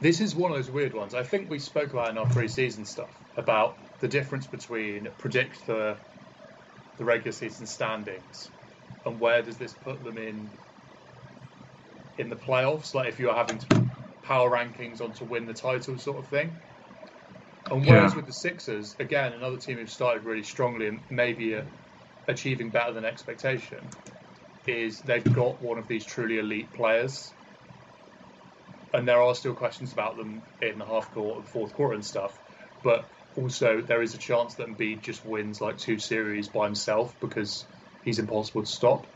This 0.00 0.20
is 0.20 0.34
one 0.34 0.50
of 0.50 0.56
those 0.58 0.70
weird 0.70 0.94
ones. 0.94 1.14
I 1.14 1.22
think 1.22 1.50
we 1.50 1.58
spoke 1.58 1.92
about 1.92 2.10
in 2.10 2.18
our 2.18 2.26
pre-season 2.26 2.84
stuff 2.84 3.14
about 3.36 3.78
the 4.00 4.08
difference 4.08 4.46
between 4.46 5.08
predict 5.18 5.66
the 5.66 5.98
the 6.96 7.04
regular 7.04 7.32
season 7.32 7.66
standings 7.66 8.50
and 9.04 9.20
where 9.20 9.42
does 9.42 9.58
this 9.58 9.74
put 9.74 10.02
them 10.02 10.18
in 10.18 10.50
in 12.18 12.28
the 12.30 12.36
playoffs? 12.36 12.94
Like 12.94 13.08
if 13.08 13.18
you're 13.18 13.34
having 13.34 13.58
to 13.58 13.86
power 14.22 14.50
rankings 14.50 15.00
on 15.00 15.12
to 15.14 15.24
win 15.24 15.46
the 15.46 15.54
title, 15.54 15.98
sort 15.98 16.18
of 16.18 16.28
thing. 16.28 16.60
And 17.70 17.84
whereas 17.86 18.12
Yeah. 18.12 18.16
with 18.16 18.26
the 18.26 18.32
Sixers, 18.32 18.96
again, 18.98 19.32
another 19.32 19.56
team 19.58 19.78
who've 19.78 19.90
started 19.90 20.24
really 20.24 20.42
strongly 20.42 20.86
and 20.88 21.04
maybe 21.10 21.54
uh, 21.54 21.64
achieving 22.28 22.70
better 22.70 22.92
than 22.92 23.04
expectation, 23.04 23.90
is 24.66 25.02
they've 25.02 25.24
got 25.32 25.62
one 25.62 25.78
of 25.78 25.86
these 25.88 26.04
truly 26.04 26.38
elite 26.38 26.72
players 26.72 27.34
and 28.92 29.06
there 29.06 29.20
are 29.20 29.34
still 29.34 29.54
questions 29.54 29.92
about 29.92 30.16
them 30.16 30.42
in 30.62 30.78
the 30.78 30.86
half 30.86 31.10
court 31.10 31.40
and 31.40 31.48
fourth 31.48 31.72
quarter 31.72 31.94
and 31.94 32.04
stuff. 32.04 32.38
But 32.82 33.10
also, 33.34 33.82
there 33.82 34.02
is 34.02 34.14
a 34.14 34.18
chance 34.18 34.54
that 34.54 34.68
Embiid 34.68 35.02
just 35.02 35.24
wins 35.24 35.60
like 35.60 35.76
two 35.76 35.98
series 35.98 36.48
by 36.48 36.64
himself 36.64 37.18
because 37.20 37.66
he's 38.02 38.18
impossible 38.18 38.62
to 38.62 38.70
stop. 38.70 39.06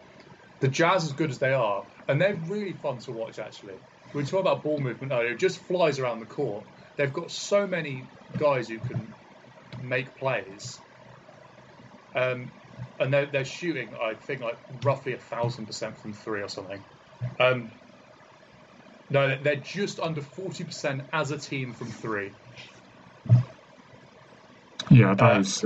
The 0.61 0.69
Jazz, 0.69 1.05
as 1.05 1.13
good 1.13 1.31
as 1.31 1.39
they 1.39 1.55
are, 1.55 1.87
and 2.07 2.21
they're 2.21 2.39
really 2.47 2.75
fun 2.75 2.99
to 3.01 3.13
watch 3.13 3.39
actually. 3.39 3.79
We 4.13 4.25
talk 4.25 4.41
about 4.41 4.63
ball 4.63 4.79
movement 4.79 5.13
earlier; 5.13 5.33
it 5.33 5.39
just 5.39 5.61
flies 5.67 5.99
around 5.99 6.21
the 6.21 6.27
court. 6.27 6.67
They've 6.97 7.13
got 7.13 7.31
so 7.31 7.67
many 7.67 8.11
guys 8.39 8.69
who 8.69 8.79
can 8.79 9.15
make 9.81 10.17
plays, 10.17 10.81
um, 12.15 12.51
and 12.99 13.13
they're, 13.13 13.27
they're 13.27 13.45
shooting, 13.45 13.95
I 13.95 14.15
think, 14.15 14.41
like 14.43 14.59
roughly 14.85 15.15
a 15.15 15.19
thousand 15.19 15.67
percent 15.67 15.99
from 15.99 16.13
three 16.13 16.43
or 16.43 16.49
something. 16.49 16.85
Um, 17.39 17.73
no, 19.09 19.39
they're 19.43 19.57
just 19.57 20.01
under 20.01 20.21
forty 20.23 20.65
percent 20.65 21.03
as 21.13 21.31
a 21.31 21.39
team 21.39 21.73
from 21.73 21.89
three. 21.89 22.33
Yeah, 24.91 25.15
that 25.15 25.37
Uh, 25.37 25.41
is. 25.41 25.65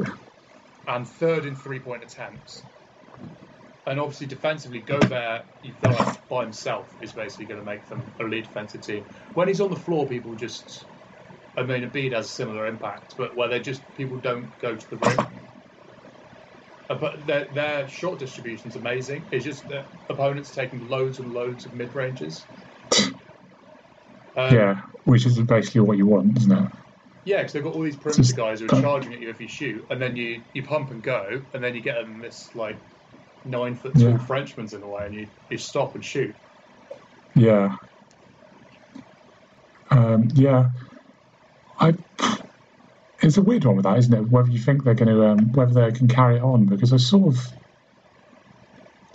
and 0.86 1.08
third 1.08 1.46
in 1.46 1.56
three 1.56 1.80
point 1.80 2.02
attempts. 2.02 2.62
And 3.86 4.00
obviously, 4.00 4.26
defensively, 4.28 4.80
Gobert, 4.80 5.44
you 5.60 5.74
feel 5.74 5.92
like 5.92 6.26
by 6.28 6.42
himself 6.42 6.94
is 7.00 7.12
basically 7.12 7.44
going 7.44 7.60
to 7.60 7.66
make 7.66 7.86
them 7.86 8.14
a 8.18 8.24
lead 8.24 8.44
defensive 8.44 8.80
team. 8.80 9.04
When 9.34 9.48
he's 9.48 9.60
on 9.60 9.70
the 9.70 9.76
floor, 9.76 10.08
people 10.08 10.34
just. 10.36 10.86
I 11.56 11.62
mean, 11.62 11.88
Embiid 11.88 12.12
has 12.12 12.26
a 12.26 12.30
similar 12.30 12.66
impact, 12.66 13.14
but 13.16 13.36
where 13.36 13.48
they 13.48 13.60
just 13.60 13.82
people 13.94 14.18
don't 14.18 14.56
go 14.58 14.74
to 14.74 14.90
the 14.90 14.96
rim. 14.96 15.18
Uh, 16.90 16.94
But 16.96 17.26
their, 17.26 17.46
their 17.46 17.88
shot 17.88 18.18
distribution's 18.18 18.76
amazing. 18.76 19.28
It's 19.30 19.44
just 19.44 19.68
that 19.68 19.88
opponents 20.08 20.50
are 20.56 20.62
taking 20.62 20.80
loads 20.88 21.18
and 21.20 21.32
loads 21.32 21.64
of 21.66 21.72
mid 21.72 21.94
ranges. 21.94 22.46
Um, 24.36 24.52
yeah, 24.52 24.80
which 25.04 25.26
is 25.26 25.40
basically 25.42 25.82
what 25.82 25.96
you 25.96 26.06
want, 26.06 26.36
isn't 26.38 26.52
it? 26.52 26.70
Yeah, 27.24 27.38
because 27.38 27.52
they've 27.52 27.62
got 27.62 27.72
all 27.72 27.82
these 27.82 27.96
perimeter 27.96 28.22
Just 28.22 28.36
guys 28.36 28.60
who 28.60 28.66
are 28.66 28.80
charging 28.82 29.14
at 29.14 29.20
you 29.20 29.30
if 29.30 29.40
you 29.40 29.48
shoot, 29.48 29.86
and 29.90 30.02
then 30.02 30.16
you, 30.16 30.42
you 30.52 30.62
pump 30.62 30.90
and 30.90 31.02
go, 31.02 31.42
and 31.54 31.62
then 31.64 31.74
you 31.74 31.80
get 31.80 31.94
them 31.94 32.20
this 32.20 32.50
like 32.54 32.78
nine 33.44 33.76
foot 33.76 33.94
tall 33.94 34.02
Yeah. 34.10 34.18
Frenchman's 34.18 34.74
in 34.74 34.80
the 34.80 34.88
way, 34.88 35.06
and 35.06 35.14
you, 35.14 35.28
you 35.48 35.56
stop 35.56 35.94
and 35.94 36.04
shoot. 36.04 36.34
Yeah. 37.34 37.76
Um, 39.90 40.28
yeah. 40.34 40.68
I. 41.78 41.94
It's 43.22 43.36
a 43.38 43.42
weird 43.42 43.64
one 43.64 43.76
with 43.76 43.84
that, 43.84 43.96
isn't 43.98 44.12
it? 44.12 44.28
Whether 44.28 44.50
you 44.50 44.58
think 44.58 44.84
they're 44.84 44.94
going 44.94 45.08
to, 45.08 45.26
um, 45.26 45.52
whether 45.52 45.72
they 45.72 45.96
can 45.96 46.08
carry 46.08 46.36
it 46.36 46.42
on, 46.42 46.66
because 46.66 46.92
I 46.92 46.98
sort 46.98 47.34
of. 47.34 47.46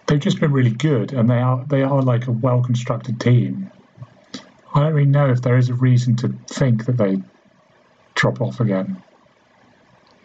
They've 0.07 0.19
just 0.19 0.39
been 0.39 0.51
really 0.51 0.71
good, 0.71 1.13
and 1.13 1.29
they 1.29 1.37
are 1.37 1.63
they 1.67 1.83
are 1.83 2.01
like 2.01 2.27
a 2.27 2.31
well 2.31 2.63
constructed 2.63 3.19
team. 3.19 3.69
I 4.73 4.81
don't 4.81 4.93
really 4.93 5.09
know 5.09 5.29
if 5.29 5.41
there 5.41 5.57
is 5.57 5.69
a 5.69 5.73
reason 5.75 6.15
to 6.17 6.33
think 6.47 6.85
that 6.85 6.97
they 6.97 7.21
drop 8.15 8.41
off 8.41 8.59
again. 8.59 9.01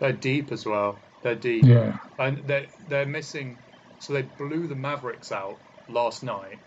They're 0.00 0.12
deep 0.12 0.52
as 0.52 0.66
well. 0.66 0.98
They're 1.22 1.34
deep, 1.34 1.64
Yeah, 1.64 1.96
and 2.18 2.38
they 2.46 2.68
they're 2.88 3.06
missing. 3.06 3.58
So 4.00 4.12
they 4.12 4.22
blew 4.22 4.66
the 4.66 4.74
Mavericks 4.74 5.32
out 5.32 5.58
last 5.88 6.22
night 6.22 6.58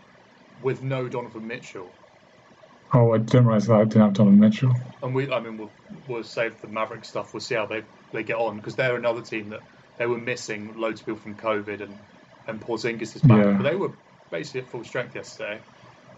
with 0.62 0.82
no 0.82 1.08
Donovan 1.08 1.46
Mitchell, 1.46 1.92
Oh, 2.92 3.12
I 3.12 3.18
didn't 3.18 3.46
realise 3.46 3.66
that 3.66 3.74
I 3.80 3.84
didn't 3.84 4.02
have 4.02 4.12
Donovan 4.14 4.38
Mitchell. 4.40 4.74
and 5.02 5.14
we 5.14 5.30
I 5.30 5.40
mean 5.40 5.56
we'll 5.56 5.74
we'll 6.06 6.24
save 6.24 6.60
the 6.60 6.68
Maverick 6.68 7.04
stuff. 7.04 7.32
We'll 7.32 7.40
see 7.40 7.54
how 7.54 7.66
they 7.66 7.84
they 8.12 8.22
get 8.24 8.36
on 8.36 8.56
because 8.56 8.76
they're 8.76 8.96
another 8.96 9.22
team 9.22 9.50
that 9.50 9.64
they 9.96 10.06
were 10.06 10.18
missing 10.18 10.74
loads 10.74 11.00
of 11.00 11.06
people 11.06 11.20
from 11.20 11.36
COVID 11.36 11.82
and 11.82 12.06
and 12.46 12.60
Porzingis 12.60 13.14
is 13.14 13.22
back, 13.22 13.36
Yeah. 13.46 13.56
but 13.56 13.64
they 13.64 13.76
were 13.76 13.92
basically 14.30 14.60
at 14.62 14.68
full 14.68 14.84
strength 14.84 15.14
yesterday. 15.14 15.62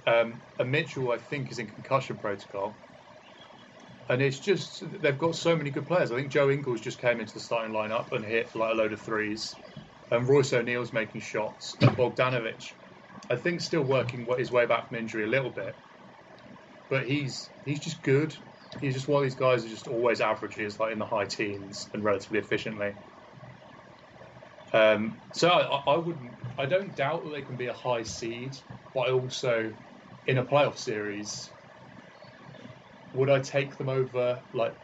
Um, 0.06 0.42
and 0.58 0.70
Mitchell, 0.70 1.10
I 1.12 1.18
think, 1.18 1.50
is 1.50 1.58
in 1.58 1.66
concussion 1.68 2.18
protocol. 2.18 2.80
And 4.08 4.20
it's 4.22 4.40
just 4.40 4.82
they've 5.00 5.18
got 5.18 5.36
so 5.36 5.56
many 5.56 5.70
good 5.70 5.86
players. 5.86 6.12
I 6.12 6.16
think 6.16 6.30
Joe 6.32 6.50
Ingles 6.50 6.80
just 6.80 6.98
came 6.98 7.20
into 7.20 7.34
the 7.34 7.40
starting 7.40 7.72
lineup 7.74 8.12
and 8.12 8.24
hit 8.24 8.54
like 8.54 8.72
a 8.72 8.76
load 8.76 8.92
of 8.92 9.00
threes. 9.00 9.58
And 10.10 10.28
Royce 10.28 10.52
O'Neale's 10.52 10.92
making 10.92 11.20
shots. 11.20 11.76
And 11.80 11.96
Bogdanovich, 11.96 12.74
I 13.30 13.36
think, 13.36 13.60
still 13.60 13.82
working 13.84 14.26
his 14.38 14.50
way 14.52 14.66
back 14.66 14.88
from 14.88 14.98
injury 14.98 15.24
a 15.24 15.28
little 15.28 15.50
bit. 15.50 15.78
But 16.90 17.06
he's 17.06 17.50
he's 17.64 17.80
just 17.80 18.02
good. 18.02 18.36
He's 18.80 18.94
just 18.94 19.08
one 19.08 19.22
of 19.22 19.24
these 19.24 19.38
guys 19.38 19.62
who 19.62 19.68
just 19.70 19.86
always 19.88 20.20
averages 20.20 20.78
like 20.78 20.92
in 20.92 20.98
the 20.98 21.06
high 21.06 21.24
teens 21.24 21.88
and 21.94 22.04
relatively 22.04 22.38
efficiently. 22.40 22.94
Um, 24.72 25.18
so 25.32 25.48
I, 25.48 25.92
I 25.94 25.96
wouldn't. 25.96 26.34
I 26.58 26.66
don't 26.66 26.94
doubt 26.94 27.24
that 27.24 27.30
they 27.30 27.42
can 27.42 27.56
be 27.56 27.66
a 27.66 27.72
high 27.72 28.02
seed, 28.02 28.56
but 28.92 29.00
I 29.08 29.12
also, 29.12 29.74
in 30.26 30.38
a 30.38 30.44
playoff 30.44 30.76
series, 30.76 31.50
would 33.12 33.30
I 33.30 33.40
take 33.40 33.76
them 33.76 33.88
over 33.88 34.42
like 34.52 34.76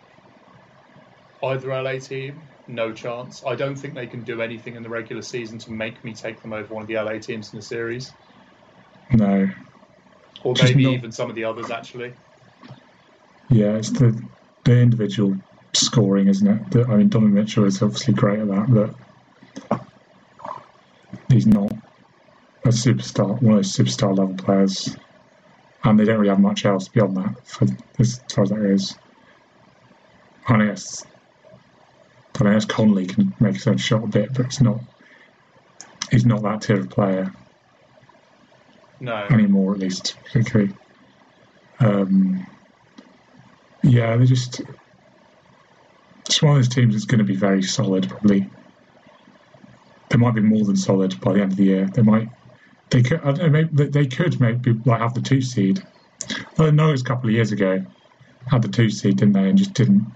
either 1.43 1.71
LA 1.71 1.99
team? 1.99 2.49
No 2.67 2.93
chance. 2.93 3.43
I 3.47 3.55
don't 3.55 3.77
think 3.77 3.95
they 3.95 4.07
can 4.07 4.25
do 4.25 4.43
anything 4.43 4.75
in 4.75 4.83
the 4.83 4.89
regular 4.89 5.23
season 5.23 5.59
to 5.61 5.73
make 5.73 6.03
me 6.05 6.15
take 6.15 6.43
them 6.43 6.53
over 6.53 6.75
one 6.75 6.83
of 6.83 6.89
the 6.89 6.95
LA 6.97 7.19
teams 7.19 7.53
in 7.53 7.59
the 7.59 7.65
series, 7.65 8.15
No. 9.13 9.47
Or 10.47 10.55
maybe 10.63 10.85
not- 10.85 10.93
even 10.93 11.13
some 11.13 11.29
of 11.29 11.35
the 11.35 11.45
others 11.45 11.71
actually. 11.71 12.15
Yeah, 13.49 13.75
it's 13.75 13.91
the 13.91 14.21
the 14.65 14.79
individual 14.79 15.37
scoring, 15.75 16.29
isn't 16.29 16.47
it? 16.47 16.71
The, 16.71 16.85
I 16.87 16.97
mean, 16.97 17.09
Donovan 17.09 17.35
Mitchell 17.35 17.65
is 17.65 17.83
obviously 17.83 18.15
great 18.15 18.41
at 18.41 18.49
that, 18.49 18.67
but 19.71 19.81
he's 21.29 21.47
not 21.47 21.73
a 22.65 22.69
superstar, 22.69 23.41
one 23.43 23.59
of 23.59 23.59
those 23.59 23.77
superstar 23.77 24.17
level 24.17 24.35
players, 24.35 24.97
and 25.85 25.99
they 25.99 26.05
don't 26.05 26.19
really 26.19 26.31
have 26.31 26.41
much 26.41 26.65
else 26.65 26.89
beyond 26.89 27.17
that 27.17 27.47
for 27.47 27.67
as 27.99 28.21
far 28.33 28.45
as 28.45 28.51
that 28.51 28.57
goes. 28.57 28.95
I 30.49 30.67
guess 30.67 31.05
I 32.41 32.53
guess 32.53 32.65
Conley 32.65 33.07
can 33.07 33.35
make 33.41 33.55
his 33.55 33.67
own 33.67 33.79
shot 33.79 34.05
a 34.05 34.09
bit, 34.09 34.33
but 34.35 34.47
it's 34.47 34.61
not. 34.61 34.81
He's 36.11 36.27
not 36.27 36.43
that 36.43 36.63
tier 36.63 36.81
of 36.81 36.89
player 36.89 37.33
No, 39.01 39.17
anymore, 39.31 39.75
at 39.75 39.81
least, 39.81 40.17
particularly. 40.25 40.75
Um, 41.81 42.47
yeah, 43.83 44.17
they're 44.17 44.27
just. 44.27 44.63
It's 46.27 46.43
one 46.43 46.53
of 46.53 46.59
those 46.59 46.75
teams 46.75 46.95
that's 46.95 47.05
going 47.05 47.19
to 47.19 47.25
be 47.25 47.37
very 47.37 47.63
solid, 47.63 48.09
probably. 48.09 48.51
They 50.11 50.19
might 50.19 50.35
be 50.35 50.41
more 50.41 50.65
than 50.65 50.77
solid 50.77 51.21
by 51.21 51.35
the 51.35 51.43
end 51.43 51.53
of 51.53 51.59
the 51.59 51.65
year. 51.65 51.89
They 51.93 52.03
might. 52.03 52.29
They 52.91 53.03
could. 53.03 53.21
I 53.21 53.33
don't 53.33 53.39
know. 53.39 53.49
Maybe 53.51 53.69
they- 53.73 53.89
they 53.89 54.07
could 54.07 54.41
maybe 54.41 54.73
like 54.85 55.01
have 55.01 55.15
the 55.15 55.21
two 55.21 55.41
seed. 55.41 55.83
I 56.59 56.71
know 56.71 56.89
it 56.89 56.93
was 56.93 57.03
a 57.03 57.05
couple 57.05 57.29
of 57.29 57.35
years 57.35 57.53
ago. 57.53 57.85
Had 58.49 58.63
the 58.63 58.69
two 58.69 58.91
seed, 58.91 59.19
didn't 59.19 59.35
they? 59.35 59.49
And 59.49 59.59
just 59.59 59.73
didn't 59.75 60.07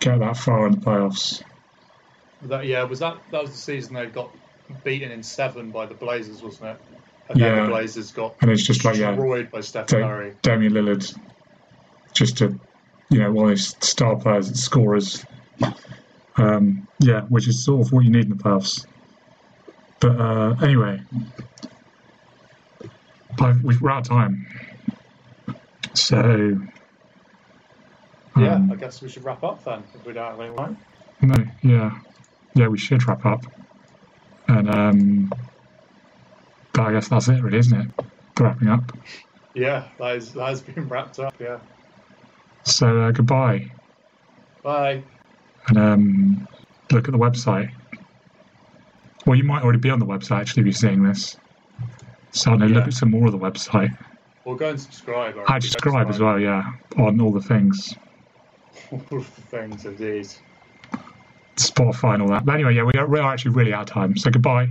get 0.00 0.18
that 0.20 0.36
far 0.36 0.66
in 0.66 0.72
the 0.72 0.78
playoffs. 0.78 1.42
that, 2.42 2.66
yeah. 2.66 2.82
Was 2.84 2.98
that 3.00 3.18
that 3.30 3.42
was 3.42 3.50
the 3.50 3.56
season 3.58 3.94
they 3.94 4.06
got 4.06 4.32
beaten 4.84 5.10
in 5.10 5.22
seven 5.22 5.70
by 5.70 5.86
the 5.86 5.94
Blazers, 5.94 6.42
wasn't 6.42 6.70
it? 6.70 6.76
And 7.30 7.40
then 7.40 7.64
the 7.64 7.70
Blazers 7.70 8.10
got 8.12 8.36
And 8.40 8.50
it's 8.50 8.62
just 8.66 8.84
like 8.84 8.96
yeah, 8.96 9.10
destroyed 9.10 9.50
by 9.50 9.60
Steph 9.60 9.86
Da- 9.86 10.00
Curry. 10.00 10.34
Damian 10.42 10.72
Lillard, 10.72 11.04
just 12.14 12.40
a 12.40 12.56
you 13.10 13.18
know 13.18 13.32
one 13.32 13.46
of 13.46 13.50
those 13.50 13.74
star 13.86 14.16
players, 14.16 14.52
scorers. 14.62 15.24
Um, 16.36 16.86
yeah, 17.00 17.22
which 17.22 17.48
is 17.48 17.64
sort 17.64 17.86
of 17.86 17.92
what 17.92 18.04
you 18.04 18.10
need 18.10 18.24
in 18.24 18.30
the 18.30 18.36
playoffs. 18.36 18.86
But 20.00 20.20
uh, 20.20 20.54
anyway, 20.62 21.00
I've, 23.40 23.62
we're 23.62 23.90
out 23.90 24.02
of 24.02 24.08
time, 24.08 24.46
so 25.94 26.56
Yeah, 28.36 28.54
um, 28.54 28.70
I 28.72 28.76
guess 28.76 29.02
we 29.02 29.08
should 29.08 29.24
wrap 29.24 29.42
up 29.42 29.64
then 29.64 29.82
if 29.94 30.06
we 30.06 30.12
don't 30.12 30.30
have 30.30 30.40
any 30.40 30.50
more. 30.50 30.76
no, 31.22 31.44
yeah, 31.64 31.90
yeah, 32.54 32.68
we 32.68 32.78
should 32.78 33.06
wrap 33.08 33.26
up, 33.26 33.44
and 34.48 34.70
um, 34.74 35.30
but 36.72 36.82
I 36.86 36.92
guess 36.92 37.08
that's 37.08 37.28
it, 37.28 37.42
really, 37.42 37.58
isn't 37.58 37.80
it? 37.80 38.04
Wrapping 38.40 38.68
up. 38.68 38.92
Yeah, 39.54 39.88
that, 39.98 40.16
is, 40.16 40.32
that 40.34 40.48
has 40.48 40.62
been 40.62 40.88
wrapped 40.88 41.18
up. 41.18 41.34
Yeah. 41.40 41.58
So 42.64 43.00
uh, 43.02 43.10
goodbye. 43.10 43.60
Bye. 44.62 45.02
and 45.68 45.78
um, 45.78 46.46
look 46.92 47.08
at 47.08 47.12
the 47.12 47.18
website. 47.18 47.68
Well, 49.26 49.36
you 49.36 49.44
might 49.44 49.62
already 49.62 49.78
be 49.78 49.90
on 49.90 49.98
the 49.98 50.06
website 50.06 50.40
actually 50.40 50.60
if 50.62 50.66
you're 50.66 50.72
seeing 50.90 51.02
this. 51.02 51.36
So 52.32 52.52
look 52.52 52.70
Yeah. 52.70 52.84
at 52.84 52.92
some 52.92 53.10
more 53.10 53.26
of 53.26 53.32
the 53.32 53.38
website. 53.38 53.90
Well, 54.44 54.54
go 54.54 54.70
and 54.70 54.80
subscribe. 54.80 55.34
I 55.48 55.58
subscribe 55.58 56.08
as 56.08 56.20
well, 56.20 56.38
yeah, 56.38 56.62
on 56.96 57.20
all 57.20 57.32
the 57.32 57.40
things, 57.42 57.76
All 58.92 59.02
the 59.10 59.20
things, 59.22 59.84
indeed. 59.84 60.26
Spotify 61.58 62.14
and 62.14 62.22
all 62.22 62.28
that. 62.28 62.44
But 62.44 62.54
anyway, 62.54 62.74
yeah, 62.74 62.84
we 62.84 62.92
are, 62.98 63.06
we 63.06 63.18
are 63.18 63.32
actually 63.32 63.52
really 63.52 63.72
out 63.72 63.82
of 63.82 63.94
time. 63.94 64.16
So 64.16 64.30
goodbye. 64.30 64.70